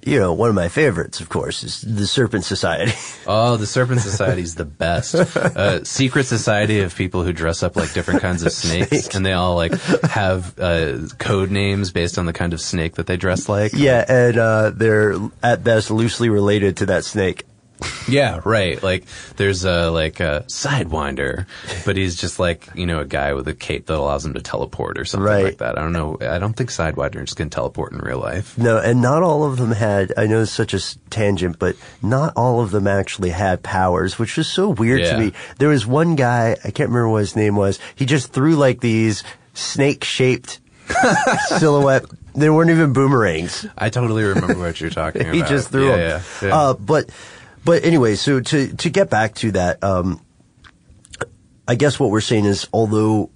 you 0.04 0.18
know, 0.18 0.32
one 0.32 0.48
of 0.48 0.54
my 0.54 0.68
favorites, 0.68 1.20
of 1.20 1.28
course, 1.28 1.62
is 1.62 1.80
the 1.82 2.06
Serpent 2.06 2.44
Society. 2.44 2.92
Oh, 3.24 3.56
the 3.56 3.66
Serpent 3.68 4.00
Society 4.00 4.42
is 4.42 4.56
the 4.56 4.64
best. 4.64 5.14
Uh, 5.14 5.84
secret 5.84 6.24
society 6.26 6.80
of 6.80 6.92
people 6.94 7.22
who 7.22 7.32
dress 7.32 7.62
up 7.62 7.76
like 7.76 7.92
different 7.92 8.20
kinds 8.20 8.42
of 8.42 8.50
snakes, 8.50 9.14
and 9.14 9.24
they 9.24 9.32
all 9.32 9.54
like 9.54 9.72
have 10.02 10.58
uh, 10.58 11.06
code 11.18 11.52
names 11.52 11.92
based 11.92 12.18
on 12.18 12.26
the 12.26 12.32
kind 12.32 12.52
of 12.52 12.60
snake 12.60 12.96
that 12.96 13.06
they 13.06 13.16
dress 13.16 13.48
like. 13.48 13.72
yeah, 13.74 14.04
and 14.08 14.36
uh, 14.38 14.70
they're 14.70 15.14
at 15.40 15.62
best 15.62 15.90
loosely 15.92 16.30
related 16.30 16.78
to 16.78 16.86
that 16.86 17.04
snake. 17.04 17.44
Yeah, 18.08 18.40
right. 18.44 18.82
Like 18.82 19.04
there's 19.36 19.64
a 19.64 19.90
like 19.90 20.20
a 20.20 20.44
sidewinder, 20.48 21.46
but 21.84 21.96
he's 21.96 22.16
just 22.16 22.38
like 22.38 22.68
you 22.74 22.86
know 22.86 23.00
a 23.00 23.04
guy 23.04 23.32
with 23.34 23.46
a 23.48 23.54
cape 23.54 23.86
that 23.86 23.96
allows 23.96 24.24
him 24.24 24.34
to 24.34 24.40
teleport 24.40 24.98
or 24.98 25.04
something 25.04 25.24
Right. 25.26 25.44
like 25.44 25.58
that. 25.58 25.78
I 25.78 25.82
don't 25.82 25.92
know. 25.92 26.18
I 26.20 26.38
don't 26.38 26.54
think 26.54 26.70
sidewinders 26.70 27.34
can 27.34 27.50
teleport 27.50 27.92
in 27.92 27.98
real 27.98 28.18
life. 28.18 28.56
No, 28.58 28.78
and 28.78 29.00
not 29.02 29.22
all 29.22 29.44
of 29.44 29.56
them 29.58 29.70
had. 29.72 30.12
I 30.16 30.26
know 30.26 30.42
it's 30.42 30.52
such 30.52 30.74
a 30.74 30.80
tangent, 31.10 31.58
but 31.58 31.76
not 32.02 32.32
all 32.36 32.60
of 32.60 32.70
them 32.70 32.86
actually 32.86 33.30
had 33.30 33.62
powers, 33.62 34.18
which 34.18 34.36
was 34.36 34.48
so 34.48 34.68
weird 34.68 35.00
Yeah. 35.00 35.12
to 35.12 35.18
me. 35.18 35.32
There 35.58 35.68
was 35.68 35.86
one 35.86 36.16
guy, 36.16 36.52
I 36.64 36.70
can't 36.70 36.88
remember 36.90 37.08
what 37.08 37.18
his 37.20 37.36
name 37.36 37.56
was. 37.56 37.78
He 37.94 38.06
just 38.06 38.32
threw 38.32 38.56
like 38.56 38.80
these 38.80 39.22
snake-shaped 39.54 40.60
silhouette. 41.46 42.04
They 42.34 42.48
weren't 42.48 42.70
even 42.70 42.92
boomerangs. 42.92 43.66
I 43.76 43.90
totally 43.90 44.24
remember 44.24 44.58
what 44.58 44.80
you're 44.80 44.90
talking 44.90 45.20
about. 45.22 45.34
he 45.34 45.42
just 45.42 45.68
threw 45.70 45.88
yeah, 45.90 45.96
them. 45.96 46.22
Yeah, 46.42 46.48
yeah. 46.48 46.56
Uh, 46.56 46.74
but, 46.74 47.10
but 47.64 47.84
anyway, 47.84 48.14
so 48.16 48.40
to 48.40 48.74
to 48.74 48.90
get 48.90 49.10
back 49.10 49.34
to 49.36 49.52
that, 49.52 49.82
um, 49.84 50.20
I 51.66 51.74
guess 51.74 51.98
what 51.98 52.10
we're 52.10 52.20
saying 52.20 52.44
is, 52.44 52.68
although 52.72 53.30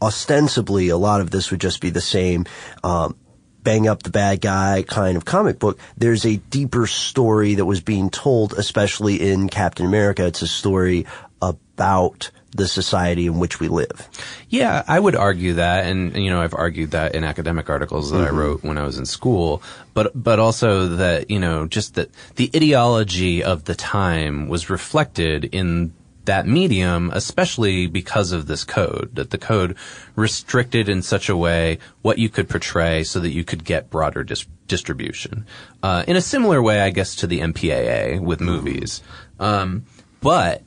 ostensibly 0.00 0.88
a 0.88 0.96
lot 0.96 1.20
of 1.20 1.30
this 1.30 1.50
would 1.50 1.60
just 1.60 1.80
be 1.80 1.90
the 1.90 2.00
same, 2.00 2.44
um, 2.82 3.16
bang 3.62 3.86
up 3.88 4.02
the 4.02 4.10
bad 4.10 4.40
guy 4.40 4.84
kind 4.86 5.16
of 5.16 5.24
comic 5.24 5.58
book, 5.58 5.78
there's 5.96 6.26
a 6.26 6.36
deeper 6.36 6.86
story 6.86 7.54
that 7.54 7.64
was 7.64 7.80
being 7.80 8.10
told, 8.10 8.52
especially 8.54 9.20
in 9.20 9.48
Captain 9.48 9.86
America. 9.86 10.26
It's 10.26 10.42
a 10.42 10.48
story 10.48 11.06
about 11.42 12.30
the 12.52 12.68
society 12.68 13.26
in 13.26 13.38
which 13.38 13.60
we 13.60 13.68
live. 13.68 14.08
Yeah, 14.48 14.84
I 14.86 15.00
would 15.00 15.16
argue 15.16 15.54
that, 15.54 15.86
and 15.86 16.16
you 16.16 16.30
know, 16.30 16.40
I've 16.40 16.54
argued 16.54 16.92
that 16.92 17.14
in 17.14 17.24
academic 17.24 17.68
articles 17.68 18.10
that 18.10 18.20
I 18.20 18.30
wrote 18.30 18.62
when 18.62 18.78
I 18.78 18.84
was 18.84 18.98
in 18.98 19.06
school. 19.06 19.62
But 19.94 20.12
but 20.14 20.38
also 20.38 20.86
that 20.88 21.30
you 21.30 21.38
know, 21.38 21.66
just 21.66 21.94
that 21.94 22.10
the 22.36 22.50
ideology 22.54 23.42
of 23.42 23.64
the 23.64 23.74
time 23.74 24.48
was 24.48 24.70
reflected 24.70 25.44
in 25.46 25.92
that 26.24 26.46
medium, 26.46 27.10
especially 27.12 27.86
because 27.86 28.32
of 28.32 28.46
this 28.46 28.64
code. 28.64 29.10
That 29.14 29.30
the 29.30 29.38
code 29.38 29.76
restricted 30.14 30.88
in 30.88 31.02
such 31.02 31.28
a 31.28 31.36
way 31.36 31.78
what 32.02 32.18
you 32.18 32.28
could 32.28 32.48
portray 32.48 33.02
so 33.02 33.18
that 33.20 33.30
you 33.30 33.44
could 33.44 33.64
get 33.64 33.90
broader 33.90 34.22
dis- 34.22 34.46
distribution. 34.68 35.46
Uh, 35.82 36.04
in 36.06 36.16
a 36.16 36.20
similar 36.20 36.62
way, 36.62 36.82
I 36.82 36.90
guess, 36.90 37.16
to 37.16 37.26
the 37.26 37.40
MPAA 37.40 38.20
with 38.20 38.40
movies. 38.40 39.02
Um, 39.40 39.86
but 40.20 40.62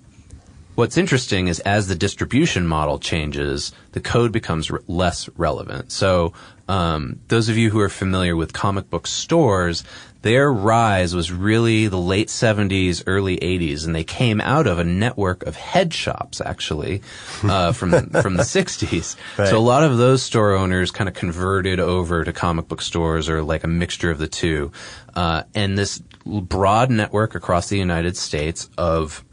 What's 0.76 0.98
interesting 0.98 1.48
is 1.48 1.62
as 1.62 1.88
the 1.88 1.96
distribution 1.96 2.68
model 2.68 3.00
changes, 3.00 3.72
the 3.94 4.02
code 4.02 4.34
becomes 4.34 4.70
re- 4.70 4.82
less 4.88 5.30
relevant. 5.38 5.92
So, 5.92 6.34
um, 6.68 7.22
those 7.30 7.48
of 7.48 7.58
you 7.58 7.70
who 7.70 7.80
are 7.80 7.90
familiar 7.90 8.36
with 8.36 8.52
comic 8.52 8.90
book 8.90 9.08
stores, 9.08 9.86
their 10.24 10.52
rise 10.52 11.16
was 11.16 11.32
really 11.32 11.88
the 11.88 12.00
late 12.00 12.28
70s, 12.28 13.04
early 13.08 13.38
80s, 13.38 13.86
and 13.86 13.96
they 13.96 14.04
came 14.04 14.42
out 14.42 14.68
of 14.68 14.80
a 14.80 14.84
network 14.84 15.44
of 15.44 15.56
head 15.56 15.94
shops, 15.94 16.42
actually, 16.42 17.02
uh, 17.44 17.72
from 17.74 17.92
the, 17.92 18.22
from 18.22 18.36
the 18.36 18.44
60s. 18.44 19.16
Right. 19.38 19.48
So 19.48 19.58
a 19.58 19.60
lot 19.60 19.84
of 19.84 19.98
those 19.98 20.24
store 20.24 20.54
owners 20.54 20.92
kind 20.92 21.08
of 21.08 21.14
converted 21.14 21.80
over 21.80 22.26
to 22.26 22.34
comic 22.34 22.68
book 22.68 22.82
stores 22.82 23.30
or 23.30 23.44
like 23.44 23.64
a 23.64 23.68
mixture 23.68 24.12
of 24.12 24.18
the 24.18 24.28
two. 24.28 24.72
Uh, 25.14 25.44
and 25.54 25.78
this 25.78 26.02
broad 26.26 26.90
network 26.90 27.36
across 27.36 27.70
the 27.70 27.78
United 27.78 28.18
States 28.18 28.70
of 28.78 29.24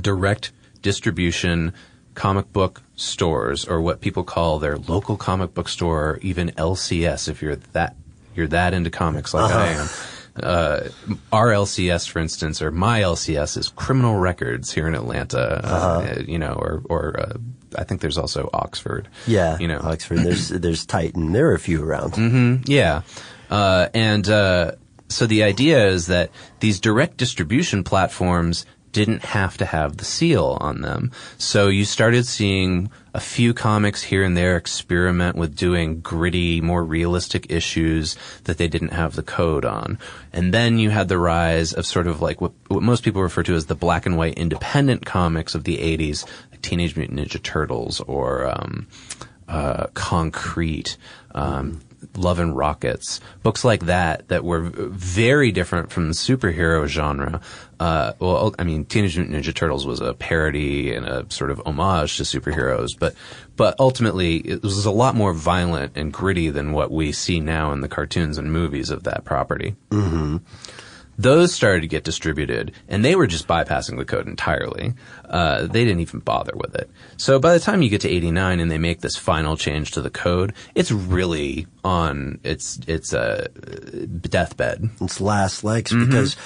direct 0.00 0.52
distribution 0.82 1.72
comic 2.14 2.52
book 2.52 2.82
stores 2.96 3.64
or 3.64 3.80
what 3.80 4.00
people 4.00 4.24
call 4.24 4.58
their 4.58 4.76
local 4.76 5.16
comic 5.16 5.54
book 5.54 5.68
store 5.68 6.10
or 6.10 6.18
even 6.18 6.50
LCS 6.50 7.28
if 7.28 7.40
you're 7.42 7.56
that 7.72 7.94
you're 8.34 8.48
that 8.48 8.74
into 8.74 8.90
comics 8.90 9.34
like 9.34 9.52
I 9.52 9.68
am. 9.68 9.88
Uh, 10.42 10.88
our 11.32 11.48
LCS, 11.48 12.08
for 12.08 12.20
instance, 12.20 12.62
or 12.62 12.70
my 12.70 13.00
LCS 13.00 13.56
is 13.56 13.68
Criminal 13.70 14.16
Records 14.16 14.70
here 14.70 14.86
in 14.86 14.94
Atlanta, 14.94 15.60
uh, 15.64 16.22
you 16.26 16.38
know, 16.38 16.52
or, 16.52 16.82
or 16.88 17.18
uh, 17.18 17.32
I 17.76 17.82
think 17.82 18.00
there's 18.00 18.18
also 18.18 18.48
Oxford. 18.52 19.08
Yeah, 19.26 19.58
You 19.58 19.66
know, 19.66 19.80
Oxford. 19.82 20.18
There's 20.18 20.48
there's 20.50 20.86
Titan. 20.86 21.32
There 21.32 21.48
are 21.50 21.54
a 21.54 21.58
few 21.58 21.84
around. 21.84 22.12
Mm-hmm. 22.12 22.70
Yeah. 22.70 23.02
Uh, 23.50 23.88
and, 23.94 24.28
uh, 24.28 24.72
so 25.08 25.26
the 25.26 25.42
idea 25.42 25.88
is 25.88 26.06
that 26.08 26.30
these 26.60 26.80
direct 26.80 27.16
distribution 27.16 27.82
platforms 27.82 28.66
didn't 28.92 29.24
have 29.24 29.56
to 29.58 29.66
have 29.66 29.96
the 29.96 30.04
seal 30.04 30.56
on 30.60 30.80
them. 30.80 31.10
So 31.36 31.68
you 31.68 31.84
started 31.84 32.26
seeing 32.26 32.90
a 33.14 33.20
few 33.20 33.52
comics 33.54 34.02
here 34.02 34.22
and 34.22 34.36
there 34.36 34.56
experiment 34.56 35.36
with 35.36 35.56
doing 35.56 36.00
gritty, 36.00 36.60
more 36.60 36.84
realistic 36.84 37.50
issues 37.50 38.16
that 38.44 38.58
they 38.58 38.68
didn't 38.68 38.92
have 38.92 39.14
the 39.14 39.22
code 39.22 39.64
on. 39.64 39.98
And 40.32 40.54
then 40.54 40.78
you 40.78 40.90
had 40.90 41.08
the 41.08 41.18
rise 41.18 41.72
of 41.72 41.86
sort 41.86 42.06
of 42.06 42.20
like 42.20 42.40
what, 42.40 42.52
what 42.68 42.82
most 42.82 43.02
people 43.02 43.22
refer 43.22 43.42
to 43.44 43.54
as 43.54 43.66
the 43.66 43.74
black 43.74 44.06
and 44.06 44.16
white 44.16 44.34
independent 44.34 45.04
comics 45.04 45.54
of 45.54 45.64
the 45.64 45.78
80s, 45.78 46.26
like 46.50 46.62
Teenage 46.62 46.96
Mutant 46.96 47.18
Ninja 47.18 47.42
Turtles 47.42 48.00
or, 48.00 48.46
um, 48.46 48.86
uh, 49.48 49.86
Concrete, 49.94 50.96
um, 51.34 51.80
Love 52.16 52.38
and 52.38 52.56
Rockets, 52.56 53.20
books 53.42 53.64
like 53.64 53.86
that 53.86 54.28
that 54.28 54.44
were 54.44 54.60
very 54.60 55.50
different 55.50 55.90
from 55.90 56.08
the 56.08 56.14
superhero 56.14 56.86
genre. 56.86 57.40
Uh, 57.80 58.12
well, 58.18 58.54
I 58.58 58.64
mean, 58.64 58.84
Teenage 58.84 59.16
Mutant 59.16 59.36
Ninja 59.36 59.54
Turtles 59.54 59.86
was 59.86 60.00
a 60.00 60.14
parody 60.14 60.92
and 60.94 61.06
a 61.06 61.24
sort 61.30 61.50
of 61.50 61.60
homage 61.64 62.16
to 62.16 62.24
superheroes, 62.24 62.90
but 62.98 63.14
but 63.56 63.74
ultimately 63.78 64.36
it 64.38 64.62
was 64.62 64.84
a 64.84 64.90
lot 64.90 65.14
more 65.14 65.32
violent 65.32 65.96
and 65.96 66.12
gritty 66.12 66.50
than 66.50 66.72
what 66.72 66.90
we 66.90 67.12
see 67.12 67.38
now 67.40 67.72
in 67.72 67.80
the 67.80 67.88
cartoons 67.88 68.36
and 68.38 68.52
movies 68.52 68.90
of 68.90 69.04
that 69.04 69.24
property. 69.24 69.76
Mm-hmm. 69.90 70.38
Those 71.20 71.52
started 71.52 71.80
to 71.80 71.88
get 71.88 72.04
distributed, 72.04 72.70
and 72.88 73.04
they 73.04 73.16
were 73.16 73.26
just 73.26 73.48
bypassing 73.48 73.96
the 73.98 74.04
code 74.04 74.28
entirely. 74.28 74.94
Uh, 75.28 75.62
they 75.66 75.84
didn't 75.84 75.98
even 75.98 76.20
bother 76.20 76.52
with 76.54 76.76
it. 76.76 76.88
So 77.16 77.40
by 77.40 77.54
the 77.54 77.58
time 77.58 77.82
you 77.82 77.88
get 77.88 78.02
to 78.02 78.08
89 78.08 78.60
and 78.60 78.70
they 78.70 78.78
make 78.78 79.00
this 79.00 79.16
final 79.16 79.56
change 79.56 79.90
to 79.92 80.00
the 80.00 80.10
code, 80.10 80.52
it's 80.76 80.92
really 80.92 81.66
on 81.82 82.38
its 82.44 82.78
its 82.86 83.12
uh, 83.12 83.48
deathbed. 84.20 84.90
Its 85.00 85.20
last 85.20 85.64
legs 85.64 85.90
Mhm. 85.92 86.06
because 86.06 86.36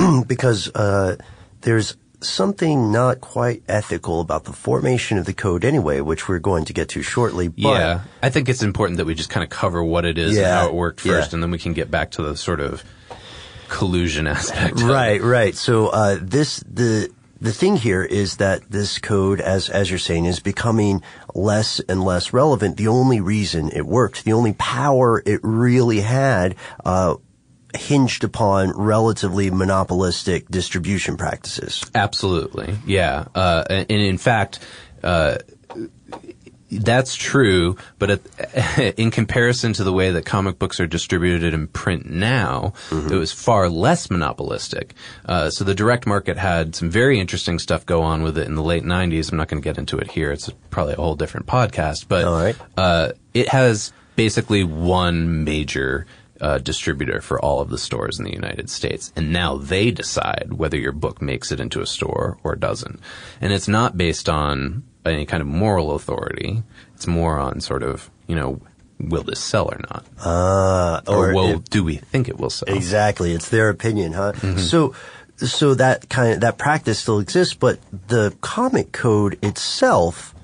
because 0.26 0.70
uh, 0.74 1.16
there's 1.62 1.96
something 2.22 2.92
not 2.92 3.20
quite 3.20 3.62
ethical 3.68 4.20
about 4.20 4.44
the 4.44 4.52
formation 4.52 5.18
of 5.18 5.26
the 5.26 5.32
code 5.32 5.64
anyway, 5.64 6.00
which 6.00 6.28
we're 6.28 6.38
going 6.38 6.64
to 6.66 6.72
get 6.72 6.90
to 6.90 7.02
shortly. 7.02 7.48
But 7.48 7.58
yeah, 7.60 8.00
I 8.22 8.30
think 8.30 8.48
it's 8.48 8.62
important 8.62 8.98
that 8.98 9.06
we 9.06 9.14
just 9.14 9.30
kind 9.30 9.44
of 9.44 9.50
cover 9.50 9.82
what 9.82 10.04
it 10.04 10.18
is 10.18 10.36
and 10.36 10.46
how 10.46 10.68
it 10.68 10.74
worked 10.74 11.00
first, 11.00 11.32
yeah. 11.32 11.36
and 11.36 11.42
then 11.42 11.50
we 11.50 11.58
can 11.58 11.72
get 11.72 11.90
back 11.90 12.12
to 12.12 12.22
the 12.22 12.36
sort 12.36 12.60
of 12.60 12.84
collusion 13.68 14.26
aspect. 14.26 14.80
Right, 14.80 15.22
right. 15.22 15.54
So 15.54 15.88
uh, 15.88 16.18
this 16.20 16.60
the 16.60 17.10
the 17.40 17.52
thing 17.52 17.76
here 17.76 18.02
is 18.02 18.36
that 18.36 18.70
this 18.70 18.98
code, 18.98 19.40
as 19.40 19.68
as 19.68 19.90
you're 19.90 19.98
saying, 19.98 20.26
is 20.26 20.40
becoming 20.40 21.02
less 21.34 21.80
and 21.80 22.04
less 22.04 22.32
relevant. 22.32 22.76
The 22.76 22.88
only 22.88 23.20
reason 23.20 23.70
it 23.70 23.86
worked, 23.86 24.24
the 24.24 24.34
only 24.34 24.52
power 24.52 25.22
it 25.24 25.40
really 25.42 26.00
had, 26.00 26.56
uh, 26.84 27.16
hinged 27.74 28.24
upon 28.24 28.70
relatively 28.70 29.50
monopolistic 29.50 30.48
distribution 30.48 31.16
practices. 31.16 31.84
Absolutely, 31.94 32.76
yeah. 32.86 33.26
Uh, 33.34 33.64
and, 33.68 33.86
and 33.90 34.00
in 34.00 34.18
fact, 34.18 34.58
uh, 35.02 35.38
that's 36.70 37.14
true. 37.14 37.76
But 37.98 38.10
at, 38.10 38.78
in 38.98 39.10
comparison 39.10 39.72
to 39.74 39.84
the 39.84 39.92
way 39.92 40.12
that 40.12 40.24
comic 40.24 40.58
books 40.58 40.80
are 40.80 40.86
distributed 40.86 41.52
in 41.54 41.66
print 41.68 42.08
now, 42.08 42.74
it 43.10 43.16
was 43.16 43.32
far 43.32 43.68
less 43.68 44.10
monopolistic. 44.10 44.94
Uh, 45.24 45.50
so 45.50 45.64
the 45.64 45.74
direct 45.74 46.06
market 46.06 46.36
had 46.36 46.74
some 46.74 46.90
very 46.90 47.18
interesting 47.18 47.58
stuff 47.58 47.84
go 47.86 48.02
on 48.02 48.22
with 48.22 48.38
it 48.38 48.46
in 48.46 48.54
the 48.54 48.62
late 48.62 48.84
'90s. 48.84 49.30
I'm 49.30 49.38
not 49.38 49.48
going 49.48 49.62
to 49.62 49.64
get 49.64 49.78
into 49.78 49.98
it 49.98 50.10
here. 50.10 50.30
It's 50.30 50.50
probably 50.70 50.94
a 50.94 50.96
whole 50.96 51.16
different 51.16 51.46
podcast. 51.46 52.06
But 52.08 52.24
uh, 52.76 53.12
it 53.34 53.48
has 53.48 53.92
basically 54.16 54.64
one 54.64 55.44
major 55.44 56.06
uh, 56.40 56.58
distributor 56.58 57.20
for 57.20 57.40
all 57.40 57.60
of 57.60 57.68
the 57.70 57.78
stores 57.78 58.18
in 58.18 58.24
the 58.24 58.32
United 58.32 58.70
States. 58.70 59.12
And 59.16 59.32
now 59.32 59.56
they 59.56 59.90
decide 59.90 60.54
whether 60.54 60.76
your 60.76 60.92
book 60.92 61.20
makes 61.20 61.52
it 61.52 61.60
into 61.60 61.80
a 61.80 61.86
store 61.86 62.38
or 62.42 62.56
doesn't. 62.56 63.00
And 63.40 63.52
it's 63.52 63.68
not 63.68 63.96
based 63.96 64.28
on 64.28 64.82
any 65.04 65.26
kind 65.26 65.40
of 65.40 65.46
moral 65.46 65.94
authority. 65.94 66.62
It's 66.94 67.06
more 67.06 67.38
on 67.38 67.60
sort 67.60 67.82
of, 67.82 68.10
you 68.26 68.36
know, 68.36 68.60
will 68.98 69.22
this 69.22 69.40
sell 69.40 69.66
or 69.66 69.80
not? 69.90 70.04
Uh, 70.24 71.00
or 71.06 71.30
or 71.30 71.34
will, 71.34 71.48
if- 71.56 71.64
do 71.70 71.84
we 71.84 71.96
think 71.96 72.28
it 72.28 72.38
will 72.38 72.50
sell? 72.50 72.74
Exactly. 72.74 73.32
It's 73.32 73.48
their 73.48 73.68
opinion, 73.70 74.12
huh? 74.12 74.32
So, 74.58 74.94
so 75.36 75.74
that 75.74 76.08
kind 76.10 76.34
of, 76.34 76.40
that 76.40 76.58
practice 76.58 76.98
still 76.98 77.18
exists, 77.18 77.54
but 77.54 77.78
the 78.08 78.34
comic 78.42 78.92
code 78.92 79.38
itself 79.42 80.34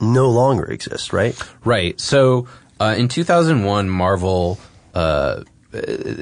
no 0.00 0.28
longer 0.30 0.64
exists, 0.64 1.12
right? 1.12 1.36
Right. 1.64 1.98
So 2.00 2.48
uh, 2.80 2.94
in 2.96 3.08
2001, 3.08 3.88
Marvel 3.88 4.58
uh, 4.96 5.42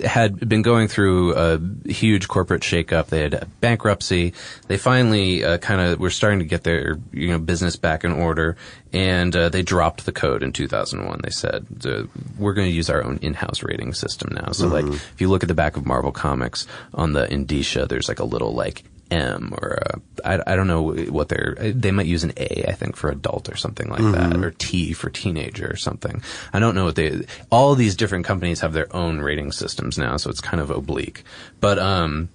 had 0.05 0.49
been 0.49 0.63
going 0.63 0.89
through 0.89 1.35
a 1.35 1.61
huge 1.89 2.27
corporate 2.29 2.63
shakeup. 2.63 3.07
They 3.07 3.21
had 3.23 3.47
bankruptcy. 3.61 4.33
They 4.67 4.77
finally 4.79 5.45
uh, 5.45 5.59
kind 5.59 5.81
of 5.81 6.01
were 6.01 6.11
starting 6.11 6.41
to 6.41 6.45
get 6.45 6.65
their 6.65 6.99
you 7.13 7.29
know 7.29 7.39
business 7.39 7.77
back 7.77 8.05
in 8.05 8.13
order, 8.13 8.57
and 8.93 9.35
uh, 9.37 9.49
they 9.51 9.63
dropped 9.63 10.07
the 10.07 10.13
code 10.13 10.43
in 10.43 10.53
2001. 10.53 11.21
They 11.23 11.31
said 11.31 11.67
uh, 11.87 12.05
we're 12.39 12.55
going 12.55 12.69
to 12.69 12.75
use 12.75 12.91
our 12.91 13.05
own 13.05 13.19
in-house 13.23 13.63
rating 13.63 13.93
system 13.95 14.31
now. 14.35 14.53
So 14.53 14.67
like 14.69 14.87
Mhm. 14.87 14.95
if 14.95 15.21
you 15.21 15.29
look 15.29 15.43
at 15.45 15.49
the 15.49 15.55
back 15.55 15.77
of 15.77 15.87
Marvel 15.87 16.13
Comics 16.13 16.67
on 16.93 17.13
the 17.13 17.33
indicia, 17.33 17.87
there's 17.87 18.09
like 18.09 18.19
a 18.21 18.25
little 18.25 18.55
like 18.55 18.83
M 19.15 19.55
or 19.61 19.79
a, 19.87 20.01
I, 20.25 20.53
I 20.53 20.57
don't 20.57 20.67
know 20.67 20.93
what 21.11 21.29
they're 21.29 21.55
they 21.61 21.91
might 21.93 22.07
use 22.07 22.25
an 22.25 22.33
A 22.37 22.65
I 22.69 22.73
think 22.73 22.97
for 22.97 23.11
adult 23.11 23.49
or 23.49 23.57
something 23.57 23.89
like 23.89 24.03
that 24.03 24.33
Mhm. 24.33 24.45
or 24.45 24.51
T 24.51 24.93
for 24.93 25.11
teenager 25.11 25.71
or 25.71 25.77
something. 25.77 26.23
I 26.53 26.59
don't 26.59 26.75
know 26.75 26.85
what 26.85 26.97
they 26.97 27.25
all 27.51 27.75
these 27.75 27.95
different 27.97 28.25
companies 28.27 28.61
have 28.61 28.73
their 28.73 28.95
own 28.95 29.21
rating 29.21 29.53
systems 29.53 29.97
now, 29.99 30.17
so 30.17 30.31
it's 30.31 30.41
kind 30.41 30.61
of 30.61 30.71
oblique. 30.71 31.23
But 31.61 31.79
um 31.79 32.29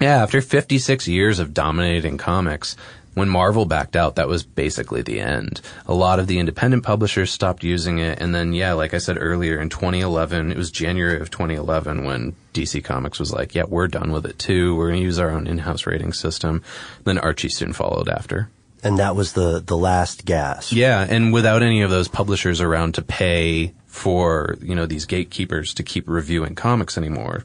yeah, 0.00 0.22
after 0.22 0.40
56 0.40 1.06
years 1.08 1.38
of 1.40 1.52
dominating 1.52 2.16
comics, 2.16 2.74
when 3.14 3.28
Marvel 3.28 3.66
backed 3.66 3.96
out, 3.96 4.16
that 4.16 4.28
was 4.28 4.44
basically 4.44 5.02
the 5.02 5.20
end. 5.20 5.60
A 5.86 5.94
lot 5.94 6.18
of 6.18 6.26
the 6.26 6.38
independent 6.38 6.84
publishers 6.84 7.30
stopped 7.30 7.64
using 7.64 7.98
it, 7.98 8.20
and 8.20 8.34
then, 8.34 8.52
yeah, 8.52 8.72
like 8.72 8.94
I 8.94 8.98
said 8.98 9.18
earlier, 9.20 9.60
in 9.60 9.68
2011, 9.68 10.52
it 10.52 10.56
was 10.56 10.70
January 10.70 11.20
of 11.20 11.30
2011 11.30 12.04
when 12.04 12.36
DC 12.54 12.84
Comics 12.84 13.18
was 13.18 13.32
like, 13.32 13.54
yeah, 13.54 13.64
we're 13.64 13.88
done 13.88 14.12
with 14.12 14.26
it 14.26 14.38
too. 14.38 14.76
We're 14.76 14.88
going 14.88 15.00
to 15.00 15.04
use 15.04 15.18
our 15.18 15.30
own 15.30 15.46
in-house 15.46 15.86
rating 15.86 16.12
system. 16.12 16.62
Then 17.04 17.18
Archie 17.18 17.48
soon 17.48 17.72
followed 17.72 18.08
after. 18.08 18.48
And 18.82 18.98
that 18.98 19.14
was 19.14 19.34
the, 19.34 19.60
the 19.60 19.76
last 19.76 20.24
gas. 20.24 20.72
Yeah, 20.72 21.06
and 21.08 21.32
without 21.32 21.62
any 21.62 21.82
of 21.82 21.90
those 21.90 22.08
publishers 22.08 22.60
around 22.60 22.94
to 22.94 23.02
pay 23.02 23.74
for, 23.86 24.56
you 24.62 24.74
know, 24.74 24.86
these 24.86 25.04
gatekeepers 25.04 25.74
to 25.74 25.82
keep 25.82 26.08
reviewing 26.08 26.54
comics 26.54 26.96
anymore, 26.96 27.44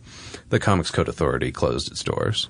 the 0.50 0.60
Comics 0.60 0.92
Code 0.92 1.10
Authority 1.10 1.52
closed 1.52 1.92
its 1.92 2.04
doors. 2.04 2.50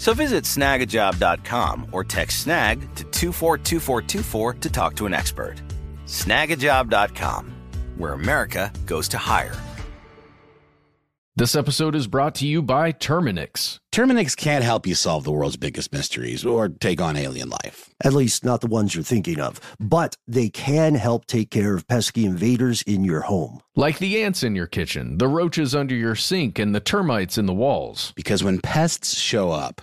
So 0.00 0.14
visit 0.14 0.44
snagajob.com 0.44 1.88
or 1.92 2.04
text 2.04 2.44
snag 2.44 2.80
to 2.94 3.04
242424 3.04 4.54
to 4.54 4.70
talk 4.70 4.96
to 4.96 5.04
an 5.04 5.12
expert. 5.12 5.56
Snagajob.com, 6.06 7.52
where 7.98 8.14
America 8.14 8.72
goes 8.86 9.08
to 9.08 9.18
hire. 9.18 9.54
This 11.36 11.54
episode 11.54 11.94
is 11.94 12.06
brought 12.06 12.34
to 12.36 12.46
you 12.46 12.62
by 12.62 12.92
Terminix. 12.92 13.78
Terminix 13.92 14.34
can't 14.34 14.64
help 14.64 14.86
you 14.86 14.94
solve 14.94 15.24
the 15.24 15.32
world's 15.32 15.58
biggest 15.58 15.92
mysteries 15.92 16.46
or 16.46 16.70
take 16.70 17.00
on 17.02 17.16
alien 17.16 17.50
life. 17.50 17.94
At 18.02 18.14
least 18.14 18.42
not 18.42 18.62
the 18.62 18.66
ones 18.68 18.94
you're 18.94 19.04
thinking 19.04 19.38
of. 19.38 19.60
But 19.78 20.16
they 20.26 20.48
can 20.48 20.94
help 20.94 21.26
take 21.26 21.50
care 21.50 21.74
of 21.74 21.86
pesky 21.86 22.24
invaders 22.24 22.80
in 22.82 23.04
your 23.04 23.20
home. 23.20 23.60
Like 23.76 23.98
the 23.98 24.22
ants 24.22 24.42
in 24.42 24.54
your 24.54 24.66
kitchen, 24.66 25.18
the 25.18 25.28
roaches 25.28 25.74
under 25.74 25.94
your 25.94 26.14
sink, 26.14 26.58
and 26.58 26.74
the 26.74 26.80
termites 26.80 27.36
in 27.36 27.44
the 27.44 27.54
walls. 27.54 28.12
Because 28.16 28.42
when 28.42 28.60
pests 28.60 29.18
show 29.18 29.50
up, 29.50 29.82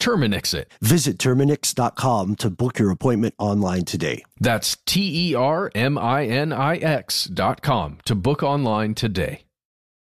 Terminix 0.00 0.52
it. 0.54 0.72
Visit 0.80 1.18
Terminix.com 1.18 2.36
to 2.36 2.50
book 2.50 2.78
your 2.78 2.90
appointment 2.90 3.34
online 3.38 3.84
today. 3.84 4.24
That's 4.40 4.76
T 4.86 5.30
E 5.30 5.34
R 5.34 5.70
M 5.74 5.96
I 5.96 6.24
N 6.24 6.52
I 6.52 6.76
X 6.76 7.24
dot 7.24 7.62
com 7.62 7.98
to 8.06 8.14
book 8.14 8.42
online 8.42 8.94
today. 8.94 9.44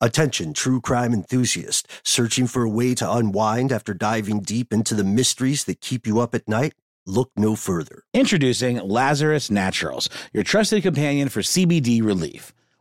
Attention, 0.01 0.55
true 0.55 0.81
crime 0.81 1.13
enthusiast, 1.13 1.89
searching 2.05 2.47
for 2.47 2.63
a 2.63 2.71
way 2.71 2.95
to 2.95 3.11
unwind 3.11 3.73
after 3.73 3.93
diving 3.93 4.41
deep 4.41 4.73
into 4.73 4.95
the 4.95 5.03
mysteries 5.03 5.65
that 5.65 5.81
keep 5.81 6.07
you 6.07 6.21
up 6.21 6.37
at 6.37 6.49
night? 6.49 6.75
Look 7.05 7.33
no 7.37 7.57
further. 7.57 8.05
Introducing 8.15 8.77
Lazarus 8.77 9.51
Naturals, 9.51 10.09
your 10.33 10.45
trusted 10.45 10.85
companion 10.85 11.29
for 11.29 11.41
CBD 11.41 12.01
relief. 12.05 12.53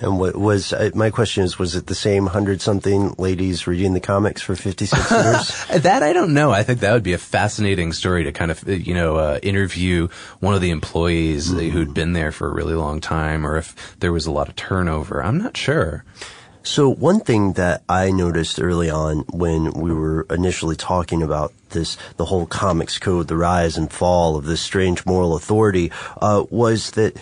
And 0.00 0.18
what 0.18 0.36
was 0.36 0.72
uh, 0.72 0.90
my 0.94 1.10
question 1.10 1.44
is, 1.44 1.58
was 1.58 1.74
it 1.74 1.86
the 1.86 1.94
same 1.94 2.26
hundred 2.26 2.62
something 2.62 3.14
ladies 3.18 3.66
reading 3.66 3.92
the 3.92 4.00
comics 4.00 4.40
for 4.40 4.56
56 4.56 5.10
years? 5.10 5.82
that 5.82 6.02
I 6.02 6.12
don't 6.12 6.32
know. 6.32 6.50
I 6.50 6.62
think 6.62 6.80
that 6.80 6.92
would 6.92 7.02
be 7.02 7.12
a 7.12 7.18
fascinating 7.18 7.92
story 7.92 8.24
to 8.24 8.32
kind 8.32 8.50
of, 8.50 8.66
uh, 8.66 8.72
you 8.72 8.94
know, 8.94 9.16
uh, 9.16 9.38
interview 9.42 10.08
one 10.40 10.54
of 10.54 10.60
the 10.60 10.70
employees 10.70 11.50
mm. 11.50 11.70
who'd 11.70 11.94
been 11.94 12.14
there 12.14 12.32
for 12.32 12.48
a 12.48 12.52
really 12.52 12.74
long 12.74 13.00
time 13.00 13.46
or 13.46 13.56
if 13.56 13.98
there 14.00 14.12
was 14.12 14.26
a 14.26 14.30
lot 14.30 14.48
of 14.48 14.56
turnover. 14.56 15.22
I'm 15.22 15.38
not 15.38 15.56
sure. 15.56 16.04
So 16.62 16.90
one 16.90 17.20
thing 17.20 17.54
that 17.54 17.82
I 17.88 18.10
noticed 18.10 18.60
early 18.60 18.90
on 18.90 19.20
when 19.32 19.72
we 19.72 19.92
were 19.92 20.26
initially 20.28 20.76
talking 20.76 21.22
about 21.22 21.52
this, 21.70 21.96
the 22.16 22.26
whole 22.26 22.46
comics 22.46 22.98
code, 22.98 23.28
the 23.28 23.36
rise 23.36 23.78
and 23.78 23.90
fall 23.90 24.36
of 24.36 24.44
this 24.44 24.60
strange 24.60 25.06
moral 25.06 25.34
authority, 25.34 25.90
uh, 26.20 26.44
was 26.50 26.90
that 26.92 27.16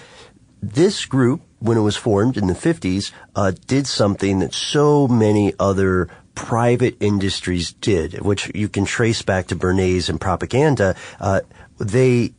this 0.60 1.04
group 1.06 1.42
when 1.60 1.76
it 1.76 1.82
was 1.82 1.96
formed 1.96 2.36
in 2.36 2.46
the 2.46 2.54
50s, 2.54 3.12
uh, 3.34 3.52
did 3.66 3.86
something 3.86 4.38
that 4.40 4.54
so 4.54 5.08
many 5.08 5.52
other 5.58 6.08
private 6.34 6.96
industries 7.00 7.72
did, 7.72 8.20
which 8.20 8.50
you 8.54 8.68
can 8.68 8.84
trace 8.84 9.22
back 9.22 9.48
to 9.48 9.56
Bernays 9.56 10.08
and 10.08 10.20
propaganda. 10.20 10.94
Uh, 11.20 11.40
they 11.78 12.32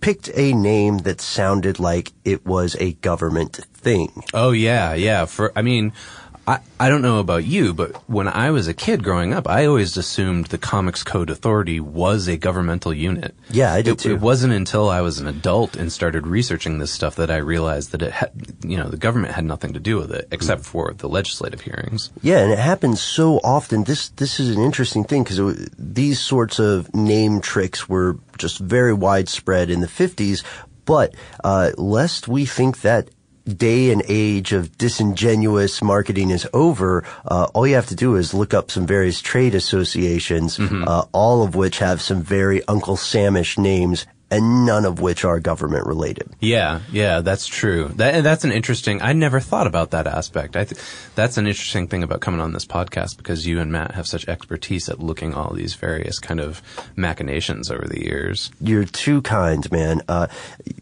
picked 0.00 0.30
a 0.34 0.52
name 0.52 0.98
that 0.98 1.20
sounded 1.20 1.78
like 1.78 2.12
it 2.24 2.44
was 2.44 2.76
a 2.78 2.92
government 2.94 3.56
thing. 3.72 4.22
Oh 4.34 4.52
yeah, 4.52 4.94
yeah. 4.94 5.24
For 5.24 5.52
I 5.56 5.62
mean, 5.62 5.92
I, 6.48 6.60
I 6.80 6.88
don't 6.88 7.02
know 7.02 7.18
about 7.18 7.44
you, 7.44 7.74
but 7.74 7.94
when 8.08 8.26
I 8.26 8.50
was 8.52 8.68
a 8.68 8.74
kid 8.74 9.04
growing 9.04 9.34
up, 9.34 9.46
I 9.46 9.66
always 9.66 9.98
assumed 9.98 10.46
the 10.46 10.56
Comics 10.56 11.04
Code 11.04 11.28
Authority 11.28 11.78
was 11.78 12.26
a 12.26 12.38
governmental 12.38 12.94
unit. 12.94 13.34
Yeah, 13.50 13.74
I 13.74 13.82
did 13.82 13.92
it, 13.92 13.98
too. 13.98 14.12
It 14.12 14.20
wasn't 14.22 14.54
until 14.54 14.88
I 14.88 15.02
was 15.02 15.18
an 15.18 15.26
adult 15.26 15.76
and 15.76 15.92
started 15.92 16.26
researching 16.26 16.78
this 16.78 16.90
stuff 16.90 17.16
that 17.16 17.30
I 17.30 17.36
realized 17.36 17.92
that 17.92 18.00
it 18.00 18.12
had, 18.12 18.32
you 18.62 18.78
know, 18.78 18.88
the 18.88 18.96
government 18.96 19.34
had 19.34 19.44
nothing 19.44 19.74
to 19.74 19.78
do 19.78 19.98
with 19.98 20.10
it 20.10 20.26
except 20.30 20.64
for 20.64 20.94
the 20.94 21.06
legislative 21.06 21.60
hearings. 21.60 22.10
Yeah, 22.22 22.38
and 22.38 22.50
it 22.50 22.58
happens 22.58 23.02
so 23.02 23.40
often. 23.44 23.84
This 23.84 24.08
this 24.08 24.40
is 24.40 24.56
an 24.56 24.62
interesting 24.62 25.04
thing 25.04 25.24
because 25.24 25.68
these 25.78 26.18
sorts 26.18 26.58
of 26.58 26.94
name 26.94 27.42
tricks 27.42 27.90
were 27.90 28.16
just 28.38 28.58
very 28.58 28.94
widespread 28.94 29.68
in 29.68 29.80
the 29.80 29.86
50s. 29.86 30.42
But 30.86 31.14
uh, 31.44 31.72
lest 31.76 32.26
we 32.26 32.46
think 32.46 32.80
that 32.80 33.10
day 33.56 33.90
and 33.90 34.02
age 34.08 34.52
of 34.52 34.76
disingenuous 34.76 35.82
marketing 35.82 36.30
is 36.30 36.46
over, 36.52 37.04
uh, 37.26 37.48
all 37.54 37.66
you 37.66 37.74
have 37.74 37.86
to 37.88 37.96
do 37.96 38.16
is 38.16 38.34
look 38.34 38.52
up 38.52 38.70
some 38.70 38.86
various 38.86 39.20
trade 39.20 39.54
associations, 39.54 40.58
mm-hmm. 40.58 40.84
uh, 40.86 41.04
all 41.12 41.42
of 41.42 41.54
which 41.54 41.78
have 41.78 42.00
some 42.02 42.22
very 42.22 42.62
Uncle 42.68 42.96
Samish 42.96 43.58
names 43.58 44.06
and 44.30 44.66
none 44.66 44.84
of 44.84 45.00
which 45.00 45.24
are 45.24 45.40
government 45.40 45.86
related. 45.86 46.28
Yeah, 46.40 46.80
yeah, 46.92 47.20
that's 47.20 47.46
true. 47.46 47.88
That, 47.96 48.22
that's 48.22 48.44
an 48.44 48.52
interesting. 48.52 49.00
I 49.00 49.12
never 49.12 49.40
thought 49.40 49.66
about 49.66 49.92
that 49.92 50.06
aspect. 50.06 50.56
I 50.56 50.64
th- 50.64 50.80
that's 51.14 51.38
an 51.38 51.46
interesting 51.46 51.88
thing 51.88 52.02
about 52.02 52.20
coming 52.20 52.40
on 52.40 52.52
this 52.52 52.66
podcast 52.66 53.16
because 53.16 53.46
you 53.46 53.58
and 53.58 53.72
Matt 53.72 53.94
have 53.94 54.06
such 54.06 54.28
expertise 54.28 54.88
at 54.88 55.00
looking 55.00 55.34
all 55.34 55.54
these 55.54 55.74
various 55.74 56.18
kind 56.18 56.40
of 56.40 56.62
machinations 56.96 57.70
over 57.70 57.86
the 57.86 58.04
years. 58.04 58.50
You're 58.60 58.84
too 58.84 59.22
kind, 59.22 59.70
man. 59.72 60.02
Uh, 60.08 60.26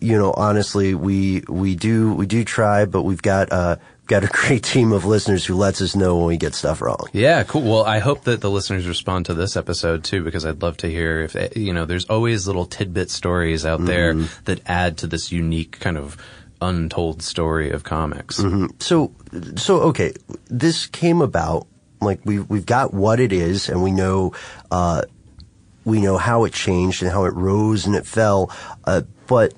you 0.00 0.18
know, 0.18 0.32
honestly, 0.32 0.94
we 0.94 1.42
we 1.48 1.76
do 1.76 2.14
we 2.14 2.26
do 2.26 2.44
try, 2.44 2.84
but 2.84 3.02
we've 3.02 3.22
got 3.22 3.52
uh, 3.52 3.76
got 4.06 4.22
a 4.22 4.28
great 4.28 4.62
team 4.62 4.92
of 4.92 5.04
listeners 5.04 5.44
who 5.44 5.54
lets 5.54 5.82
us 5.82 5.96
know 5.96 6.16
when 6.16 6.26
we 6.26 6.36
get 6.36 6.54
stuff 6.54 6.80
wrong. 6.80 7.08
Yeah, 7.12 7.42
cool. 7.42 7.62
Well, 7.62 7.84
I 7.84 7.98
hope 7.98 8.24
that 8.24 8.40
the 8.40 8.50
listeners 8.50 8.86
respond 8.86 9.26
to 9.26 9.34
this 9.34 9.56
episode 9.56 10.04
too, 10.04 10.22
because 10.22 10.46
I'd 10.46 10.62
love 10.62 10.76
to 10.78 10.88
hear 10.88 11.22
if, 11.22 11.34
eh, 11.34 11.48
you 11.56 11.72
know, 11.72 11.84
there's 11.84 12.04
always 12.06 12.46
little 12.46 12.66
tidbit 12.66 13.10
stories 13.10 13.66
out 13.66 13.78
mm-hmm. 13.78 13.86
there 13.86 14.14
that 14.44 14.60
add 14.66 14.98
to 14.98 15.06
this 15.06 15.32
unique 15.32 15.80
kind 15.80 15.96
of 15.96 16.16
untold 16.60 17.22
story 17.22 17.70
of 17.70 17.84
comics. 17.84 18.40
Mm-hmm. 18.40 18.66
So, 18.78 19.12
so, 19.56 19.80
okay, 19.80 20.12
this 20.46 20.86
came 20.86 21.20
about, 21.20 21.66
like, 22.00 22.20
we've, 22.24 22.48
we've 22.48 22.66
got 22.66 22.94
what 22.94 23.18
it 23.18 23.32
is 23.32 23.68
and 23.68 23.82
we 23.82 23.90
know, 23.90 24.32
uh, 24.70 25.02
we 25.84 26.00
know 26.00 26.16
how 26.16 26.44
it 26.44 26.52
changed 26.52 27.02
and 27.02 27.10
how 27.10 27.24
it 27.24 27.34
rose 27.34 27.86
and 27.86 27.96
it 27.96 28.06
fell, 28.06 28.54
uh, 28.84 29.02
but 29.26 29.52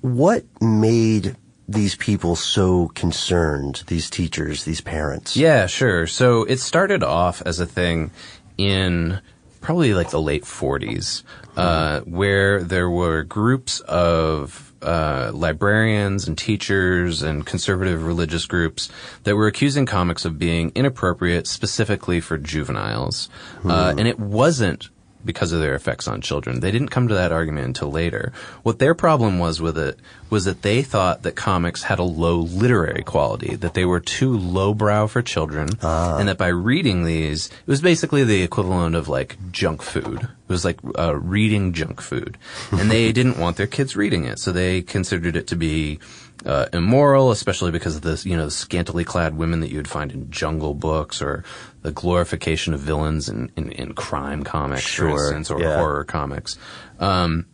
what 0.00 0.44
made 0.60 1.36
these 1.68 1.94
people 1.94 2.34
so 2.34 2.88
concerned, 2.88 3.84
these 3.88 4.08
teachers, 4.08 4.64
these 4.64 4.80
parents? 4.80 5.36
Yeah, 5.36 5.66
sure. 5.66 6.06
So 6.06 6.44
it 6.44 6.58
started 6.58 7.02
off 7.02 7.42
as 7.44 7.60
a 7.60 7.66
thing 7.66 8.10
in 8.56 9.20
probably 9.60 9.92
like 9.92 10.10
the 10.10 10.20
late 10.20 10.44
40s, 10.44 11.22
uh, 11.56 12.00
where 12.00 12.62
there 12.62 12.88
were 12.88 13.22
groups 13.22 13.80
of 13.80 14.72
uh, 14.80 15.30
librarians 15.34 16.26
and 16.26 16.38
teachers 16.38 17.22
and 17.22 17.44
conservative 17.44 18.04
religious 18.04 18.46
groups 18.46 18.88
that 19.24 19.36
were 19.36 19.46
accusing 19.46 19.84
comics 19.84 20.24
of 20.24 20.38
being 20.38 20.72
inappropriate 20.74 21.46
specifically 21.46 22.20
for 22.20 22.38
juveniles. 22.38 23.28
Uh, 23.64 23.94
and 23.98 24.06
it 24.06 24.18
wasn't 24.18 24.88
because 25.28 25.52
of 25.52 25.60
their 25.60 25.74
effects 25.74 26.08
on 26.08 26.22
children. 26.22 26.60
They 26.60 26.70
didn't 26.70 26.88
come 26.88 27.06
to 27.08 27.14
that 27.14 27.32
argument 27.32 27.66
until 27.66 27.90
later. 27.90 28.32
What 28.62 28.78
their 28.78 28.94
problem 28.94 29.38
was 29.38 29.60
with 29.60 29.76
it 29.76 30.00
was 30.30 30.46
that 30.46 30.62
they 30.62 30.80
thought 30.80 31.22
that 31.22 31.36
comics 31.36 31.82
had 31.82 31.98
a 31.98 32.02
low 32.02 32.38
literary 32.38 33.02
quality, 33.02 33.54
that 33.56 33.74
they 33.74 33.84
were 33.84 34.00
too 34.00 34.38
lowbrow 34.38 35.06
for 35.06 35.20
children, 35.20 35.68
ah. 35.82 36.16
and 36.16 36.30
that 36.30 36.38
by 36.38 36.48
reading 36.48 37.04
these, 37.04 37.48
it 37.48 37.66
was 37.66 37.82
basically 37.82 38.24
the 38.24 38.40
equivalent 38.40 38.96
of 38.96 39.06
like 39.06 39.36
junk 39.52 39.82
food. 39.82 40.22
It 40.22 40.52
was 40.52 40.64
like 40.64 40.78
uh, 40.98 41.14
reading 41.14 41.74
junk 41.74 42.00
food. 42.00 42.38
And 42.72 42.90
they 42.90 43.12
didn't 43.18 43.38
want 43.38 43.58
their 43.58 43.66
kids 43.66 43.96
reading 43.96 44.24
it, 44.24 44.38
so 44.38 44.50
they 44.50 44.80
considered 44.80 45.36
it 45.36 45.46
to 45.48 45.56
be 45.56 45.98
uh, 46.44 46.66
immoral, 46.72 47.30
especially 47.30 47.70
because 47.70 47.96
of 47.96 48.02
the 48.02 48.22
you 48.28 48.36
know 48.36 48.48
scantily 48.48 49.04
clad 49.04 49.36
women 49.36 49.60
that 49.60 49.70
you 49.70 49.76
would 49.76 49.88
find 49.88 50.12
in 50.12 50.30
Jungle 50.30 50.74
books 50.74 51.20
or 51.20 51.44
the 51.82 51.92
glorification 51.92 52.74
of 52.74 52.80
villains 52.80 53.28
in, 53.28 53.50
in, 53.56 53.72
in 53.72 53.94
crime 53.94 54.44
comics, 54.44 54.82
Sure, 54.82 55.10
for 55.10 55.36
instance, 55.36 55.50
or 55.50 55.60
yeah. 55.60 55.76
horror 55.76 56.04
comics. 56.04 56.58
Um, 56.98 57.46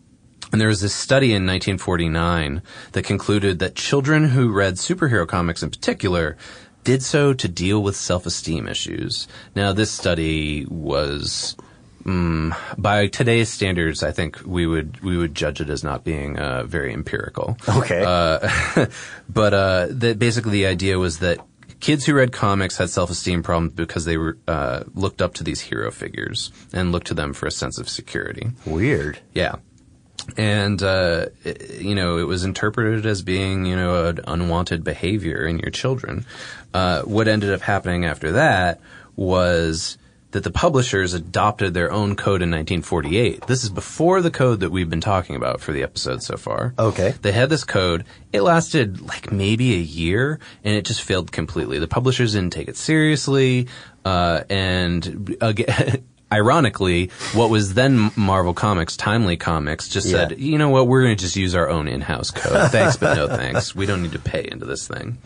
and 0.52 0.60
there 0.60 0.68
was 0.68 0.80
this 0.80 0.94
study 0.94 1.28
in 1.28 1.46
1949 1.46 2.62
that 2.92 3.04
concluded 3.04 3.58
that 3.58 3.74
children 3.74 4.28
who 4.28 4.52
read 4.52 4.74
superhero 4.74 5.26
comics 5.26 5.62
in 5.62 5.70
particular 5.70 6.36
did 6.84 7.02
so 7.02 7.32
to 7.32 7.48
deal 7.48 7.82
with 7.82 7.96
self-esteem 7.96 8.68
issues. 8.68 9.26
Now, 9.56 9.72
this 9.72 9.90
study 9.90 10.66
was, 10.66 11.56
mm, 12.04 12.56
by 12.78 13.06
today's 13.08 13.48
standards, 13.48 14.02
I 14.02 14.12
think 14.12 14.40
we 14.46 14.66
would 14.66 15.00
we 15.02 15.16
would 15.16 15.34
judge 15.34 15.60
it 15.60 15.70
as 15.70 15.82
not 15.84 16.04
being 16.04 16.38
uh, 16.38 16.64
very 16.64 16.92
empirical. 16.92 17.56
Okay. 17.68 18.02
Uh, 18.04 18.86
but 19.28 19.54
uh, 19.54 19.86
that 19.90 20.18
basically 20.18 20.52
the 20.52 20.66
idea 20.66 20.98
was 20.98 21.18
that 21.18 21.38
kids 21.80 22.06
who 22.06 22.14
read 22.14 22.32
comics 22.32 22.78
had 22.78 22.88
self-esteem 22.88 23.42
problems 23.42 23.72
because 23.74 24.04
they 24.06 24.16
were 24.16 24.38
uh, 24.48 24.84
looked 24.94 25.20
up 25.20 25.34
to 25.34 25.44
these 25.44 25.60
hero 25.60 25.90
figures 25.90 26.50
and 26.72 26.92
looked 26.92 27.08
to 27.08 27.14
them 27.14 27.32
for 27.32 27.46
a 27.46 27.50
sense 27.50 27.78
of 27.78 27.88
security. 27.88 28.48
Weird. 28.64 29.18
Yeah. 29.34 29.56
And, 30.38 30.82
uh, 30.82 31.26
i- 31.44 31.56
you 31.78 31.94
know, 31.94 32.16
it 32.16 32.22
was 32.26 32.44
interpreted 32.44 33.04
as 33.04 33.20
being, 33.20 33.66
you 33.66 33.76
know, 33.76 34.06
an 34.06 34.20
unwanted 34.26 34.82
behavior 34.82 35.44
in 35.46 35.58
your 35.58 35.70
children. 35.70 36.24
Uh, 36.72 37.02
what 37.02 37.28
ended 37.28 37.50
up 37.52 37.60
happening 37.60 38.06
after 38.06 38.32
that 38.32 38.80
was 39.16 39.98
that 40.34 40.42
the 40.42 40.50
publishers 40.50 41.14
adopted 41.14 41.74
their 41.74 41.92
own 41.92 42.16
code 42.16 42.42
in 42.42 42.50
1948. 42.50 43.46
This 43.46 43.62
is 43.62 43.70
before 43.70 44.20
the 44.20 44.32
code 44.32 44.60
that 44.60 44.70
we've 44.70 44.90
been 44.90 45.00
talking 45.00 45.36
about 45.36 45.60
for 45.60 45.70
the 45.72 45.84
episode 45.84 46.24
so 46.24 46.36
far. 46.36 46.74
Okay. 46.76 47.14
They 47.22 47.30
had 47.30 47.48
this 47.48 47.62
code. 47.62 48.04
It 48.32 48.42
lasted 48.42 49.00
like 49.00 49.30
maybe 49.30 49.74
a 49.74 49.78
year 49.78 50.40
and 50.64 50.74
it 50.74 50.84
just 50.84 51.02
failed 51.02 51.30
completely. 51.30 51.78
The 51.78 51.86
publishers 51.86 52.32
didn't 52.32 52.52
take 52.52 52.66
it 52.66 52.76
seriously. 52.76 53.68
Uh, 54.04 54.42
and 54.50 55.36
again, 55.40 56.04
ironically, 56.32 57.10
what 57.32 57.48
was 57.48 57.74
then 57.74 58.10
Marvel 58.16 58.54
Comics, 58.54 58.96
Timely 58.96 59.36
Comics, 59.36 59.88
just 59.88 60.08
Yeah. 60.08 60.28
said, 60.28 60.40
you 60.40 60.58
know 60.58 60.68
what, 60.68 60.88
we're 60.88 61.04
going 61.04 61.16
to 61.16 61.22
just 61.24 61.36
use 61.36 61.54
our 61.54 61.68
own 61.70 61.86
in-house 61.86 62.32
code. 62.32 62.70
Thanks, 62.72 62.96
but 62.96 63.14
no 63.14 63.28
thanks. 63.28 63.74
We 63.76 63.86
don't 63.86 64.02
need 64.02 64.12
to 64.12 64.18
pay 64.18 64.48
into 64.50 64.66
this 64.66 64.88
thing. 64.88 65.18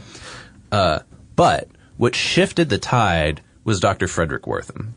Uh, 0.71 0.99
but 1.35 1.69
what 1.97 2.15
shifted 2.15 2.69
the 2.69 2.77
tide 2.77 3.41
was 3.65 3.81
Dr. 3.81 4.07
Fredric 4.07 4.41
Wertham. 4.47 4.93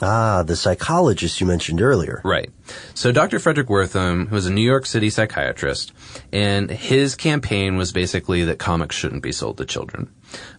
Ah, 0.00 0.42
the 0.44 0.56
psychologist 0.56 1.40
you 1.40 1.46
mentioned 1.46 1.80
earlier. 1.80 2.20
Right. 2.24 2.50
So 2.94 3.10
Dr. 3.10 3.38
Fredric 3.38 3.64
Wertham 3.64 4.28
who 4.28 4.34
was 4.34 4.46
a 4.46 4.52
New 4.52 4.62
York 4.62 4.86
City 4.86 5.10
psychiatrist, 5.10 5.92
and 6.32 6.70
his 6.70 7.14
campaign 7.14 7.76
was 7.76 7.92
basically 7.92 8.44
that 8.44 8.58
comics 8.58 8.94
shouldn't 8.94 9.22
be 9.22 9.32
sold 9.32 9.58
to 9.58 9.64
children. 9.64 10.12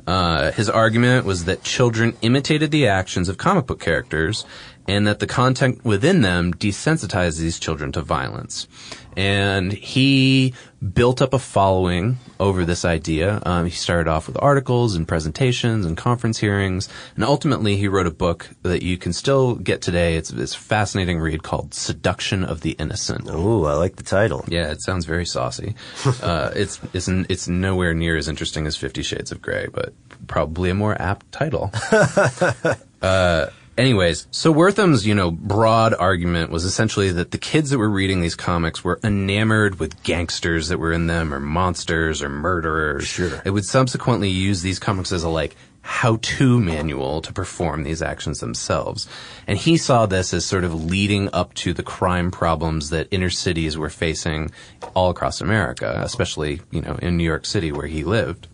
Uh, 0.06 0.52
his 0.52 0.70
argument 0.70 1.26
was 1.26 1.46
that 1.46 1.64
children 1.64 2.18
imitated 2.22 2.72
the 2.72 2.88
actions 2.88 3.30
of 3.30 3.38
comic 3.38 3.68
book 3.68 3.80
characters, 3.80 4.46
and 4.88 5.06
that 5.06 5.20
the 5.20 5.28
content 5.28 5.86
within 5.86 6.22
them 6.22 6.54
desensitized 6.54 7.40
these 7.40 7.60
children 7.60 7.92
to 7.92 8.02
violence. 8.02 8.68
And 9.16 9.72
he 9.72 10.54
built 10.94 11.22
up 11.22 11.34
a 11.34 11.40
following 11.40 12.18
over 12.40 12.64
this 12.64 12.86
idea. 12.86 13.42
Um, 13.46 13.66
he 13.66 13.72
started 13.72 14.10
off 14.10 14.28
with 14.28 14.38
articles 14.42 14.96
and 14.96 15.08
presentations 15.08 15.86
and 15.86 15.98
conference 15.98 16.40
hearings, 16.40 16.88
and 17.16 17.24
ultimately 17.24 17.76
he 17.76 17.88
wrote 17.88 18.08
a 18.08 18.12
book 18.12 18.50
that 18.64 18.82
you 18.82 18.98
can 18.98 19.14
still 19.14 19.56
get 19.56 19.82
today. 19.82 20.16
It's 20.16 20.32
a 20.32 20.48
fascinating 20.58 21.20
read 21.20 21.44
called 21.44 21.74
"Seduction 21.74 22.44
of 22.44 22.62
the 22.62 22.72
Innocent." 22.72 23.28
Oh, 23.28 23.66
I 23.66 23.74
like 23.74 23.98
the 23.98 24.04
title. 24.04 24.46
Yeah, 24.48 24.72
it 24.72 24.82
sounds 24.82 25.06
very 25.06 25.26
saucy. 25.26 25.76
uh, 26.22 26.52
it's 26.56 26.80
it's 26.94 27.10
n- 27.10 27.26
it's 27.30 27.48
nowhere 27.48 27.94
near 27.94 28.16
as 28.16 28.28
interesting 28.28 28.66
as 28.68 28.76
Fifty 28.76 29.04
Shades 29.04 29.32
of 29.32 29.42
Grey, 29.42 29.68
but 29.72 29.94
probably 30.28 30.70
a 30.70 30.76
more 30.76 31.00
apt 31.02 31.32
title. 31.32 31.72
uh, 33.02 33.48
anyways, 33.80 34.28
so 34.30 34.52
Wertham's 34.52 35.08
you 35.08 35.16
know 35.16 35.32
broad 35.32 35.94
argument 35.94 36.52
was 36.52 36.66
essentially 36.66 37.12
that 37.14 37.32
the 37.32 37.38
kids 37.38 37.70
that 37.70 37.78
were 37.78 37.90
reading 37.90 38.22
these 38.22 38.36
comics 38.36 38.84
were 38.84 39.00
enamored 39.04 39.80
with 39.80 40.04
gangsters 40.04 40.68
that 40.68 40.78
were 40.78 40.92
in 40.92 41.08
them, 41.08 41.34
or 41.34 41.40
monsters, 41.40 42.22
or 42.22 42.30
murderers. 42.30 43.08
Sure, 43.08 43.42
it 43.46 43.52
would 43.52 43.66
subsequently 43.66 44.30
use 44.30 44.62
these 44.62 44.80
comics 44.80 45.12
as 45.12 45.24
a 45.24 45.30
like 45.30 45.56
how-to 45.82 46.60
manual 46.60 47.22
to 47.22 47.34
perform 47.34 47.84
these 47.84 48.02
actions 48.02 48.42
themselves. 48.42 49.08
And 49.48 49.58
he 49.58 49.78
saw 49.78 50.06
this 50.06 50.34
as 50.34 50.46
sort 50.46 50.64
of 50.64 50.86
leading 50.86 51.30
up 51.34 51.54
to 51.56 51.74
the 51.74 51.82
crime 51.82 52.32
problems 52.32 52.90
that 52.92 53.08
inner 53.10 53.30
cities 53.30 53.78
were 53.78 53.90
facing 53.90 54.52
all 54.94 55.10
across 55.10 55.42
America, 55.42 56.00
especially, 56.04 56.62
you 56.70 56.82
know, 56.82 57.00
in 57.02 57.18
New 57.18 57.24
York 57.24 57.46
City 57.46 57.72
where 57.72 57.88
he 57.88 58.04
lived. 58.04 58.48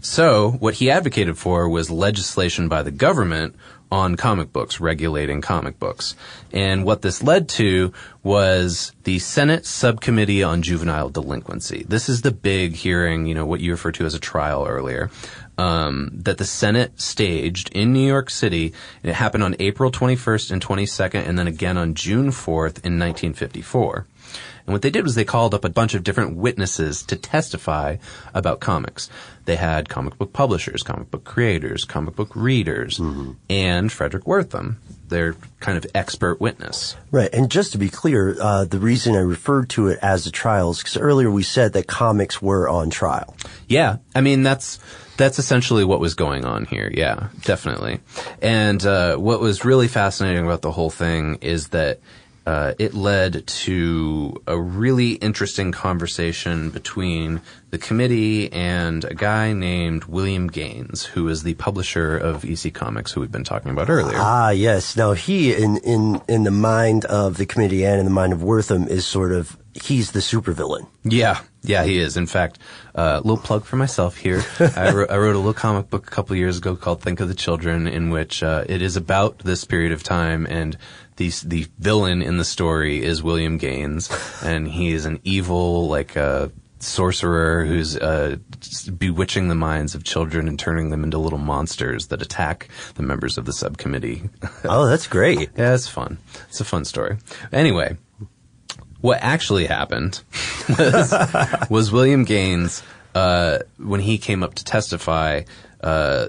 So, 0.00 0.52
what 0.52 0.74
he 0.74 0.90
advocated 0.90 1.38
for 1.38 1.68
was 1.68 1.90
legislation 1.90 2.68
by 2.68 2.82
the 2.82 2.90
government 2.90 3.56
on 3.94 4.16
comic 4.16 4.52
books, 4.52 4.80
regulating 4.80 5.40
comic 5.40 5.78
books. 5.78 6.16
And 6.52 6.84
what 6.84 7.02
this 7.02 7.22
led 7.22 7.48
to 7.50 7.92
was 8.24 8.90
the 9.04 9.20
Senate 9.20 9.64
Subcommittee 9.64 10.42
on 10.42 10.62
Juvenile 10.62 11.10
Delinquency. 11.10 11.84
This 11.88 12.08
is 12.08 12.22
the 12.22 12.32
big 12.32 12.74
hearing, 12.74 13.26
you 13.26 13.36
know, 13.36 13.46
what 13.46 13.60
you 13.60 13.70
referred 13.70 13.94
to 13.94 14.04
as 14.04 14.12
a 14.12 14.18
trial 14.18 14.66
earlier, 14.66 15.10
um, 15.58 16.10
that 16.12 16.38
the 16.38 16.44
Senate 16.44 17.00
staged 17.00 17.70
in 17.72 17.92
New 17.92 18.04
York 18.04 18.30
City. 18.30 18.72
And 19.04 19.10
it 19.10 19.14
happened 19.14 19.44
on 19.44 19.54
April 19.60 19.92
21st 19.92 20.50
and 20.50 20.60
22nd, 20.60 21.28
and 21.28 21.38
then 21.38 21.46
again 21.46 21.78
on 21.78 21.94
June 21.94 22.30
4th 22.30 22.82
in 22.82 22.98
1954. 22.98 24.06
And 24.66 24.72
what 24.72 24.82
they 24.82 24.90
did 24.90 25.04
was 25.04 25.14
they 25.14 25.24
called 25.24 25.54
up 25.54 25.64
a 25.64 25.68
bunch 25.68 25.94
of 25.94 26.04
different 26.04 26.36
witnesses 26.36 27.02
to 27.04 27.16
testify 27.16 27.96
about 28.32 28.60
comics. 28.60 29.10
They 29.44 29.56
had 29.56 29.90
comic 29.90 30.16
book 30.16 30.32
publishers, 30.32 30.82
comic 30.82 31.10
book 31.10 31.24
creators, 31.24 31.84
comic 31.84 32.16
book 32.16 32.34
readers, 32.34 32.98
and 32.98 33.90
Fredric 33.90 34.22
Wertham, 34.22 34.76
their 35.08 35.36
kind 35.60 35.76
of 35.76 35.86
expert 35.94 36.40
witness. 36.40 36.96
Right. 37.10 37.28
And 37.32 37.50
just 37.50 37.72
to 37.72 37.78
be 37.78 37.90
clear, 37.90 38.36
uh, 38.40 38.64
the 38.64 38.78
reason 38.78 39.14
I 39.14 39.20
referred 39.20 39.68
to 39.70 39.88
it 39.88 39.98
as 40.00 40.26
a 40.26 40.30
trial 40.30 40.70
is 40.70 40.78
because 40.78 40.96
earlier 40.96 41.30
we 41.30 41.42
said 41.42 41.74
that 41.74 41.86
comics 41.86 42.40
were 42.40 42.66
on 42.66 42.88
trial. 42.88 43.36
Yeah, 43.68 43.98
I 44.14 44.22
mean 44.22 44.42
that's 44.42 44.78
that's 45.16 45.38
essentially 45.38 45.84
what 45.84 46.00
was 46.00 46.14
going 46.14 46.44
on 46.44 46.64
here. 46.64 46.90
Yeah, 46.92 47.28
definitely. 47.42 48.00
And 48.40 48.84
uh, 48.84 49.16
what 49.16 49.40
was 49.40 49.64
really 49.64 49.88
fascinating 49.88 50.44
about 50.44 50.62
the 50.62 50.72
whole 50.72 50.90
thing 50.90 51.38
is 51.40 51.68
that 51.68 52.00
uh, 52.46 52.74
it 52.78 52.94
led 52.94 53.46
to 53.46 54.42
a 54.46 54.58
really 54.58 55.12
interesting 55.12 55.72
conversation 55.72 56.70
between 56.70 57.40
the 57.70 57.78
committee 57.78 58.52
and 58.52 59.04
a 59.04 59.14
guy 59.14 59.52
named 59.52 60.04
William 60.04 60.48
Gaines, 60.48 61.04
who 61.04 61.28
is 61.28 61.42
the 61.42 61.54
publisher 61.54 62.16
of 62.16 62.44
EC 62.44 62.72
Comics, 62.72 63.12
who 63.12 63.20
we've 63.20 63.32
been 63.32 63.44
talking 63.44 63.70
about 63.70 63.88
earlier. 63.88 64.16
Ah, 64.18 64.50
yes. 64.50 64.96
Now 64.96 65.12
he, 65.12 65.54
in, 65.54 65.78
in, 65.78 66.20
in 66.28 66.44
the 66.44 66.50
mind 66.50 67.04
of 67.06 67.38
the 67.38 67.46
committee 67.46 67.84
and 67.84 67.98
in 67.98 68.04
the 68.04 68.12
mind 68.12 68.32
of 68.32 68.40
Wertham, 68.40 68.88
is 68.88 69.06
sort 69.06 69.32
of, 69.32 69.56
he's 69.72 70.12
the 70.12 70.20
supervillain. 70.20 70.86
Yeah, 71.02 71.40
yeah, 71.62 71.84
he 71.84 71.98
is. 71.98 72.16
In 72.16 72.26
fact, 72.26 72.58
a 72.94 73.00
uh, 73.00 73.20
little 73.24 73.38
plug 73.38 73.64
for 73.64 73.76
myself 73.76 74.16
here. 74.16 74.44
I, 74.60 74.92
wrote, 74.92 75.10
I 75.10 75.16
wrote 75.16 75.34
a 75.34 75.38
little 75.38 75.54
comic 75.54 75.90
book 75.90 76.06
a 76.06 76.10
couple 76.10 76.36
years 76.36 76.58
ago 76.58 76.76
called 76.76 77.00
Think 77.00 77.20
of 77.20 77.28
the 77.28 77.34
Children, 77.34 77.88
in 77.88 78.10
which 78.10 78.42
uh, 78.42 78.64
it 78.68 78.82
is 78.82 78.96
about 78.96 79.38
this 79.38 79.64
period 79.64 79.92
of 79.92 80.02
time, 80.02 80.46
and 80.46 80.76
the 81.16 81.30
the 81.44 81.66
villain 81.78 82.22
in 82.22 82.38
the 82.38 82.44
story 82.44 83.02
is 83.02 83.22
William 83.22 83.56
Gaines, 83.58 84.10
and 84.42 84.66
he 84.68 84.92
is 84.92 85.04
an 85.04 85.20
evil 85.24 85.88
like 85.88 86.16
uh, 86.16 86.48
sorcerer 86.80 87.64
who's 87.64 87.96
uh, 87.96 88.36
bewitching 88.98 89.48
the 89.48 89.54
minds 89.54 89.94
of 89.94 90.04
children 90.04 90.48
and 90.48 90.58
turning 90.58 90.90
them 90.90 91.02
into 91.04 91.18
little 91.18 91.38
monsters 91.38 92.08
that 92.08 92.20
attack 92.22 92.68
the 92.96 93.02
members 93.02 93.38
of 93.38 93.44
the 93.44 93.52
subcommittee. 93.52 94.22
Oh, 94.66 94.86
that's 94.86 95.06
great. 95.06 95.50
yeah, 95.56 95.74
it's 95.74 95.88
fun. 95.88 96.18
It's 96.48 96.60
a 96.60 96.64
fun 96.64 96.84
story. 96.86 97.18
Anyway, 97.52 97.96
what 99.00 99.18
actually 99.20 99.66
happened 99.66 100.22
was, 100.78 101.14
was 101.68 101.92
William 101.92 102.24
Gaines, 102.24 102.82
uh, 103.14 103.58
when 103.76 104.00
he 104.00 104.16
came 104.16 104.42
up 104.42 104.54
to 104.54 104.64
testify, 104.64 105.42
uh, 105.82 106.28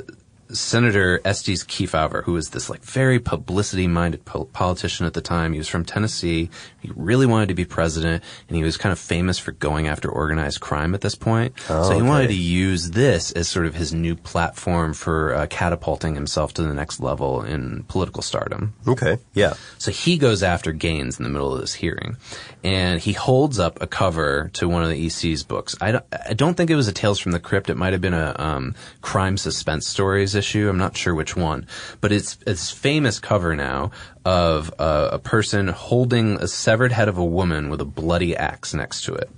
Senator 0.52 1.22
Estes 1.26 1.64
Kefauver, 1.64 2.24
who 2.24 2.34
was 2.34 2.50
this 2.50 2.70
like 2.70 2.84
very 2.84 3.20
publicity-minded 3.20 4.26
po- 4.26 4.46
politician 4.46 5.06
at 5.06 5.14
the 5.14 5.22
time, 5.22 5.54
he 5.54 5.58
was 5.58 5.68
from 5.68 5.84
Tennessee. 5.84 6.50
He 6.82 6.92
really 6.96 7.26
wanted 7.26 7.50
to 7.50 7.56
be 7.56 7.66
president, 7.66 8.24
and 8.48 8.56
he 8.56 8.64
was 8.64 8.78
kind 8.78 8.94
of 8.94 9.00
famous 9.00 9.40
for 9.40 9.52
going 9.54 9.88
after 9.88 10.10
organized 10.10 10.62
crime 10.62 10.94
at 10.94 11.02
this 11.02 11.16
point. 11.16 11.54
Oh, 11.70 11.84
so 11.84 11.90
he 11.92 12.02
okay. 12.02 12.08
wanted 12.08 12.28
to 12.28 12.36
use 12.36 12.92
this 12.92 13.32
as 13.32 13.48
sort 13.48 13.66
of 13.66 13.76
his 13.76 13.94
new 13.94 14.16
platform 14.16 14.94
for 14.94 15.34
uh, 15.34 15.48
catapulting 15.48 16.14
himself 16.14 16.54
to 16.56 16.62
the 16.62 16.74
next 16.74 17.00
level 17.00 17.42
in 17.42 17.84
political 17.88 18.22
stardom. 18.22 18.76
Okay. 18.88 19.18
Yeah. 19.34 19.56
So 19.80 19.92
he 19.92 20.18
goes 20.18 20.44
after 20.44 20.72
Gaines 20.72 21.18
in 21.18 21.24
the 21.24 21.30
middle 21.30 21.54
of 21.54 21.62
this 21.62 21.74
hearing, 21.74 22.18
and 22.64 23.00
he 23.02 23.14
holds 23.14 23.58
up 23.58 23.82
a 23.82 23.88
cover 23.88 24.52
to 24.54 24.70
one 24.70 24.84
of 24.84 24.90
the 24.90 25.06
EC's 25.06 25.44
books. 25.44 25.76
I 25.82 25.94
don't, 25.94 26.06
I 26.28 26.34
don't 26.34 26.56
think 26.56 26.70
it 26.70 26.76
was 26.76 26.88
a 26.88 26.94
Tales 26.94 27.20
from 27.20 27.32
the 27.32 27.40
Crypt. 27.40 27.70
It 27.70 27.78
might 27.78 27.94
have 27.94 28.02
been 28.02 28.14
a 28.14 28.36
um, 28.38 28.76
crime 29.02 29.38
suspense 29.38 29.88
stories 29.88 30.35
issue. 30.36 30.70
I'm 30.70 30.78
not 30.78 30.98
sure 30.98 31.16
which 31.16 31.36
one, 31.36 31.68
but 32.02 32.12
it's 32.12 32.38
it's 32.46 32.72
famous 32.72 33.20
cover 33.20 33.56
now 33.56 33.92
of 34.24 34.74
uh, 34.80 35.10
a 35.14 35.20
person 35.20 35.68
holding 35.70 36.38
a 36.42 36.48
severed 36.48 36.92
head 36.92 37.08
of 37.08 37.18
a 37.18 37.26
woman 37.26 37.70
with 37.70 37.82
a 37.82 37.86
bloody 37.86 38.36
axe 38.36 38.74
next 38.74 39.04
to 39.06 39.14
it, 39.14 39.30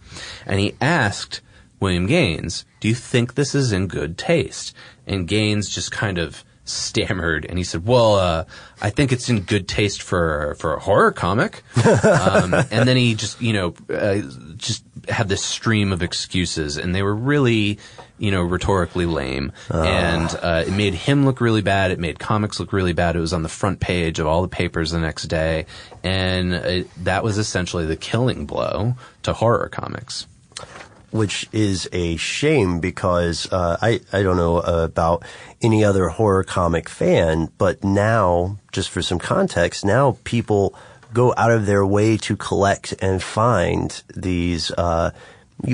and 0.45 0.59
he 0.59 0.75
asked 0.81 1.41
William 1.79 2.07
Gaines, 2.07 2.65
do 2.79 2.87
you 2.87 2.95
think 2.95 3.35
this 3.35 3.53
is 3.53 3.71
in 3.71 3.87
good 3.87 4.17
taste? 4.17 4.73
And 5.05 5.27
Gaines 5.27 5.69
just 5.69 5.91
kind 5.91 6.17
of 6.17 6.43
stammered 6.65 7.45
and 7.45 7.57
he 7.57 7.63
said, 7.63 7.85
well, 7.85 8.15
uh, 8.15 8.45
I 8.81 8.89
think 8.89 9.11
it's 9.11 9.29
in 9.29 9.41
good 9.41 9.67
taste 9.67 10.01
for, 10.01 10.55
for 10.59 10.73
a 10.75 10.79
horror 10.79 11.11
comic. 11.11 11.63
um, 11.85 12.53
and 12.53 12.87
then 12.87 12.97
he 12.97 13.15
just, 13.15 13.41
you 13.41 13.53
know, 13.53 13.73
uh, 13.89 14.21
just 14.57 14.83
had 15.07 15.29
this 15.29 15.43
stream 15.43 15.91
of 15.93 16.01
excuses 16.03 16.77
and 16.77 16.93
they 16.93 17.03
were 17.03 17.15
really, 17.15 17.79
you 18.17 18.31
know, 18.31 18.41
rhetorically 18.41 19.05
lame. 19.05 19.51
And, 19.69 20.29
uh, 20.41 20.63
it 20.67 20.71
made 20.71 20.93
him 20.93 21.25
look 21.25 21.39
really 21.39 21.61
bad. 21.61 21.91
It 21.91 21.99
made 21.99 22.19
comics 22.19 22.59
look 22.59 22.73
really 22.73 22.93
bad. 22.93 23.15
It 23.15 23.19
was 23.19 23.33
on 23.33 23.43
the 23.43 23.49
front 23.49 23.79
page 23.79 24.19
of 24.19 24.27
all 24.27 24.41
the 24.41 24.47
papers 24.47 24.91
the 24.91 24.99
next 24.99 25.23
day. 25.27 25.65
And 26.03 26.53
it, 26.53 27.05
that 27.05 27.23
was 27.23 27.37
essentially 27.37 27.85
the 27.85 27.95
killing 27.95 28.45
blow 28.45 28.95
to 29.23 29.33
horror 29.33 29.69
comics. 29.69 30.27
which 31.11 31.47
is 31.53 31.87
a 31.93 32.17
shame 32.17 32.79
because 32.81 33.47
uh, 33.51 33.77
I 33.81 34.01
I 34.11 34.23
don't 34.23 34.35
know 34.35 34.57
about 34.59 35.23
any 35.61 35.83
other 35.83 36.09
horror 36.09 36.43
comic 36.43 36.89
fan, 36.89 37.49
but 37.57 37.83
now 37.83 38.57
just 38.73 38.89
for 38.89 39.01
some 39.01 39.17
context, 39.17 39.85
now 39.85 40.17
people 40.25 40.75
go 41.13 41.33
out 41.37 41.51
of 41.51 41.65
their 41.65 41.85
way 41.85 42.17
to 42.17 42.35
collect 42.35 42.93
and 42.99 43.21
find 43.21 44.03
these. 44.15 44.71
Uh, 44.71 45.11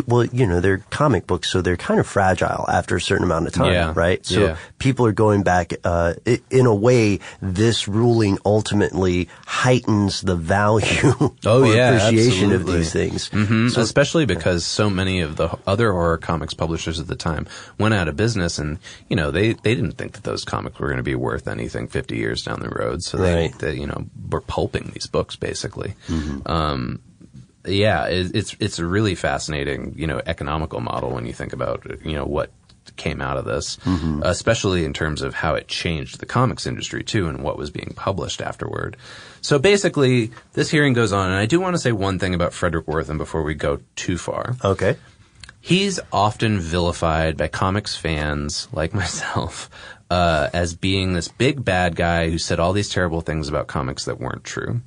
well, 0.07 0.23
you 0.25 0.47
know, 0.47 0.59
they're 0.61 0.77
comic 0.89 1.27
books, 1.27 1.51
so 1.51 1.61
they're 1.61 1.75
kind 1.77 1.99
of 1.99 2.07
fragile 2.07 2.65
after 2.69 2.95
a 2.95 3.01
certain 3.01 3.25
amount 3.25 3.47
of 3.47 3.53
time, 3.53 3.73
Yeah. 3.73 3.91
right? 3.95 4.25
So 4.25 4.39
Yeah. 4.39 4.55
people 4.79 5.05
are 5.05 5.11
going 5.11 5.43
back. 5.43 5.73
Uh, 5.83 6.13
in 6.49 6.65
a 6.65 6.73
way, 6.73 7.19
this 7.41 7.87
ruling 7.87 8.37
ultimately 8.45 9.27
heightens 9.45 10.21
the 10.21 10.35
value 10.35 11.13
Oh 11.45 11.63
or 11.63 11.75
yeah, 11.75 11.97
appreciation 12.07 12.51
of 12.53 12.65
these 12.65 12.91
things. 12.93 13.27
hmm 13.27 13.67
So- 13.69 13.81
Especially 13.81 14.25
because 14.25 14.65
so 14.65 14.89
many 14.89 15.19
of 15.19 15.35
the 15.35 15.49
other 15.67 15.91
horror 15.91 16.17
comics 16.17 16.53
publishers 16.53 16.99
at 16.99 17.07
the 17.07 17.15
time 17.15 17.45
went 17.77 17.93
out 17.93 18.07
of 18.07 18.15
business, 18.15 18.57
and 18.57 18.79
you 19.09 19.15
know 19.15 19.31
they 19.31 19.53
they 19.53 19.75
didn't 19.75 19.93
think 19.97 20.13
that 20.13 20.23
those 20.23 20.45
comics 20.45 20.79
were 20.79 20.87
going 20.87 20.97
to 20.97 21.03
be 21.03 21.15
worth 21.15 21.47
anything 21.47 21.87
50 21.87 22.15
years 22.15 22.41
down 22.43 22.59
the 22.61 22.69
road. 22.69 23.03
So 23.03 23.17
they, 23.17 23.33
Right. 23.35 23.59
they 23.59 23.75
you 23.75 23.87
know 23.87 24.05
were 24.29 24.41
pulping 24.41 24.91
these 24.93 25.07
books 25.07 25.35
basically. 25.35 25.95
Um, 26.45 26.99
yeah, 27.65 28.05
it, 28.05 28.35
it's 28.35 28.55
it's 28.59 28.79
a 28.79 28.85
really 28.85 29.15
fascinating 29.15 29.93
you 29.97 30.07
know 30.07 30.21
economical 30.25 30.79
model 30.79 31.11
when 31.11 31.25
you 31.25 31.33
think 31.33 31.53
about 31.53 31.85
you 32.03 32.13
know 32.13 32.25
what 32.25 32.51
came 32.95 33.21
out 33.21 33.37
of 33.37 33.45
this, 33.45 33.77
especially 34.23 34.85
in 34.85 34.93
terms 34.93 35.21
of 35.21 35.33
how 35.33 35.55
it 35.55 35.67
changed 35.67 36.19
the 36.19 36.25
comics 36.25 36.67
industry 36.67 37.03
too, 37.03 37.27
and 37.27 37.43
what 37.43 37.57
was 37.57 37.71
being 37.71 37.93
published 37.95 38.41
afterward. 38.41 38.97
So 39.41 39.59
basically, 39.59 40.31
this 40.53 40.69
hearing 40.69 40.93
goes 40.93 41.11
on, 41.11 41.31
and 41.31 41.39
I 41.39 41.45
do 41.45 41.59
want 41.59 41.75
to 41.75 41.79
say 41.79 41.91
one 41.91 42.19
thing 42.19 42.33
about 42.33 42.51
Fredric 42.51 42.85
Wertham 42.85 43.17
before 43.17 43.43
we 43.43 43.55
go 43.55 43.79
too 43.95 44.17
far. 44.17 44.55
Okay. 44.63 44.97
He's 45.59 45.99
often 46.11 46.59
vilified 46.59 47.37
by 47.37 47.47
comics 47.47 47.95
fans 47.95 48.67
like 48.73 48.93
myself 49.03 49.69
uh, 50.09 50.49
as 50.53 50.75
being 50.75 51.13
this 51.13 51.27
big 51.27 51.63
bad 51.63 51.95
guy 51.95 52.29
who 52.29 52.37
said 52.37 52.59
all 52.59 52.73
these 52.73 52.89
terrible 52.89 53.21
things 53.21 53.47
about 53.47 53.67
comics 53.67 54.05
that 54.05 54.19
weren't 54.19 54.43
true. 54.43 54.81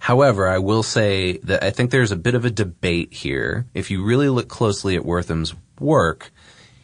However, 0.00 0.48
I 0.48 0.58
will 0.58 0.82
say 0.82 1.36
that 1.44 1.62
I 1.62 1.70
think 1.70 1.90
there's 1.90 2.10
a 2.10 2.16
bit 2.16 2.34
of 2.34 2.46
a 2.46 2.50
debate 2.50 3.12
here. 3.12 3.66
If 3.74 3.90
you 3.90 4.02
really 4.02 4.30
look 4.30 4.48
closely 4.48 4.96
at 4.96 5.04
Wertham's 5.04 5.54
work, 5.78 6.32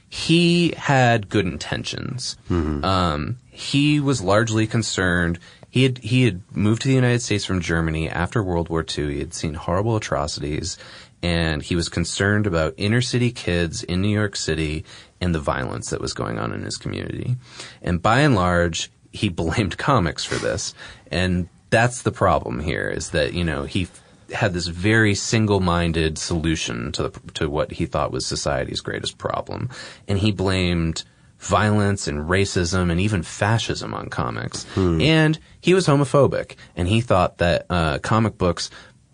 he 0.08 0.74
had 0.76 1.30
good 1.30 1.46
intentions. 1.46 2.36
Um, 2.84 3.38
he 3.50 4.00
was 4.00 4.20
largely 4.20 4.66
concerned. 4.66 5.38
He 5.70 5.82
had 5.84 5.98
he 5.98 6.24
had 6.24 6.42
moved 6.54 6.82
to 6.82 6.88
the 6.88 6.94
United 6.94 7.22
States 7.22 7.44
from 7.46 7.60
Germany 7.60 8.08
after 8.08 8.42
World 8.42 8.68
War 8.68 8.84
II. 8.86 9.14
He 9.14 9.18
had 9.20 9.32
seen 9.32 9.54
horrible 9.54 9.96
atrocities, 9.96 10.76
and 11.22 11.62
he 11.62 11.74
was 11.74 11.88
concerned 11.88 12.46
about 12.46 12.74
inner 12.76 13.00
city 13.00 13.32
kids 13.32 13.82
in 13.82 14.02
New 14.02 14.14
York 14.14 14.36
City 14.36 14.84
and 15.22 15.34
the 15.34 15.40
violence 15.40 15.88
that 15.88 16.02
was 16.02 16.12
going 16.12 16.38
on 16.38 16.52
in 16.52 16.62
his 16.62 16.76
community. 16.76 17.36
And 17.80 18.02
by 18.02 18.20
and 18.20 18.34
large, 18.34 18.90
he 19.10 19.28
blamed 19.42 19.78
comics 19.78 20.22
for 20.24 20.36
this. 20.36 20.74
And 21.10 21.48
that's 21.76 22.00
the 22.02 22.10
problem 22.12 22.60
here 22.60 22.88
is 22.88 23.10
that, 23.10 23.34
you 23.34 23.44
know, 23.44 23.64
he 23.64 23.82
f- 23.82 24.02
had 24.32 24.54
this 24.54 24.66
very 24.66 25.14
single-minded 25.14 26.16
solution 26.16 26.90
to 26.92 27.02
the, 27.08 27.20
to 27.34 27.50
what 27.50 27.72
he 27.72 27.84
thought 27.84 28.10
was 28.10 28.24
society's 28.26 28.80
greatest 28.80 29.18
problem. 29.18 29.68
And 30.08 30.18
he 30.18 30.32
blamed 30.32 31.04
violence 31.38 32.08
and 32.08 32.30
racism 32.30 32.90
and 32.90 32.98
even 32.98 33.22
fascism 33.22 33.92
on 33.92 34.08
comics. 34.08 34.64
And 35.02 35.38
he 35.60 35.74
was 35.74 35.86
homophobic 35.86 36.56
and 36.76 36.88
he 36.88 37.02
thought 37.02 37.36
that 37.38 37.66
uh, 37.68 37.98
comic 37.98 38.38
books 38.38 38.70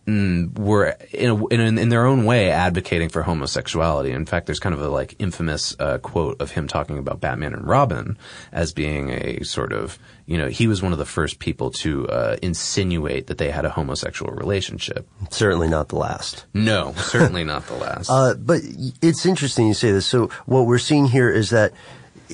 mm, 0.06 0.58
were 0.58 0.96
in, 1.12 1.30
a, 1.30 1.46
in, 1.46 1.78
in 1.78 1.88
their 1.88 2.06
own 2.06 2.24
way 2.24 2.50
advocating 2.50 3.08
for 3.08 3.22
homosexuality. 3.22 4.10
In 4.10 4.26
fact, 4.26 4.46
there's 4.46 4.60
kind 4.60 4.74
of 4.74 4.80
a 4.80 4.88
like 4.88 5.14
infamous 5.18 5.76
uh, 5.78 5.98
quote 5.98 6.40
of 6.40 6.52
him 6.52 6.68
talking 6.68 6.98
about 6.98 7.20
Batman 7.20 7.54
and 7.54 7.66
Robin 7.66 8.18
as 8.52 8.72
being 8.72 9.10
a 9.10 9.42
sort 9.44 9.72
of 9.72 9.98
you 10.26 10.38
know 10.38 10.48
he 10.48 10.66
was 10.66 10.82
one 10.82 10.92
of 10.92 10.98
the 10.98 11.04
first 11.06 11.38
people 11.38 11.70
to 11.70 12.08
uh, 12.08 12.36
insinuate 12.42 13.26
that 13.26 13.38
they 13.38 13.50
had 13.50 13.64
a 13.64 13.70
homosexual 13.70 14.32
relationship. 14.32 15.08
Certainly 15.30 15.68
not 15.68 15.88
the 15.88 15.96
last. 15.96 16.46
No, 16.54 16.92
certainly 16.94 17.44
not 17.44 17.66
the 17.66 17.74
last. 17.74 18.10
Uh, 18.22 18.34
but 18.34 18.60
it's 19.00 19.24
interesting 19.24 19.66
you 19.66 19.74
say 19.74 19.90
this. 19.90 20.06
So 20.06 20.28
what 20.44 20.66
we're 20.66 20.78
seeing 20.78 21.06
here 21.06 21.30
is 21.30 21.50
that 21.50 21.72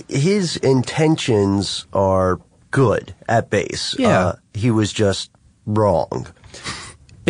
his 0.08 0.56
intentions 0.56 1.86
are 1.92 2.40
good 2.70 3.14
at 3.28 3.50
base. 3.50 3.94
Yeah. 3.98 4.08
Uh, 4.08 4.36
he 4.54 4.70
was 4.70 4.92
just 4.92 5.30
wrong. 5.66 6.26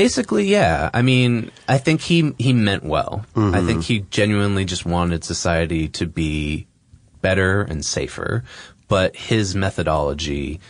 Basically, 0.03 0.47
yeah. 0.47 0.91
I 0.95 1.03
mean, 1.03 1.51
I 1.69 1.79
think 1.79 2.01
he 2.01 2.33
he 2.39 2.53
meant 2.53 2.85
well. 2.85 3.27
Mm-hmm. 3.35 3.55
I 3.55 3.63
think 3.63 3.85
he 3.85 4.01
genuinely 4.11 4.65
just 4.65 4.87
wanted 4.87 5.25
society 5.25 5.89
to 5.89 6.07
be 6.07 6.67
better 7.21 7.63
and 7.63 7.85
safer, 7.85 8.45
but 8.87 9.17
his 9.17 9.55
methodology 9.55 10.61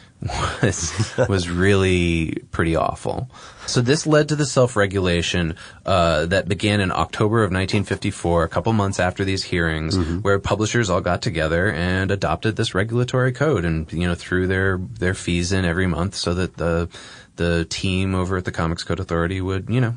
was 0.63 1.15
was 1.29 1.49
really 1.49 2.43
pretty 2.51 2.77
awful. 2.77 3.31
So 3.67 3.81
this 3.81 4.07
led 4.07 4.31
to 4.31 4.37
the 4.37 4.47
self-regulation 4.47 5.57
uh, 5.85 6.27
that 6.27 6.49
began 6.49 6.81
in 6.81 6.91
October 6.91 7.39
of 7.39 7.51
1954, 7.51 8.45
a 8.45 8.49
couple 8.49 8.73
months 8.73 8.99
after 8.99 9.25
these 9.25 9.45
hearings, 9.45 9.97
where 10.23 10.39
publishers 10.39 10.89
all 10.89 11.01
got 11.01 11.21
together 11.21 11.71
and 11.71 12.11
adopted 12.11 12.57
this 12.57 12.75
regulatory 12.75 13.33
code, 13.33 13.65
and 13.65 13.93
you 13.93 14.07
know 14.07 14.15
threw 14.15 14.47
their 14.47 14.79
their 14.79 15.15
fees 15.15 15.53
in 15.53 15.65
every 15.65 15.87
month 15.87 16.15
so 16.15 16.35
that 16.35 16.57
the 16.57 16.89
the 17.37 17.67
team 17.67 18.15
over 18.15 18.37
at 18.37 18.45
the 18.45 18.53
Comics 18.53 18.85
Code 18.85 19.01
Authority 19.01 19.41
would 19.41 19.69
you 19.69 19.81
know 19.81 19.95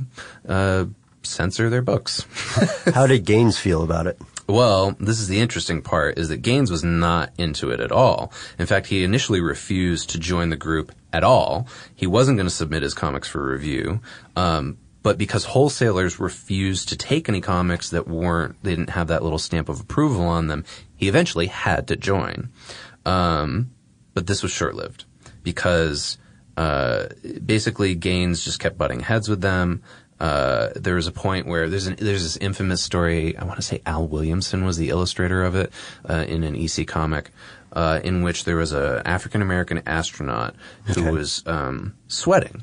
uh, 0.48 0.86
censor 1.24 1.70
their 1.70 1.82
books. 1.82 2.26
How 2.94 3.08
did 3.08 3.26
Gaines 3.26 3.58
feel 3.58 3.84
about 3.84 4.08
it? 4.08 4.20
Well, 4.52 4.98
this 5.00 5.22
is 5.22 5.30
the 5.30 5.40
interesting 5.40 5.82
part 5.82 6.20
is 6.20 6.28
that 6.28 6.42
Gaines 6.42 6.70
was 6.70 6.84
not 6.84 7.32
into 7.38 7.72
it 7.72 7.80
at 7.80 7.94
all. 7.94 8.34
In 8.60 8.66
fact, 8.66 8.88
he 8.88 9.06
initially 9.06 9.40
refused 9.40 10.10
to 10.10 10.20
join 10.20 10.50
the 10.50 10.58
group 10.58 10.92
at 11.14 11.24
all. 11.24 11.68
He 11.96 12.06
wasn't 12.06 12.38
going 12.38 12.48
to 12.48 12.54
submit 12.54 12.84
his 12.84 12.94
comics 12.94 13.30
for 13.30 13.50
review. 13.50 14.02
Um, 14.36 14.78
but 15.04 15.18
because 15.18 15.46
wholesalers 15.46 16.20
refused 16.20 16.90
to 16.90 16.98
take 16.98 17.30
any 17.30 17.40
comics 17.40 17.92
that 17.92 18.10
weren't, 18.10 18.62
they 18.62 18.76
didn't 18.76 18.90
have 18.90 19.08
that 19.08 19.24
little 19.24 19.40
stamp 19.40 19.70
of 19.70 19.80
approval 19.80 20.26
on 20.26 20.48
them, 20.48 20.66
he 20.98 21.08
eventually 21.08 21.48
had 21.48 21.88
to 21.88 21.96
join. 21.96 22.50
Um, 23.06 23.72
but 24.14 24.28
this 24.28 24.44
was 24.44 24.52
short-lived 24.52 25.06
because, 25.44 26.18
uh, 26.58 27.06
basically 27.46 27.96
Gaines 27.96 28.44
just 28.44 28.60
kept 28.60 28.78
butting 28.78 29.00
heads 29.00 29.30
with 29.30 29.40
them. 29.40 29.82
Uh, 30.22 30.70
there 30.76 30.94
was 30.94 31.08
a 31.08 31.12
point 31.12 31.48
where 31.48 31.68
there's 31.68 31.88
an, 31.88 31.96
there's 31.98 32.22
this 32.22 32.38
infamous 32.38 32.82
story. 32.84 33.36
I 33.36 33.44
want 33.44 33.56
to 33.58 33.64
say 33.64 33.82
Al 33.88 34.08
Williamson 34.08 34.64
was 34.66 34.78
the 34.78 34.90
illustrator 34.90 35.44
of 35.44 35.56
it 35.56 35.74
uh, 36.08 36.26
in 36.28 36.44
an 36.44 36.56
EC 36.56 36.86
comic, 36.88 37.32
uh, 37.74 38.00
in 38.04 38.22
which 38.22 38.44
there 38.46 38.56
was 38.56 38.72
a 38.72 39.02
African 39.04 39.42
American 39.42 39.82
astronaut 39.88 40.54
who 40.94 41.12
was 41.12 41.42
um, 41.48 41.96
sweating. 42.08 42.62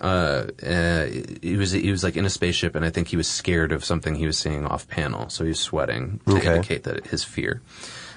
Uh, 0.00 0.46
uh, 0.64 1.06
he 1.42 1.56
was 1.56 1.72
he 1.72 1.90
was 1.90 2.04
like 2.04 2.16
in 2.16 2.24
a 2.24 2.30
spaceship, 2.30 2.74
and 2.76 2.84
I 2.84 2.90
think 2.90 3.08
he 3.08 3.16
was 3.16 3.26
scared 3.28 3.72
of 3.72 3.84
something 3.84 4.14
he 4.14 4.26
was 4.26 4.38
seeing 4.38 4.64
off 4.66 4.86
panel, 4.88 5.28
so 5.28 5.42
he 5.44 5.48
was 5.48 5.60
sweating 5.60 6.20
to 6.28 6.36
Okay. 6.36 6.54
indicate 6.54 6.84
that 6.84 7.06
his 7.08 7.24
fear. 7.24 7.60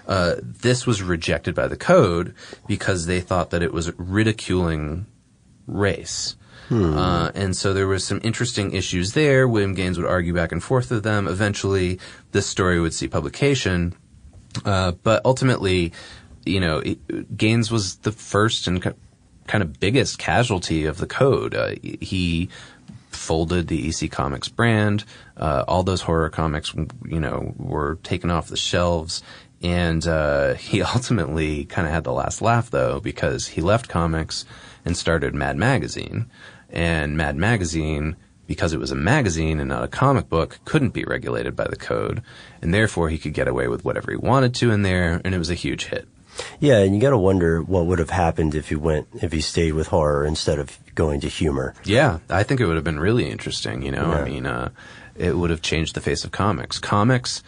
Uh, 0.07 0.35
this 0.41 0.85
was 0.85 1.01
rejected 1.01 1.55
by 1.55 1.67
the 1.67 1.77
code 1.77 2.35
because 2.67 3.07
they 3.07 3.19
thought 3.19 3.49
that 3.49 3.63
it 3.63 3.73
was 3.73 3.91
ridiculing 3.97 5.07
race. 5.67 6.35
Uh, 6.69 7.31
and 7.35 7.55
so 7.55 7.73
there 7.73 7.87
was 7.87 8.03
some 8.03 8.19
interesting 8.23 8.73
issues 8.73 9.13
there. 9.13 9.47
William 9.47 9.73
Gaines 9.73 9.97
would 9.97 10.07
argue 10.07 10.33
back 10.33 10.51
and 10.51 10.63
forth 10.63 10.89
with 10.89 11.03
them. 11.03 11.27
Eventually, 11.27 11.99
this 12.31 12.47
story 12.47 12.79
would 12.79 12.93
see 12.93 13.07
publication. 13.07 13.95
Uh, 14.63 14.93
but 15.03 15.21
ultimately, 15.25 15.91
you 16.45 16.59
know, 16.59 16.79
it, 16.79 17.37
Gaines 17.37 17.71
was 17.71 17.97
the 17.97 18.11
first 18.11 18.67
and 18.67 18.81
ki- 18.81 18.91
kind 19.47 19.61
of 19.61 19.79
biggest 19.79 20.17
casualty 20.17 20.85
of 20.85 20.97
the 20.97 21.07
code. 21.07 21.53
Uh, 21.53 21.75
he 21.81 22.49
folded 23.09 23.67
the 23.67 23.89
EC 23.89 24.11
Comics 24.11 24.47
brand. 24.47 25.03
Uh, 25.37 25.63
all 25.67 25.83
those 25.83 26.01
horror 26.01 26.29
comics, 26.29 26.73
you 27.05 27.19
know, 27.19 27.53
were 27.57 27.95
taken 28.03 28.29
off 28.31 28.47
the 28.47 28.57
shelves. 28.57 29.23
And 29.61 30.05
uh, 30.07 30.53
he 30.55 30.81
ultimately 30.81 31.65
kind 31.65 31.87
of 31.87 31.93
had 31.93 32.03
the 32.03 32.13
last 32.13 32.41
laugh, 32.41 32.69
though, 32.69 32.99
because 32.99 33.47
he 33.47 33.61
left 33.61 33.89
comics 33.89 34.45
and 34.83 34.95
started 34.95 35.33
Mad 35.33 35.57
Magazine. 35.57 36.29
And 36.71 37.15
Mad 37.17 37.35
Magazine 37.35 38.15
because 38.47 38.73
it 38.73 38.79
was 38.79 38.91
a 38.91 38.95
magazine 38.95 39.59
and 39.59 39.69
not 39.69 39.83
a 39.83 39.87
comic 39.87 40.29
book, 40.29 40.59
couldn't 40.65 40.93
be 40.93 41.03
regulated 41.03 41.55
by 41.55 41.65
the 41.67 41.75
code, 41.75 42.21
and 42.61 42.73
therefore 42.73 43.09
he 43.09 43.17
could 43.17 43.33
get 43.33 43.47
away 43.47 43.67
with 43.67 43.83
whatever 43.83 44.11
he 44.11 44.17
wanted 44.17 44.53
to 44.55 44.71
in 44.71 44.83
there, 44.83 45.21
and 45.25 45.33
it 45.33 45.39
was 45.39 45.49
a 45.49 45.55
huge 45.55 45.85
hit. 45.85 46.07
Yeah, 46.59 46.79
and 46.79 46.93
you 46.93 47.01
got 47.01 47.11
to 47.11 47.17
wonder 47.17 47.61
what 47.61 47.85
would 47.85 47.99
have 47.99 48.09
happened 48.09 48.55
if 48.55 48.69
he 48.69 48.75
went 48.75 49.07
if 49.21 49.31
he 49.31 49.39
stayed 49.39 49.71
with 49.71 49.87
horror 49.87 50.25
instead 50.25 50.59
of 50.59 50.77
going 50.93 51.21
to 51.21 51.29
humor. 51.29 51.73
Yeah, 51.85 52.19
I 52.29 52.43
think 52.43 52.59
it 52.59 52.65
would 52.65 52.75
have 52.75 52.83
been 52.83 52.99
really 52.99 53.29
interesting. 53.29 53.81
You 53.83 53.91
know, 53.91 54.11
Yeah. 54.11 54.17
I 54.17 54.25
mean, 54.25 54.45
uh, 54.45 54.69
it 55.15 55.35
would 55.37 55.49
have 55.49 55.61
changed 55.61 55.95
the 55.95 56.01
face 56.01 56.25
of 56.25 56.31
comics. 56.31 56.77
Comics, 56.77 57.41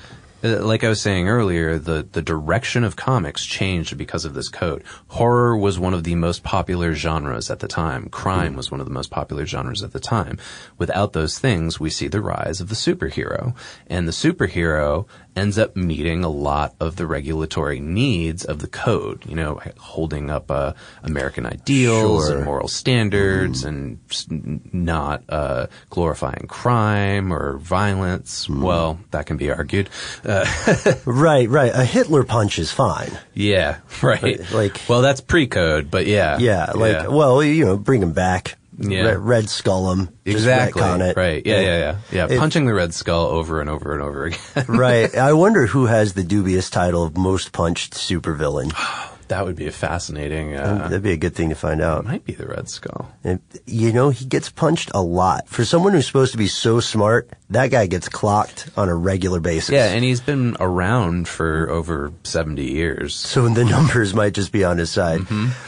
Uh, 0.43 0.63
like 0.63 0.83
I 0.83 0.89
was 0.89 1.01
saying 1.01 1.27
earlier, 1.27 1.79
the 1.79 2.07
the 2.11 2.21
direction 2.21 2.83
of 2.83 2.95
comics 2.95 3.43
changed 3.43 3.97
because 3.97 4.23
of 4.23 4.35
this 4.35 4.49
code. 4.49 4.83
Horror 5.07 5.57
was 5.57 5.79
one 5.79 5.95
of 5.95 6.03
the 6.03 6.13
most 6.13 6.43
popular 6.43 6.93
genres 6.93 7.49
at 7.49 7.59
the 7.59 7.67
time. 7.67 8.07
Crime 8.09 8.51
hmm. 8.51 8.57
was 8.57 8.69
one 8.69 8.79
of 8.79 8.85
the 8.85 8.93
most 8.93 9.09
popular 9.09 9.45
genres 9.47 9.81
at 9.81 9.93
the 9.93 9.99
time. 9.99 10.37
Without 10.77 11.13
those 11.13 11.39
things, 11.39 11.79
we 11.79 11.89
see 11.89 12.07
the 12.07 12.21
rise 12.21 12.61
of 12.61 12.69
the 12.69 12.75
superhero, 12.75 13.55
and 13.87 14.07
the 14.07 14.11
superhero 14.11 15.07
ends 15.37 15.57
up 15.57 15.75
meeting 15.75 16.23
a 16.23 16.29
lot 16.29 16.73
of 16.79 16.95
the 16.95 17.05
regulatory 17.05 17.79
needs 17.79 18.43
of 18.43 18.59
the 18.59 18.67
code. 18.67 19.23
You 19.27 19.35
know, 19.35 19.61
holding 19.79 20.29
up 20.29 20.49
uh, 20.51 20.73
American 21.03 21.45
ideals 21.45 22.27
Sure. 22.27 22.37
and 22.37 22.45
moral 22.45 22.67
standards 22.67 23.63
and 23.63 23.99
just 24.09 24.31
n- 24.31 24.61
not 24.73 25.23
uh, 25.29 25.67
glorifying 25.89 26.45
crime 26.47 27.31
or 27.31 27.57
violence. 27.57 28.49
Well, 28.49 28.99
that 29.11 29.25
can 29.27 29.37
be 29.37 29.51
argued. 29.51 29.89
Uh, 30.25 30.45
Right, 31.05 31.47
right. 31.49 31.71
A 31.73 31.85
Hitler 31.85 32.23
punch 32.23 32.59
is 32.59 32.71
fine. 32.71 33.11
yeah, 33.33 33.77
right. 34.01 34.39
Like- 34.39 34.51
like- 34.53 34.81
well, 34.89 35.01
that's 35.01 35.21
pre-code, 35.21 35.89
but 35.91 36.05
yeah, 36.07 36.37
Yeah, 36.39 36.71
like 36.73 36.93
yeah. 36.93 37.07
well, 37.07 37.43
you 37.43 37.65
know, 37.65 37.77
bring 37.77 38.01
him 38.01 38.13
back. 38.13 38.57
Yeah. 38.79 39.03
Red, 39.05 39.17
red 39.19 39.49
skull 39.49 39.91
him. 39.91 40.09
Exactly. 40.25 40.81
it. 41.01 41.17
Right. 41.17 41.41
Yeah, 41.45 41.59
yeah, 41.61 41.77
yeah, 41.79 41.95
yeah. 42.11 42.27
It- 42.35 42.39
Punching 42.39 42.65
the 42.65 42.73
red 42.73 42.93
skull 42.93 43.25
over 43.27 43.59
and 43.61 43.69
over 43.69 43.93
and 43.93 44.01
over 44.03 44.25
again. 44.25 44.39
right. 44.67 45.13
I 45.17 45.33
wonder 45.33 45.65
who 45.65 45.85
has 45.87 46.13
the 46.13 46.23
dubious 46.23 46.69
title 46.69 47.03
of 47.03 47.17
most 47.17 47.51
punched 47.51 47.93
supervillain. 47.93 48.71
that 49.27 49.45
would 49.45 49.55
be 49.55 49.67
a 49.67 49.71
fascinating. 49.71 50.55
Uh, 50.55 50.87
That'd 50.87 51.03
be 51.03 51.11
a 51.11 51.17
good 51.17 51.35
thing 51.35 51.49
to 51.49 51.55
find 51.55 51.81
out. 51.81 52.05
might 52.05 52.25
be 52.25 52.33
the 52.33 52.47
red 52.47 52.69
skull. 52.69 53.11
And, 53.23 53.39
you 53.65 53.91
know, 53.91 54.09
he 54.09 54.25
gets 54.25 54.49
punched 54.49 54.91
a 54.93 55.01
lot. 55.01 55.47
For 55.47 55.65
someone 55.65 55.93
who's 55.93 56.07
supposed 56.07 56.31
to 56.31 56.37
be 56.37 56.47
so 56.47 56.79
smart, 56.79 57.29
that 57.49 57.71
guy 57.71 57.87
gets 57.87 58.09
clocked 58.09 58.69
on 58.77 58.89
a 58.89 58.95
regular 58.95 59.39
basis. 59.39 59.69
Yeah, 59.69 59.87
and 59.87 60.03
he's 60.03 60.21
been 60.21 60.55
around 60.59 61.27
for 61.27 61.69
over 61.69 62.11
seventy 62.23 62.71
years. 62.71 63.15
So 63.15 63.47
the 63.49 63.65
numbers 63.75 64.13
might 64.13 64.33
just 64.33 64.51
be 64.51 64.63
on 64.63 64.77
his 64.77 64.91
side. 64.91 65.21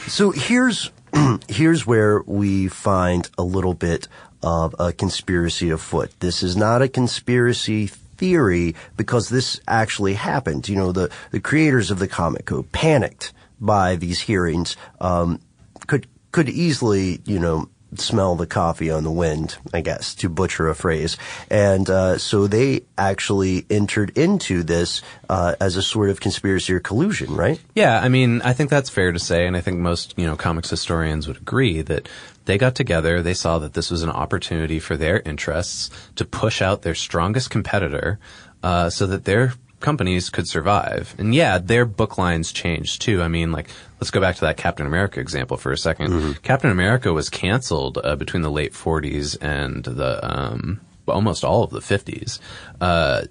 So 0.08 0.30
here's 0.30 0.90
here's 1.48 1.86
where 1.86 2.22
we 2.22 2.68
find 2.68 3.28
a 3.36 3.42
little 3.42 3.74
bit 3.74 4.08
of 4.42 4.74
a 4.78 4.92
conspiracy 4.92 5.70
afoot. 5.70 6.10
This 6.20 6.42
is 6.42 6.56
not 6.56 6.80
a 6.82 6.88
conspiracy 6.88 7.86
theory 7.88 8.74
because 8.96 9.28
this 9.28 9.60
actually 9.66 10.14
happened. 10.14 10.68
You 10.68 10.76
know, 10.76 10.92
the 10.92 11.10
the 11.30 11.40
creators 11.40 11.90
of 11.90 11.98
the 11.98 12.08
comic 12.08 12.46
code 12.46 12.70
panicked 12.72 13.32
by 13.60 13.96
these 13.96 14.20
hearings. 14.20 14.76
Um, 15.00 15.40
could 15.86 16.06
could 16.32 16.48
easily, 16.48 17.20
you 17.24 17.38
know, 17.38 17.68
smell 17.96 18.36
the 18.36 18.46
coffee 18.46 18.90
on 18.90 19.04
the 19.04 19.10
wind, 19.10 19.56
I 19.74 19.80
guess, 19.80 20.14
to 20.16 20.28
butcher 20.28 20.68
a 20.68 20.74
phrase. 20.74 21.16
And 21.50 21.88
uh, 21.90 22.18
so 22.18 22.46
they 22.46 22.82
actually 22.96 23.66
entered 23.68 24.16
into 24.16 24.62
this 24.62 25.02
uh, 25.28 25.56
as 25.60 25.76
a 25.76 25.82
sort 25.82 26.10
of 26.10 26.20
conspiracy 26.20 26.72
or 26.72 26.80
collusion, 26.80 27.34
right? 27.34 27.60
Yeah, 27.74 28.00
I 28.00 28.08
mean, 28.08 28.42
I 28.42 28.52
think 28.52 28.70
that's 28.70 28.90
fair 28.90 29.12
to 29.12 29.18
say, 29.18 29.46
and 29.46 29.56
I 29.56 29.60
think 29.60 29.78
most, 29.78 30.14
you 30.16 30.26
know, 30.26 30.36
comics 30.36 30.70
historians 30.70 31.26
would 31.26 31.38
agree 31.38 31.82
that 31.82 32.08
they 32.44 32.58
got 32.58 32.74
together, 32.74 33.22
they 33.22 33.34
saw 33.34 33.58
that 33.58 33.74
this 33.74 33.90
was 33.90 34.02
an 34.02 34.10
opportunity 34.10 34.78
for 34.78 34.96
their 34.96 35.20
interests 35.20 35.90
to 36.16 36.24
push 36.24 36.62
out 36.62 36.82
their 36.82 36.94
strongest 36.94 37.50
competitor, 37.50 38.18
uh, 38.62 38.90
so 38.90 39.06
that 39.06 39.24
their 39.24 39.54
companies 39.80 40.30
could 40.30 40.46
survive. 40.46 41.14
And 41.18 41.34
yeah, 41.34 41.58
their 41.58 41.84
book 41.84 42.18
lines 42.18 42.52
changed 42.52 43.02
too. 43.02 43.22
I 43.22 43.28
mean, 43.28 43.50
like, 43.52 43.68
let's 43.98 44.10
go 44.10 44.20
back 44.20 44.36
to 44.36 44.42
that 44.42 44.56
Captain 44.56 44.86
America 44.86 45.20
example 45.20 45.56
for 45.56 45.72
a 45.72 45.76
2nd 45.76 46.42
Captain 46.42 46.70
America 46.70 47.12
was 47.12 47.28
canceled 47.28 47.98
uh, 48.04 48.16
between 48.16 48.42
the 48.42 48.50
late 48.50 48.72
40s 48.72 49.36
and 49.40 49.84
the, 49.84 50.20
um, 50.22 50.80
almost 51.08 51.44
all 51.44 51.64
of 51.64 51.70
the 51.70 51.80
50s. 51.80 52.38
Uh, 52.80 53.22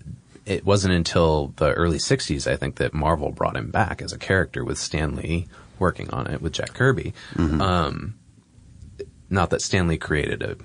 it 0.46 0.66
wasn't 0.66 0.94
until 0.94 1.54
the 1.58 1.72
early 1.74 2.00
60s, 2.00 2.52
I 2.52 2.56
think, 2.56 2.76
that 2.78 2.94
Marvel 2.94 3.32
brought 3.32 3.56
him 3.56 3.70
back 3.70 4.02
as 4.02 4.12
a 4.12 4.18
character 4.18 4.64
with 4.66 4.80
Stan 4.80 5.16
Lee 5.16 5.48
working 5.78 6.10
on 6.10 6.28
it 6.28 6.42
with 6.42 6.54
Jack 6.54 6.74
Kirby. 6.74 7.14
Um, 7.62 8.16
not 9.30 9.52
that 9.52 9.62
Stan 9.62 9.88
Lee 9.88 9.98
created 9.98 10.42
it. 10.42 10.60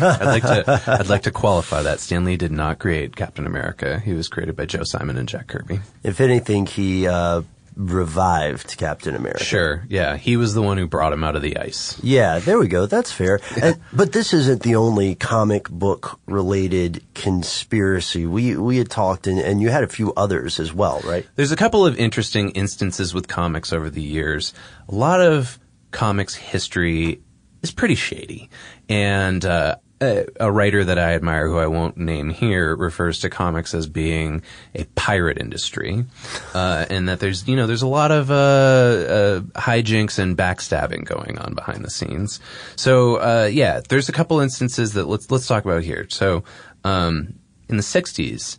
I'd 0.00 0.24
like 0.24 0.42
to 0.42 0.82
I'd 0.86 1.08
like 1.08 1.22
to 1.22 1.30
qualify 1.30 1.82
that 1.82 2.00
Stan 2.00 2.24
Lee 2.24 2.36
did 2.36 2.52
not 2.52 2.78
create 2.78 3.16
Captain 3.16 3.46
America. 3.46 3.98
He 3.98 4.12
was 4.14 4.28
created 4.28 4.56
by 4.56 4.66
Joe 4.66 4.84
Simon 4.84 5.16
and 5.16 5.28
Jack 5.28 5.48
Kirby. 5.48 5.80
If 6.02 6.20
anything, 6.20 6.66
he 6.66 7.06
uh, 7.06 7.42
revived 7.76 8.76
Captain 8.76 9.14
America. 9.14 9.42
Sure, 9.42 9.84
yeah, 9.88 10.16
he 10.16 10.36
was 10.36 10.54
the 10.54 10.62
one 10.62 10.78
who 10.78 10.86
brought 10.86 11.12
him 11.12 11.24
out 11.24 11.36
of 11.36 11.42
the 11.42 11.56
ice. 11.56 11.98
Yeah, 12.02 12.38
there 12.38 12.58
we 12.58 12.68
go. 12.68 12.86
That's 12.86 13.10
fair. 13.10 13.40
And, 13.60 13.80
but 13.92 14.12
this 14.12 14.32
isn't 14.32 14.62
the 14.62 14.76
only 14.76 15.14
comic 15.14 15.68
book 15.68 16.20
related 16.26 17.02
conspiracy. 17.14 18.26
We 18.26 18.56
we 18.56 18.78
had 18.78 18.90
talked, 18.90 19.26
and, 19.26 19.38
and 19.38 19.60
you 19.60 19.70
had 19.70 19.84
a 19.84 19.88
few 19.88 20.12
others 20.14 20.60
as 20.60 20.72
well, 20.72 21.00
right? 21.04 21.26
There's 21.36 21.52
a 21.52 21.56
couple 21.56 21.86
of 21.86 21.98
interesting 21.98 22.50
instances 22.50 23.14
with 23.14 23.28
comics 23.28 23.72
over 23.72 23.90
the 23.90 24.02
years. 24.02 24.52
A 24.88 24.94
lot 24.94 25.20
of 25.20 25.58
comics 25.90 26.34
history 26.34 27.22
is 27.62 27.70
pretty 27.70 27.94
shady, 27.94 28.50
and 28.92 29.42
uh, 29.44 29.76
a, 30.02 30.52
writer 30.52 30.84
that 30.84 30.98
I 30.98 31.14
admire, 31.14 31.48
who 31.48 31.56
I 31.56 31.66
won't 31.66 31.96
name 31.96 32.28
here, 32.28 32.76
refers 32.76 33.20
to 33.20 33.30
comics 33.30 33.72
as 33.72 33.86
being 33.86 34.42
a 34.74 34.84
pirate 34.84 35.38
industry, 35.38 36.04
uh, 36.52 36.84
and 36.90 37.08
that 37.08 37.20
there's 37.20 37.48
you 37.48 37.56
know 37.56 37.66
there's 37.66 37.82
a 37.82 37.86
lot 37.88 38.10
of 38.10 38.30
uh, 38.30 38.34
uh, 38.34 39.40
hijinks 39.58 40.18
and 40.18 40.36
backstabbing 40.36 41.06
going 41.06 41.38
on 41.38 41.54
behind 41.54 41.84
the 41.84 41.90
scenes. 41.90 42.38
So 42.76 43.16
uh, 43.16 43.48
yeah, 43.50 43.80
there's 43.88 44.10
a 44.10 44.12
couple 44.12 44.40
instances 44.40 44.92
that 44.92 45.06
let's 45.06 45.30
let's 45.30 45.46
talk 45.46 45.64
about 45.64 45.84
here. 45.84 46.06
So 46.10 46.44
um, 46.84 47.34
in 47.70 47.78
the 47.78 47.82
'60s 47.82 48.58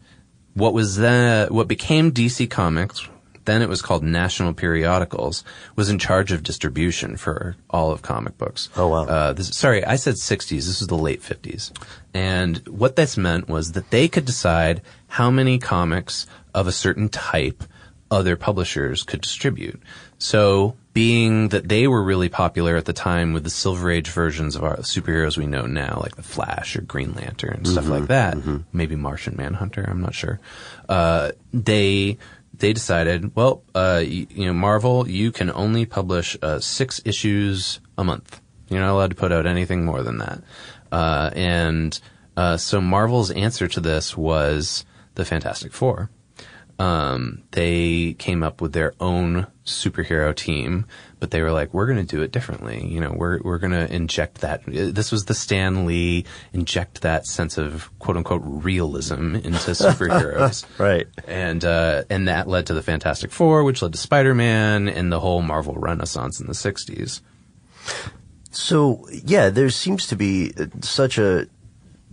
what 0.55 0.73
was 0.73 0.97
then 0.97 1.51
what 1.51 1.67
became 1.67 2.11
DC 2.11 2.49
Comics, 2.49 3.07
then 3.45 3.61
it 3.61 3.69
was 3.69 3.81
called 3.81 4.03
National 4.03 4.53
Periodicals, 4.53 5.43
was 5.75 5.89
in 5.89 5.99
charge 5.99 6.31
of 6.31 6.43
distribution 6.43 7.17
for 7.17 7.55
all 7.69 7.91
of 7.91 8.01
comic 8.01 8.37
books. 8.37 8.69
Oh, 8.75 8.87
wow. 8.87 9.05
Uh, 9.05 9.33
this, 9.33 9.55
sorry, 9.55 9.83
I 9.85 9.95
said 9.95 10.15
60s. 10.15 10.49
This 10.49 10.79
was 10.79 10.87
the 10.87 10.97
late 10.97 11.21
50s, 11.21 11.71
and 12.13 12.57
what 12.67 12.95
this 12.95 13.17
meant 13.17 13.47
was 13.47 13.73
that 13.73 13.89
they 13.89 14.07
could 14.07 14.25
decide 14.25 14.81
how 15.07 15.29
many 15.29 15.59
comics 15.59 16.25
of 16.53 16.67
a 16.67 16.71
certain 16.71 17.09
type 17.09 17.63
other 18.11 18.35
publishers 18.35 19.03
could 19.03 19.21
distribute. 19.21 19.81
So, 20.19 20.75
being 20.93 21.49
that 21.49 21.67
they 21.67 21.87
were 21.87 22.03
really 22.03 22.29
popular 22.29 22.77
at 22.77 22.85
the 22.85 22.93
time 22.93 23.33
with 23.33 23.43
the 23.43 23.49
Silver 23.49 23.89
Age 23.89 24.09
versions 24.09 24.55
of 24.55 24.63
our 24.63 24.77
superheroes 24.77 25.37
we 25.37 25.47
know 25.47 25.65
now, 25.65 25.99
like 26.01 26.15
the 26.15 26.23
Flash 26.23 26.75
or 26.75 26.81
Green 26.81 27.13
Lantern 27.13 27.55
and 27.55 27.67
stuff 27.67 27.87
like 27.87 28.07
that, 28.07 28.37
maybe 28.71 28.95
Martian 28.95 29.35
Manhunter, 29.35 29.83
I'm 29.83 30.01
not 30.01 30.13
sure. 30.13 30.39
Uh, 30.87 31.31
they 31.51 32.19
they 32.53 32.73
decided, 32.73 33.35
well, 33.35 33.63
uh, 33.73 34.01
you, 34.05 34.27
you 34.29 34.45
know, 34.45 34.53
Marvel, 34.53 35.09
you 35.09 35.31
can 35.31 35.51
only 35.51 35.85
publish 35.85 36.37
uh, 36.41 36.59
six 36.59 37.01
issues 37.05 37.79
a 37.97 38.03
month. 38.03 38.41
You're 38.69 38.81
not 38.81 38.93
allowed 38.93 39.09
to 39.11 39.15
put 39.15 39.31
out 39.31 39.45
anything 39.45 39.85
more 39.85 40.03
than 40.03 40.19
that. 40.19 40.41
Uh, 40.91 41.31
and 41.33 41.99
uh, 42.37 42.57
so 42.57 42.79
Marvel's 42.79 43.31
answer 43.31 43.67
to 43.67 43.79
this 43.79 44.15
was 44.15 44.85
the 45.15 45.25
Fantastic 45.25 45.73
Four 45.73 46.09
um, 46.79 47.43
they 47.51 48.13
came 48.13 48.43
up 48.43 48.61
with 48.61 48.73
their 48.73 48.93
own 48.99 49.47
superhero 49.65 50.35
team, 50.35 50.85
but 51.23 51.31
they 51.31 51.41
were 51.41 51.53
like, 51.53 51.73
we're 51.73 51.85
going 51.85 52.05
to 52.05 52.15
do 52.15 52.21
it 52.21 52.33
differently. 52.33 52.85
You 52.85 52.99
know, 52.99 53.13
we're, 53.15 53.39
we're 53.43 53.57
going 53.57 53.71
to 53.71 53.89
inject 53.89 54.41
that. 54.41 54.61
This 54.65 55.09
was 55.09 55.23
the 55.23 55.33
Stan 55.33 55.85
Lee 55.85 56.25
inject 56.51 57.01
that 57.03 57.25
sense 57.25 57.57
of 57.57 57.89
quote 57.99 58.17
unquote 58.17 58.41
realism 58.43 59.35
into 59.35 59.71
superheroes. 59.71 60.65
Right. 60.77 61.07
And, 61.25 61.63
uh, 61.63 62.03
and 62.09 62.27
that 62.27 62.49
led 62.49 62.65
to 62.65 62.73
the 62.73 62.81
Fantastic 62.81 63.31
Four, 63.31 63.63
which 63.63 63.81
led 63.81 63.93
to 63.93 63.97
Spider-Man 63.97 64.89
and 64.89 65.13
the 65.13 65.21
whole 65.21 65.41
Marvel 65.41 65.75
renaissance 65.75 66.41
in 66.41 66.47
the 66.47 66.51
60s. 66.51 67.21
So 68.51 69.07
yeah, 69.23 69.49
there 69.49 69.69
seems 69.69 70.07
to 70.07 70.17
be 70.17 70.51
uh, 70.59 70.65
such 70.81 71.17
a 71.17 71.47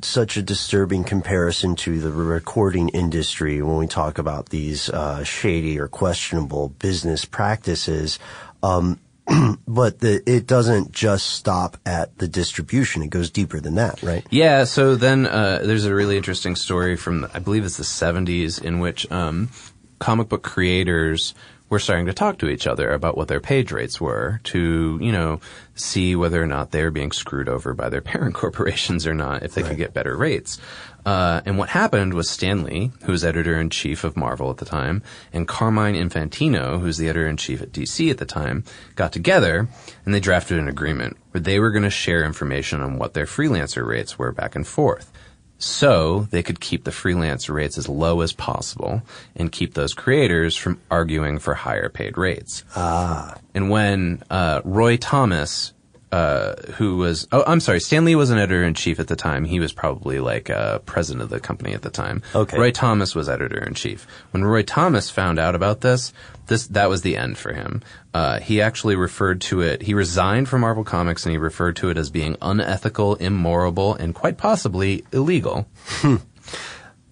such 0.05 0.37
a 0.37 0.43
disturbing 0.43 1.05
comparison 1.05 1.75
to 1.77 1.99
the 1.99 2.11
recording 2.11 2.89
industry 2.91 3.61
when 3.61 3.77
we 3.77 3.87
talk 3.87 4.19
about 4.19 4.51
these 4.51 4.89
uh, 4.89 5.25
shady 5.25 5.79
or 5.79 5.89
questionable 5.89 6.69
business 6.69 7.25
practices. 7.25 8.19
Um, 8.63 9.01
but 9.69 10.01
the, 10.01 10.23
it 10.27 10.47
doesn't 10.47 10.93
just 10.93 11.27
stop 11.27 11.77
at 11.87 12.19
the 12.19 12.29
distribution; 12.29 13.03
it 13.03 13.11
goes 13.11 13.31
deeper 13.31 13.61
than 13.61 13.77
that, 13.77 14.03
right? 14.03 14.27
Yeah, 14.31 14.65
so 14.65 14.97
then 14.97 15.27
uh, 15.27 15.61
there's 15.63 15.85
a 15.85 15.95
really 15.95 16.17
interesting 16.17 16.57
story 16.57 16.97
from 16.97 17.27
I 17.33 17.39
believe 17.39 17.65
it's 17.65 17.77
the 17.77 17.85
70s 17.85 18.61
in 18.61 18.81
which 18.81 19.11
um, 19.11 19.51
comic 19.99 20.29
book 20.29 20.43
creators 20.43 21.35
were 21.71 21.79
starting 21.79 22.07
to 22.07 22.13
talk 22.13 22.39
to 22.39 22.49
each 22.49 22.67
other 22.67 22.91
about 22.91 23.17
what 23.17 23.29
their 23.29 23.41
page 23.41 23.71
rates 23.71 24.01
were 24.01 24.41
to, 24.43 24.99
you 25.01 25.13
know, 25.13 25.41
see 25.77 26.17
whether 26.17 26.43
or 26.43 26.47
not 26.47 26.73
they 26.73 26.83
were 26.83 26.91
being 26.91 27.13
screwed 27.13 27.49
over 27.49 27.73
by 27.73 27.89
their 27.89 28.01
parent 28.01 28.35
corporations 28.35 29.07
or 29.07 29.15
not, 29.15 29.45
if 29.45 29.55
they 29.55 29.63
could 29.63 29.77
get 29.77 29.95
better 29.95 30.17
rates. 30.17 30.59
Uh, 31.05 31.41
and 31.47 31.59
what 31.59 31.71
happened 31.71 32.15
was 32.15 32.29
Stan 32.29 32.63
Lee, 32.63 32.93
who 33.05 33.13
was 33.13 33.25
editor 33.25 33.59
in 33.59 33.71
chief 33.71 34.05
of 34.05 34.17
Marvel 34.17 34.51
at 34.51 34.59
the 34.59 34.65
time, 34.65 35.03
and 35.33 35.49
Carmine 35.49 35.95
Infantino, 35.95 36.81
who's 36.81 36.99
the 36.99 37.09
editor 37.09 37.27
in 37.27 37.37
chief 37.37 37.63
at 37.63 37.73
DC 37.73 38.11
at 38.11 38.19
the 38.19 38.27
time, 38.27 38.65
got 38.97 39.13
together 39.13 39.69
and 40.05 40.15
they 40.15 40.21
drafted 40.21 40.59
an 40.59 40.69
agreement 40.69 41.17
where 41.31 41.41
they 41.41 41.59
were 41.59 41.71
going 41.71 41.85
to 41.85 41.91
share 41.91 42.25
information 42.25 42.81
on 42.81 42.99
what 42.99 43.15
their 43.15 43.27
freelancer 43.27 43.87
rates 43.87 44.19
were 44.19 44.33
back 44.33 44.55
and 44.55 44.67
forth. 44.67 45.11
So 45.59 46.27
they 46.31 46.43
could 46.43 46.59
keep 46.59 46.85
the 46.85 46.93
freelance 46.93 47.51
rates 47.51 47.77
as 47.77 47.87
low 47.87 48.23
as 48.23 48.33
possible 48.33 49.03
and 49.37 49.53
keep 49.53 49.75
those 49.75 49.93
creators 49.93 50.57
from 50.57 50.81
arguing 50.91 51.39
for 51.39 51.53
higher 51.53 51.91
paid 51.91 52.17
rates. 52.17 52.65
Ah. 52.75 53.37
And 53.55 53.69
when 53.69 54.23
uh, 54.31 54.63
Roy 54.65 54.97
Thomas, 54.97 55.75
uh, 56.13 56.55
who 56.73 56.97
was 56.97 57.29
oh 57.33 57.45
I'm 57.47 57.61
sorry, 57.61 57.81
Stan 57.81 58.05
Lee 58.05 58.15
was 58.15 58.31
an 58.31 58.39
editor 58.39 58.65
in 58.65 58.75
chief 58.75 58.99
at 59.01 59.09
the 59.09 59.17
time. 59.17 59.45
He 59.45 59.61
was 59.61 59.73
probably 59.73 60.21
like 60.21 60.51
uh, 60.51 60.81
president 60.81 61.23
of 61.23 61.31
the 61.31 61.41
company 61.41 61.73
at 61.73 61.83
the 61.83 61.91
time. 61.91 62.23
Okay. 62.35 62.59
Roy 62.59 62.71
Thomas 62.71 63.15
was 63.15 63.29
editor 63.29 63.63
in 63.63 63.75
chief. 63.75 64.07
When 64.33 64.45
Roy 64.45 64.63
Thomas 64.63 65.11
found 65.11 65.39
out 65.39 65.55
about 65.55 65.81
this, 65.83 66.13
this 66.47 66.67
that 66.69 66.89
was 66.89 67.03
the 67.03 67.17
end 67.17 67.39
for 67.39 67.53
him. 67.53 67.83
Uh, 68.13 68.41
he 68.41 68.61
actually 68.61 68.97
referred 68.97 69.41
to 69.43 69.61
it. 69.61 69.83
He 69.83 69.95
resigned 69.95 70.49
from 70.49 70.63
Marvel 70.63 70.85
Comics 70.85 71.25
and 71.25 71.33
he 71.33 71.39
referred 71.39 71.77
to 71.77 71.91
it 71.91 71.97
as 71.97 72.11
being 72.11 72.37
unethical, 72.43 73.15
immoral, 73.17 73.95
and 73.95 74.15
quite 74.15 74.37
possibly 74.37 75.05
illegal. 75.13 75.67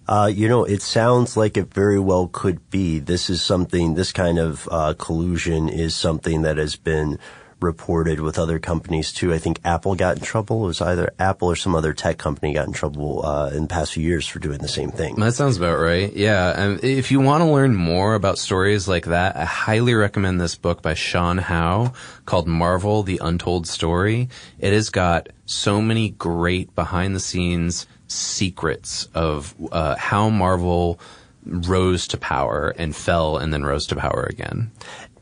Uh, 0.09 0.25
you 0.25 0.49
know, 0.49 0.63
it 0.63 0.81
sounds 0.81 1.37
like 1.37 1.55
it 1.55 1.71
very 1.71 1.99
well 1.99 2.27
could 2.33 2.67
be. 2.71 2.97
This 2.97 3.29
is 3.29 3.43
something, 3.43 3.93
this 3.93 4.11
kind 4.11 4.39
of 4.39 4.67
uh, 4.71 4.95
collusion 4.97 5.69
is 5.69 5.95
something 5.95 6.41
that 6.41 6.57
has 6.57 6.75
been 6.75 7.19
reported 7.61 8.19
with 8.19 8.39
other 8.39 8.59
companies 8.59 9.11
too. 9.11 9.33
I 9.33 9.37
think 9.37 9.59
Apple 9.63 9.95
got 9.95 10.17
in 10.17 10.23
trouble. 10.23 10.63
It 10.63 10.67
was 10.67 10.81
either 10.81 11.13
Apple 11.19 11.49
or 11.49 11.55
some 11.55 11.75
other 11.75 11.93
tech 11.93 12.17
company 12.17 12.53
got 12.53 12.67
in 12.67 12.73
trouble 12.73 13.25
uh, 13.25 13.49
in 13.49 13.63
the 13.63 13.67
past 13.67 13.93
few 13.93 14.03
years 14.03 14.27
for 14.27 14.39
doing 14.39 14.59
the 14.59 14.67
same 14.67 14.91
thing. 14.91 15.15
That 15.15 15.33
sounds 15.33 15.57
about 15.57 15.79
right. 15.79 16.11
Yeah. 16.13 16.59
And 16.59 16.83
if 16.83 17.11
you 17.11 17.19
want 17.19 17.41
to 17.41 17.49
learn 17.49 17.75
more 17.75 18.15
about 18.15 18.37
stories 18.37 18.87
like 18.87 19.05
that, 19.05 19.35
I 19.35 19.45
highly 19.45 19.93
recommend 19.93 20.39
this 20.39 20.55
book 20.55 20.81
by 20.81 20.93
Sean 20.93 21.37
Howe 21.37 21.93
called 22.25 22.47
Marvel, 22.47 23.03
The 23.03 23.19
Untold 23.21 23.67
Story. 23.67 24.29
It 24.59 24.73
has 24.73 24.89
got 24.89 25.29
so 25.45 25.81
many 25.81 26.09
great 26.11 26.73
behind 26.75 27.15
the 27.15 27.19
scenes 27.19 27.87
secrets 28.07 29.07
of 29.13 29.53
uh, 29.71 29.95
how 29.95 30.29
Marvel 30.29 30.99
rose 31.45 32.07
to 32.07 32.17
power 32.17 32.73
and 32.77 32.95
fell 32.95 33.37
and 33.37 33.53
then 33.53 33.63
rose 33.63 33.87
to 33.87 33.95
power 33.95 34.27
again. 34.29 34.71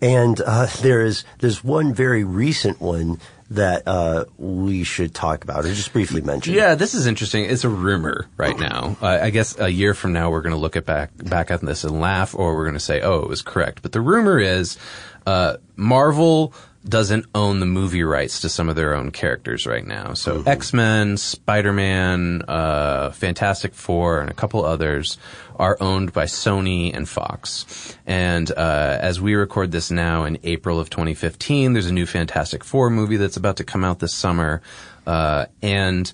And 0.01 0.39
uh, 0.45 0.67
there 0.81 1.01
is 1.01 1.23
there's 1.39 1.63
one 1.63 1.93
very 1.93 2.23
recent 2.23 2.79
one 2.79 3.19
that 3.49 3.87
uh, 3.87 4.25
we 4.37 4.83
should 4.83 5.13
talk 5.13 5.43
about 5.43 5.65
or 5.65 5.69
just 5.73 5.93
briefly 5.93 6.21
mention. 6.21 6.53
Yeah, 6.53 6.75
this 6.75 6.93
is 6.93 7.07
interesting. 7.07 7.45
It's 7.45 7.63
a 7.63 7.69
rumor 7.69 8.27
right 8.35 8.59
now. 8.59 8.97
Uh, 9.01 9.19
I 9.21 9.29
guess 9.29 9.57
a 9.57 9.69
year 9.69 9.93
from 9.93 10.13
now 10.13 10.29
we're 10.29 10.41
going 10.41 10.55
to 10.55 10.59
look 10.59 10.75
at 10.75 10.85
back 10.85 11.11
back 11.17 11.49
at 11.49 11.61
this 11.61 11.83
and 11.83 11.99
laugh, 11.99 12.35
or 12.35 12.55
we're 12.55 12.65
going 12.65 12.73
to 12.73 12.79
say, 12.79 13.01
"Oh, 13.01 13.21
it 13.21 13.29
was 13.29 13.41
correct." 13.41 13.81
But 13.81 13.93
the 13.93 14.01
rumor 14.01 14.39
is 14.39 14.77
uh, 15.25 15.57
Marvel 15.75 16.53
doesn't 16.87 17.25
own 17.35 17.59
the 17.59 17.65
movie 17.65 18.03
rights 18.03 18.41
to 18.41 18.49
some 18.49 18.69
of 18.69 18.75
their 18.75 18.95
own 18.95 19.11
characters 19.11 19.65
right 19.65 19.85
now. 19.85 20.13
So 20.13 20.43
X 20.45 20.73
Men, 20.73 21.17
Spider 21.17 21.73
Man, 21.73 22.43
uh, 22.47 23.11
Fantastic 23.11 23.73
Four, 23.73 24.21
and 24.21 24.29
a 24.29 24.33
couple 24.33 24.63
others 24.63 25.17
are 25.57 25.77
owned 25.81 26.13
by 26.13 26.25
Sony 26.25 26.95
and 26.95 27.07
Fox. 27.07 27.97
And 28.05 28.49
uh, 28.51 28.97
as 29.01 29.19
we 29.19 29.35
record 29.35 29.71
this 29.71 29.91
now 29.91 30.23
in 30.23 30.37
April 30.43 30.79
of 30.79 30.89
2015, 30.89 31.73
there's 31.73 31.87
a 31.87 31.93
new 31.93 32.05
Fantastic 32.05 32.63
Four 32.63 32.89
movie 32.89 33.17
that's 33.17 33.37
about 33.37 33.57
to 33.57 33.63
come 33.63 33.83
out 33.83 33.99
this 33.99 34.13
summer, 34.13 34.61
uh, 35.05 35.45
and 35.61 36.11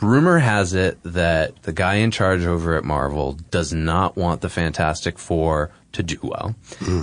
rumor 0.00 0.38
has 0.38 0.74
it 0.74 0.98
that 1.04 1.62
the 1.62 1.72
guy 1.72 1.96
in 1.96 2.10
charge 2.10 2.44
over 2.44 2.76
at 2.76 2.84
Marvel 2.84 3.32
does 3.50 3.72
not 3.72 4.16
want 4.16 4.40
the 4.40 4.48
Fantastic 4.48 5.18
Four 5.18 5.70
to 5.92 6.02
do 6.02 6.18
well. 6.22 6.54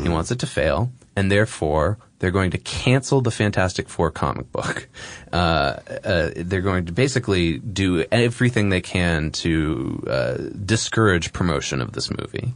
He 0.03 0.09
wants 0.09 0.31
it 0.31 0.39
to 0.39 0.47
fail, 0.47 0.91
and 1.15 1.31
therefore 1.31 1.97
they're 2.19 2.31
going 2.31 2.51
to 2.51 2.57
cancel 2.57 3.21
the 3.21 3.31
Fantastic 3.31 3.89
Four 3.89 4.11
comic 4.11 4.51
book. 4.51 4.87
Uh, 5.31 5.35
uh, 6.03 6.31
they're 6.35 6.61
going 6.61 6.85
to 6.85 6.91
basically 6.91 7.59
do 7.59 8.03
everything 8.11 8.69
they 8.69 8.81
can 8.81 9.31
to 9.31 10.03
uh, 10.07 10.37
discourage 10.65 11.33
promotion 11.33 11.81
of 11.81 11.93
this 11.93 12.09
movie. 12.09 12.53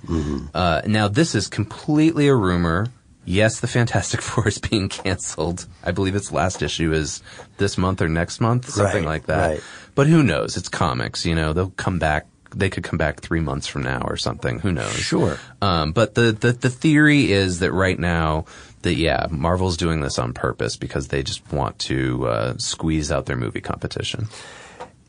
Uh, 0.54 0.82
now, 0.86 1.08
this 1.08 1.36
is 1.36 1.48
completely 1.48 2.28
a 2.28 2.36
rumor. 2.36 2.88
Yes, 3.24 3.60
the 3.60 3.68
Fantastic 3.68 4.22
Four 4.24 4.48
is 4.48 4.58
being 4.58 4.90
canceled. 4.90 5.68
I 5.84 5.92
believe 5.92 6.16
its 6.16 6.32
last 6.32 6.62
issue 6.64 6.92
is 6.92 7.22
this 7.58 7.78
month 7.78 8.02
or 8.02 8.10
next 8.10 8.42
month, 8.42 8.70
something 8.70 9.04
Right, 9.04 9.12
like 9.14 9.26
that. 9.28 9.48
right. 9.50 9.62
But 9.94 10.08
who 10.08 10.24
knows? 10.24 10.58
It's 10.58 10.70
comics, 10.70 11.26
you 11.26 11.36
know. 11.36 11.54
They'll 11.54 11.70
come 11.72 12.00
back. 12.00 12.26
They 12.56 12.70
could 12.70 12.84
come 12.84 12.98
back 12.98 13.22
three 13.22 13.40
months 13.40 13.68
from 13.68 13.84
now 13.84 14.02
or 14.06 14.18
something. 14.18 14.60
Who 14.60 14.72
knows? 14.74 14.92
Sure. 14.96 15.38
Um, 15.62 15.92
but 15.94 16.16
the, 16.16 16.32
the 16.34 16.52
the 16.52 16.70
theory 16.70 17.32
is 17.32 17.60
that 17.60 17.72
right 17.72 17.98
now, 17.98 18.46
that 18.84 18.96
yeah, 18.96 19.28
Marvel's 19.30 19.78
doing 19.78 20.02
this 20.02 20.20
on 20.20 20.34
purpose 20.34 20.76
because 20.76 21.08
they 21.08 21.24
just 21.24 21.52
want 21.52 21.80
to 21.80 22.28
uh, 22.28 22.58
squeeze 22.58 23.12
out 23.12 23.26
their 23.26 23.36
movie 23.36 23.62
competition. 23.62 24.28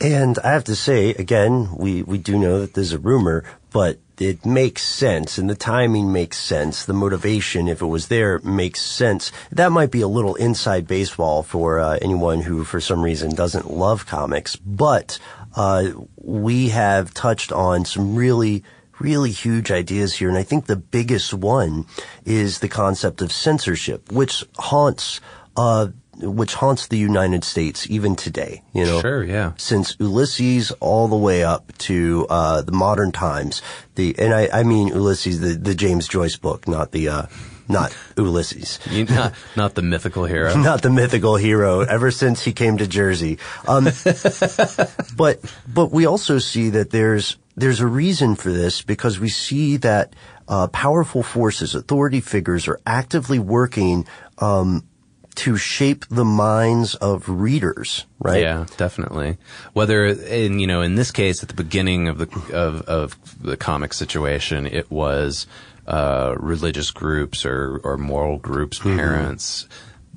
And 0.00 0.36
I 0.40 0.50
have 0.50 0.64
to 0.64 0.74
say, 0.74 1.10
again, 1.10 1.68
we, 1.76 2.02
we 2.02 2.18
do 2.18 2.36
know 2.36 2.60
that 2.60 2.74
there's 2.74 2.92
a 2.92 2.98
rumor, 2.98 3.44
but 3.70 3.98
it 4.18 4.44
makes 4.44 4.82
sense 4.82 5.38
and 5.38 5.48
the 5.48 5.54
timing 5.54 6.12
makes 6.12 6.38
sense. 6.38 6.84
The 6.84 6.92
motivation, 6.92 7.68
if 7.68 7.80
it 7.80 7.86
was 7.86 8.08
there, 8.08 8.40
makes 8.40 8.82
sense. 8.82 9.30
That 9.52 9.70
might 9.70 9.92
be 9.92 10.00
a 10.00 10.08
little 10.08 10.34
inside 10.34 10.88
baseball 10.88 11.44
for 11.44 11.78
uh, 11.78 11.98
anyone 12.02 12.40
who, 12.40 12.64
for 12.64 12.80
some 12.80 13.00
reason, 13.00 13.34
doesn't 13.34 13.70
love 13.70 14.06
comics, 14.06 14.56
but 14.56 15.20
uh, 15.54 15.90
we 16.16 16.70
have 16.70 17.14
touched 17.14 17.52
on 17.52 17.84
some 17.84 18.16
really 18.16 18.64
really 18.98 19.30
huge 19.30 19.70
ideas 19.70 20.14
here. 20.14 20.28
And 20.28 20.38
I 20.38 20.42
think 20.42 20.66
the 20.66 20.76
biggest 20.76 21.34
one 21.34 21.86
is 22.24 22.60
the 22.60 22.68
concept 22.68 23.22
of 23.22 23.32
censorship, 23.32 24.12
which 24.12 24.44
haunts, 24.58 25.20
uh, 25.56 25.88
which 26.18 26.54
haunts 26.54 26.86
the 26.86 26.98
United 26.98 27.42
States 27.44 27.88
even 27.90 28.14
today, 28.16 28.62
you 28.72 28.84
know? 28.84 29.00
Sure, 29.00 29.24
yeah. 29.24 29.52
Since 29.56 29.96
Ulysses 29.98 30.70
all 30.72 31.08
the 31.08 31.16
way 31.16 31.42
up 31.42 31.76
to, 31.78 32.26
uh, 32.28 32.62
the 32.62 32.72
modern 32.72 33.12
times, 33.12 33.62
the, 33.94 34.14
and 34.18 34.32
I, 34.32 34.48
I 34.52 34.62
mean 34.62 34.88
Ulysses, 34.88 35.40
the, 35.40 35.54
the 35.54 35.74
James 35.74 36.06
Joyce 36.06 36.36
book, 36.36 36.68
not 36.68 36.92
the, 36.92 37.08
uh, 37.08 37.26
not 37.68 37.96
Ulysses. 38.16 38.78
You, 38.90 39.06
not, 39.06 39.34
not 39.56 39.74
the 39.74 39.82
mythical 39.82 40.24
hero. 40.24 40.54
Not 40.62 40.82
the 40.82 40.90
mythical 40.90 41.36
hero 41.36 41.80
ever 41.80 42.10
since 42.10 42.42
he 42.42 42.52
came 42.52 42.76
to 42.78 42.86
Jersey. 42.86 43.38
Um, 43.66 43.84
but, 45.16 45.40
but 45.66 45.90
we 45.90 46.06
also 46.06 46.38
see 46.38 46.70
that 46.70 46.90
there's, 46.90 47.36
there's 47.56 47.80
a 47.80 47.86
reason 47.86 48.34
for 48.34 48.52
this 48.52 48.82
because 48.82 49.20
we 49.20 49.28
see 49.28 49.76
that, 49.78 50.14
uh, 50.48 50.68
powerful 50.68 51.22
forces, 51.22 51.74
authority 51.74 52.20
figures 52.20 52.66
are 52.68 52.80
actively 52.86 53.38
working, 53.38 54.06
um, 54.38 54.84
to 55.34 55.56
shape 55.56 56.04
the 56.08 56.24
minds 56.24 56.94
of 56.96 57.28
readers, 57.28 58.04
right? 58.18 58.42
Yeah, 58.42 58.66
definitely. 58.76 59.38
Whether 59.72 60.04
in 60.06 60.58
you 60.58 60.66
know 60.66 60.82
in 60.82 60.94
this 60.94 61.10
case 61.10 61.42
at 61.42 61.48
the 61.48 61.54
beginning 61.54 62.08
of 62.08 62.18
the 62.18 62.28
of 62.54 62.82
of 62.82 63.42
the 63.42 63.56
comic 63.56 63.94
situation, 63.94 64.66
it 64.66 64.90
was 64.90 65.46
uh, 65.86 66.34
religious 66.38 66.90
groups 66.90 67.46
or 67.46 67.80
or 67.82 67.96
moral 67.96 68.38
groups, 68.38 68.78
parents, 68.78 69.66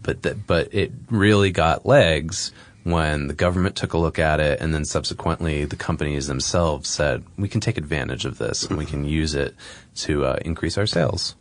but 0.02 0.24
that 0.24 0.46
but 0.46 0.74
it 0.74 0.92
really 1.10 1.52
got 1.52 1.86
legs 1.86 2.52
when 2.86 3.26
the 3.26 3.34
government 3.34 3.76
took 3.76 3.94
a 3.94 3.98
look 3.98 4.20
at 4.20 4.40
it, 4.40 4.62
and 4.62 4.72
then 4.72 4.86
subsequently 4.86 5.66
the 5.66 5.76
companies 5.76 6.28
themselves 6.28 6.88
said 6.88 7.24
we 7.36 7.50
can 7.50 7.60
take 7.60 7.78
advantage 7.78 8.26
of 8.26 8.38
this 8.38 8.64
and 8.64 8.78
we 8.78 8.86
can 8.86 9.04
use 9.04 9.34
it 9.34 9.56
to 9.96 10.24
uh, 10.24 10.38
increase 10.46 10.78
our 10.78 10.86
sales. 10.86 11.36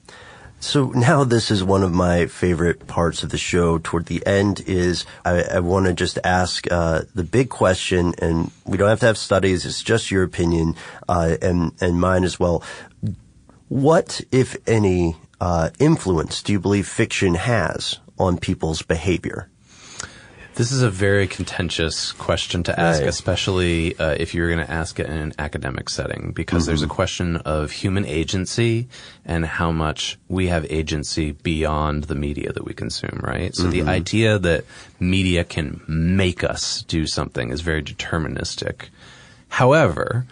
So 0.61 0.87
now 0.93 1.23
this 1.25 1.51
is 1.51 1.62
one 1.62 1.83
of 1.83 1.93
my 1.93 2.25
favorite 2.25 2.87
parts 2.87 3.23
of 3.23 3.29
the 3.29 3.37
show. 3.37 3.77
Toward 3.77 4.07
the 4.07 4.27
end 4.27 4.62
is 4.66 5.05
I, 5.23 5.43
I 5.43 5.61
want 5.61 5.85
to 5.85 5.93
just 5.93 6.19
ask 6.25 6.66
uh, 6.73 7.03
the 7.15 7.25
big 7.25 7.51
question, 7.51 8.15
and 8.19 8.51
we 8.65 8.79
don't 8.79 8.89
have 8.89 9.01
to 9.01 9.07
have 9.07 9.19
studies. 9.19 9.66
It's 9.66 9.83
just 9.83 10.11
your 10.11 10.23
opinion 10.23 10.77
uh, 11.07 11.37
and 11.43 11.73
and 11.79 12.01
mine 12.01 12.25
as 12.25 12.41
well. 12.41 12.62
What, 13.69 14.23
if 14.33 14.57
any, 14.66 15.16
uh, 15.43 15.71
influence 15.79 16.43
do 16.43 16.53
you 16.53 16.61
believe 16.61 16.89
fiction 16.89 17.35
has 17.35 17.99
on 18.19 18.39
people's 18.39 18.81
behavior? 18.81 19.51
This 20.56 20.70
is 20.70 20.82
a 20.82 20.90
very 20.90 21.26
contentious 21.26 22.12
question 22.12 22.62
to 22.64 22.78
ask, 22.78 23.01
Right. 23.01 23.09
especially 23.09 23.98
uh, 23.98 24.10
if 24.20 24.35
you're 24.35 24.47
going 24.48 24.64
to 24.64 24.70
ask 24.70 25.01
it 25.01 25.06
in 25.06 25.16
an 25.16 25.32
academic 25.36 25.90
setting, 25.90 26.31
because 26.32 26.66
there's 26.66 26.82
a 26.82 26.86
question 26.86 27.36
of 27.39 27.72
human 27.72 28.06
agency 28.06 28.86
and 29.24 29.44
how 29.44 29.72
much 29.72 30.16
we 30.28 30.47
have 30.47 30.64
agency 30.70 31.32
beyond 31.32 32.05
the 32.05 32.14
media 32.14 32.52
that 32.52 32.64
we 32.64 32.72
consume, 32.72 33.20
right? 33.24 33.52
So 33.56 33.64
the 33.66 33.82
idea 33.82 34.39
that 34.39 34.64
media 35.01 35.43
can 35.43 35.81
make 35.89 36.44
us 36.44 36.82
do 36.82 37.05
something 37.05 37.51
is 37.51 37.60
very 37.60 37.82
deterministic. 37.82 38.90
However, 39.48 40.24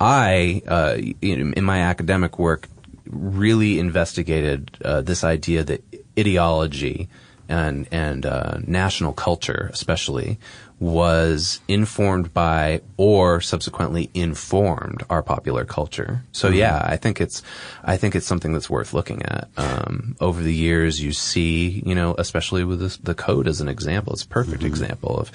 I, 0.00 0.62
uh, 0.66 0.96
in, 1.20 1.52
in 1.52 1.64
my 1.64 1.80
academic 1.80 2.38
work, 2.38 2.68
really 3.04 3.78
investigated 3.78 4.70
uh, 4.82 5.02
this 5.02 5.22
idea 5.22 5.64
that 5.64 5.84
ideology 6.18 7.08
and 7.48 7.86
and 7.92 8.24
uh, 8.26 8.58
national 8.66 9.12
culture, 9.12 9.68
especially, 9.72 10.38
was 10.78 11.60
informed 11.68 12.34
by 12.34 12.82
or 12.98 13.40
subsequently 13.40 14.10
informed 14.12 15.02
our 15.08 15.22
popular 15.22 15.64
culture. 15.64 16.22
So 16.32 16.48
Mm-hmm. 16.48 16.58
yeah, 16.58 16.82
I 16.84 16.96
think 16.96 17.20
it's 17.20 17.42
I 17.84 17.96
think 17.96 18.14
it's 18.14 18.26
something 18.26 18.52
that's 18.52 18.68
worth 18.68 18.92
looking 18.92 19.22
at. 19.22 19.48
Um, 19.56 20.16
over 20.20 20.42
the 20.42 20.54
years, 20.54 21.00
you 21.02 21.12
see, 21.12 21.82
you 21.86 21.94
know, 21.94 22.14
especially 22.18 22.64
with 22.64 22.80
this, 22.80 22.96
the 22.98 23.14
code 23.14 23.48
as 23.48 23.60
an 23.60 23.68
example, 23.68 24.12
it's 24.12 24.22
a 24.24 24.28
perfect 24.28 24.58
Mm-hmm. 24.62 24.66
example 24.68 25.18
of 25.18 25.28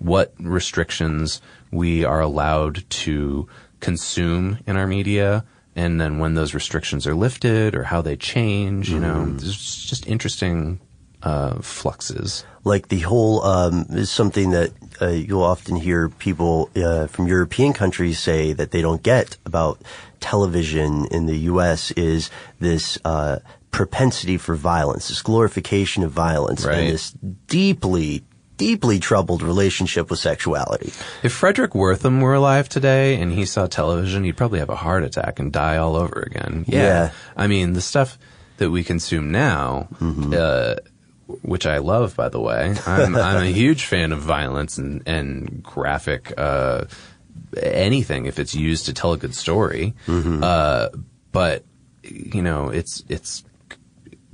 what 0.00 0.34
restrictions 0.40 1.40
we 1.70 2.04
are 2.04 2.20
allowed 2.20 2.88
to 2.90 3.48
consume 3.80 4.58
in 4.66 4.76
our 4.76 4.86
media. 4.86 5.44
And 5.76 6.00
then 6.00 6.18
when 6.18 6.34
those 6.34 6.54
restrictions 6.54 7.06
are 7.06 7.14
lifted 7.14 7.76
or 7.76 7.84
how 7.84 8.02
they 8.02 8.16
change, 8.16 8.90
you 8.90 8.98
know, 8.98 9.26
there's 9.30 9.86
just 9.86 10.08
interesting 10.08 10.80
uh, 11.22 11.60
fluxes. 11.60 12.44
like 12.64 12.88
the 12.88 13.00
whole 13.00 13.42
um, 13.44 13.86
is 13.90 14.10
something 14.10 14.50
that 14.50 14.70
uh, 15.00 15.08
you'll 15.08 15.42
often 15.42 15.76
hear 15.76 16.08
people 16.08 16.70
uh, 16.76 17.06
from 17.06 17.26
European 17.26 17.72
countries 17.72 18.18
say 18.18 18.52
that 18.52 18.70
they 18.70 18.82
don't 18.82 19.02
get 19.02 19.36
about 19.46 19.80
television 20.20 21.06
in 21.10 21.26
the 21.26 21.36
U.S. 21.52 21.90
is 21.92 22.30
this 22.60 22.98
uh, 23.04 23.38
propensity 23.70 24.36
for 24.36 24.54
violence, 24.54 25.08
this 25.08 25.22
glorification 25.22 26.02
of 26.02 26.10
violence, 26.10 26.64
Right. 26.64 26.78
and 26.78 26.88
this 26.92 27.12
deeply, 27.46 28.22
deeply 28.56 28.98
troubled 28.98 29.42
relationship 29.42 30.10
with 30.10 30.18
sexuality. 30.18 30.92
If 31.22 31.32
Fredric 31.40 31.68
Wertham 31.74 32.20
were 32.20 32.34
alive 32.34 32.68
today 32.68 33.20
and 33.20 33.32
he 33.32 33.44
saw 33.46 33.66
television, 33.66 34.24
he'd 34.24 34.36
probably 34.36 34.58
have 34.58 34.70
a 34.70 34.76
heart 34.76 35.04
attack 35.04 35.38
and 35.38 35.52
die 35.52 35.76
all 35.76 35.96
over 35.96 36.20
again. 36.20 36.64
Yeah. 36.68 36.82
Yeah. 36.82 37.10
I 37.36 37.46
mean, 37.46 37.72
the 37.74 37.80
stuff 37.80 38.18
that 38.58 38.70
we 38.70 38.82
consume 38.84 39.30
now, 39.30 39.86
uh, 40.00 40.74
which 41.42 41.66
I 41.66 41.78
love, 41.78 42.16
by 42.16 42.28
the 42.28 42.40
way. 42.40 42.74
I'm, 42.86 43.14
I'm 43.28 43.42
a 43.42 43.46
huge 43.46 43.84
fan 43.84 44.12
of 44.12 44.20
violence 44.20 44.78
and, 44.78 45.02
and 45.06 45.62
graphic, 45.62 46.32
uh, 46.36 46.86
anything 47.62 48.26
if 48.26 48.38
it's 48.38 48.54
used 48.54 48.86
to 48.86 48.94
tell 48.94 49.12
a 49.12 49.18
good 49.18 49.34
story. 49.34 49.94
Uh, 50.42 50.88
but, 51.32 51.64
you 52.02 52.42
know, 52.42 52.70
it's, 52.70 53.04
it's 53.08 53.44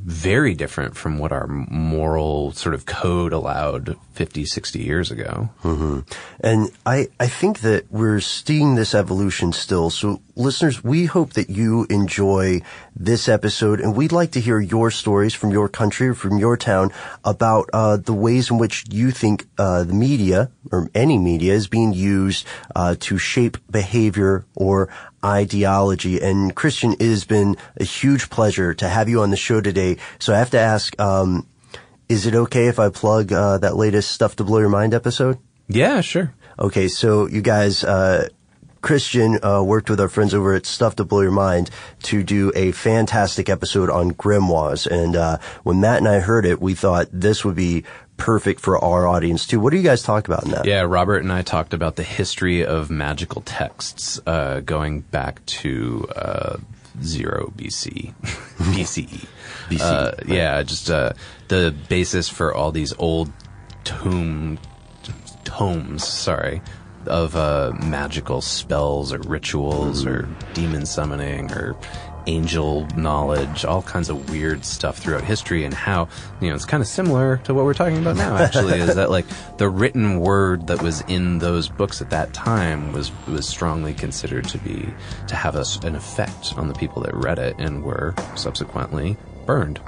very 0.05 0.55
different 0.55 0.95
from 0.97 1.19
what 1.19 1.33
our 1.33 1.47
moral 1.47 2.53
sort 2.53 2.75
of 2.75 2.85
code 2.85 3.33
allowed 3.33 3.97
50, 4.13 4.45
60 4.45 4.79
years 4.79 5.11
ago. 5.11 5.49
hmm 5.63 6.01
And 6.41 6.71
I, 6.85 7.09
I 7.19 7.27
think 7.27 7.61
that 7.61 7.91
we're 7.91 8.21
seeing 8.21 8.75
this 8.75 8.95
evolution 8.95 9.53
still. 9.53 9.89
So 9.89 10.21
listeners, 10.37 10.85
we 10.85 11.07
hope 11.07 11.33
that 11.33 11.49
you 11.49 11.87
enjoy 11.89 12.61
this 12.95 13.29
episode 13.31 13.81
and 13.81 13.97
we'd 13.97 14.13
like 14.13 14.33
to 14.33 14.41
hear 14.41 14.61
your 14.61 14.91
stories 14.91 15.33
from 15.33 15.51
your 15.51 15.69
country 15.71 16.09
or 16.09 16.15
from 16.15 16.37
your 16.37 16.59
town 16.59 16.91
about, 17.25 17.71
uh, 17.73 17.97
the 17.97 18.13
ways 18.13 18.51
in 18.51 18.59
which 18.59 18.85
you 18.91 19.11
think, 19.11 19.47
uh, 19.57 19.85
the 19.85 19.95
media 19.95 20.51
or 20.71 20.91
any 20.95 21.19
media 21.19 21.55
is 21.55 21.67
being 21.67 21.95
used, 21.95 22.47
uh, 22.77 22.95
to 23.01 23.17
shape 23.17 23.57
behavior 23.71 24.45
or 24.55 24.91
ideology. 25.25 26.21
And 26.21 26.55
Christian, 26.55 26.93
it 26.93 27.01
has 27.01 27.25
been 27.25 27.57
a 27.77 27.85
huge 27.85 28.31
pleasure 28.31 28.75
to 28.75 28.89
have 28.89 29.09
you 29.09 29.23
on 29.23 29.31
the 29.31 29.37
show 29.37 29.61
today. 29.61 29.97
So 30.19 30.35
I 30.35 30.39
have 30.39 30.51
to 30.51 30.59
ask, 30.59 30.99
um, 31.01 31.49
is 32.09 32.27
it 32.27 32.35
okay 32.35 32.69
if 32.69 32.79
I 32.79 32.91
plug 32.91 33.33
uh, 33.33 33.59
that 33.59 33.77
latest 33.77 34.11
Stuff 34.11 34.37
to 34.37 34.45
Blow 34.45 34.59
Your 34.59 34.69
Mind 34.69 34.95
episode? 34.95 35.39
Yeah, 35.69 36.03
sure. 36.03 36.35
Okay, 36.59 36.89
so 36.89 37.27
you 37.27 37.41
guys, 37.41 37.83
uh, 37.83 38.29
Christian 38.85 39.43
uh, 39.43 39.63
worked 39.63 39.89
with 39.89 39.99
our 39.99 40.11
friends 40.11 40.35
over 40.35 40.53
at 40.53 40.67
Stuff 40.67 40.97
to 40.97 41.05
Blow 41.05 41.23
Your 41.23 41.31
Mind 41.31 41.71
to 42.03 42.23
do 42.23 42.53
a 42.55 42.71
fantastic 42.73 43.49
episode 43.49 43.89
on 43.89 44.13
grimoires. 44.13 44.87
And 44.87 45.17
uh, 45.17 45.39
when 45.63 45.81
Matt 45.81 45.99
and 45.99 46.09
I 46.09 46.21
heard 46.21 46.45
it, 46.45 46.61
we 46.61 46.75
thought 46.75 47.09
this 47.11 47.47
would 47.47 47.57
be 47.57 47.85
perfect 48.17 48.61
for 48.61 48.79
our 48.83 49.07
audience 49.07 49.47
too. 49.47 49.61
What 49.61 49.71
do 49.71 49.77
you 49.77 49.83
guys 49.83 50.03
talk 50.03 50.27
about 50.29 50.45
in 50.45 50.51
that? 50.53 50.65
Yeah, 50.67 50.83
Robert 50.83 51.23
and 51.23 51.33
I 51.33 51.43
talked 51.43 51.75
about 51.75 51.97
the 51.97 52.03
history 52.03 52.65
of 52.65 52.91
magical 52.91 53.43
texts 53.43 54.21
uh, 54.27 54.61
going 54.61 55.01
back 55.01 55.45
to 55.47 56.07
uh, 56.17 56.57
zero 57.03 57.53
BC, 57.57 58.15
BCE. 58.23 59.27
BCE, 59.69 59.81
Uh, 59.81 60.13
yeah, 60.27 60.63
just 60.63 60.91
uh, 60.91 61.13
the 61.49 61.75
basis 61.89 62.29
for 62.29 62.55
all 62.55 62.71
these 62.73 62.93
old 62.99 63.33
tomb 63.85 64.59
tomes. 65.45 66.07
Sorry. 66.07 66.63
Of 67.07 67.37
uh, 67.37 67.73
magical 67.85 68.41
spells 68.41 69.13
or 69.13 69.19
rituals 69.19 70.07
or 70.07 70.27
demon 70.55 70.87
summoning 70.87 71.53
or 71.53 71.77
angel 72.27 72.87
knowledge, 72.97 73.65
all 73.65 73.83
kinds 73.83 74.09
of 74.09 74.31
weird 74.31 74.65
stuff 74.65 74.99
throughout 74.99 75.25
history, 75.25 75.65
and 75.65 75.75
how 75.75 76.09
you 76.41 76.49
know 76.49 76.55
it's 76.55 76.65
kind 76.65 76.83
of 76.83 76.87
similar 76.87 77.39
to 77.45 77.55
what 77.55 77.65
we're 77.65 77.75
talking 77.75 77.99
about 77.99 78.17
now. 78.17 78.37
Actually, 78.37 78.79
is 78.81 78.95
that 78.95 79.11
like 79.11 79.27
the 79.59 79.69
written 79.69 80.21
word 80.21 80.67
that 80.67 80.83
was 80.83 81.03
in 81.03 81.39
those 81.39 81.69
books 81.69 82.01
at 82.01 82.11
that 82.11 82.33
time 82.33 82.93
was 82.93 83.11
was 83.27 83.49
strongly 83.49 83.95
considered 83.95 84.49
to 84.49 84.59
be 84.59 84.89
to 85.27 85.35
have 85.35 85.57
a 85.57 85.65
an 85.83 85.95
effect 85.95 86.55
on 86.57 86.69
the 86.69 86.75
people 86.75 87.03
that 87.03 87.15
read 87.15 87.39
it 87.39 87.57
and 87.59 87.83
were 87.83 88.15
subsequently 88.37 89.17
burned. 89.47 89.81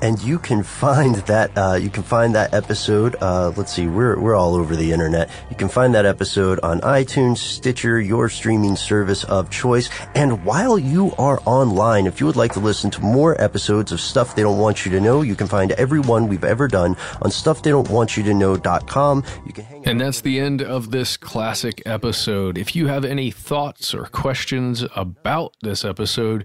And 0.00 0.20
you 0.20 0.38
can 0.40 0.62
find 0.64 1.14
that 1.14 1.56
uh, 1.56 1.74
you 1.74 1.88
can 1.88 2.02
find 2.02 2.34
that 2.34 2.52
episode. 2.52 3.14
Uh, 3.20 3.52
let's 3.56 3.72
see, 3.72 3.86
we're 3.86 4.18
we're 4.18 4.34
all 4.34 4.54
over 4.54 4.74
the 4.74 4.90
internet. 4.92 5.30
You 5.48 5.56
can 5.56 5.68
find 5.68 5.94
that 5.94 6.04
episode 6.06 6.58
on 6.60 6.80
iTunes, 6.80 7.38
Stitcher, 7.38 8.00
your 8.00 8.28
streaming 8.28 8.74
service 8.74 9.22
of 9.24 9.48
choice. 9.50 9.88
And 10.14 10.44
while 10.44 10.76
you 10.78 11.12
are 11.18 11.40
online, 11.44 12.06
if 12.06 12.18
you 12.18 12.26
would 12.26 12.36
like 12.36 12.52
to 12.54 12.60
listen 12.60 12.90
to 12.92 13.00
more 13.00 13.40
episodes 13.40 13.92
of 13.92 14.00
Stuff 14.00 14.34
They 14.34 14.42
Don't 14.42 14.58
Want 14.58 14.84
You 14.84 14.90
to 14.92 15.00
Know, 15.00 15.22
you 15.22 15.36
can 15.36 15.46
find 15.46 15.70
every 15.72 16.00
one 16.00 16.26
we've 16.26 16.42
ever 16.44 16.66
done 16.66 16.96
on 17.22 17.30
StuffTheyDon'tWantYouToKnow.com. 17.30 19.24
You 19.46 19.52
can 19.52 19.64
hang 19.64 19.86
And 19.86 20.00
that's 20.00 20.20
the 20.20 20.40
end 20.40 20.62
of 20.62 20.90
this 20.90 21.16
classic 21.16 21.80
episode. 21.86 22.58
If 22.58 22.74
you 22.74 22.88
have 22.88 23.04
any 23.04 23.30
thoughts 23.30 23.94
or 23.94 24.04
questions 24.06 24.84
about 24.96 25.54
this 25.62 25.84
episode, 25.84 26.44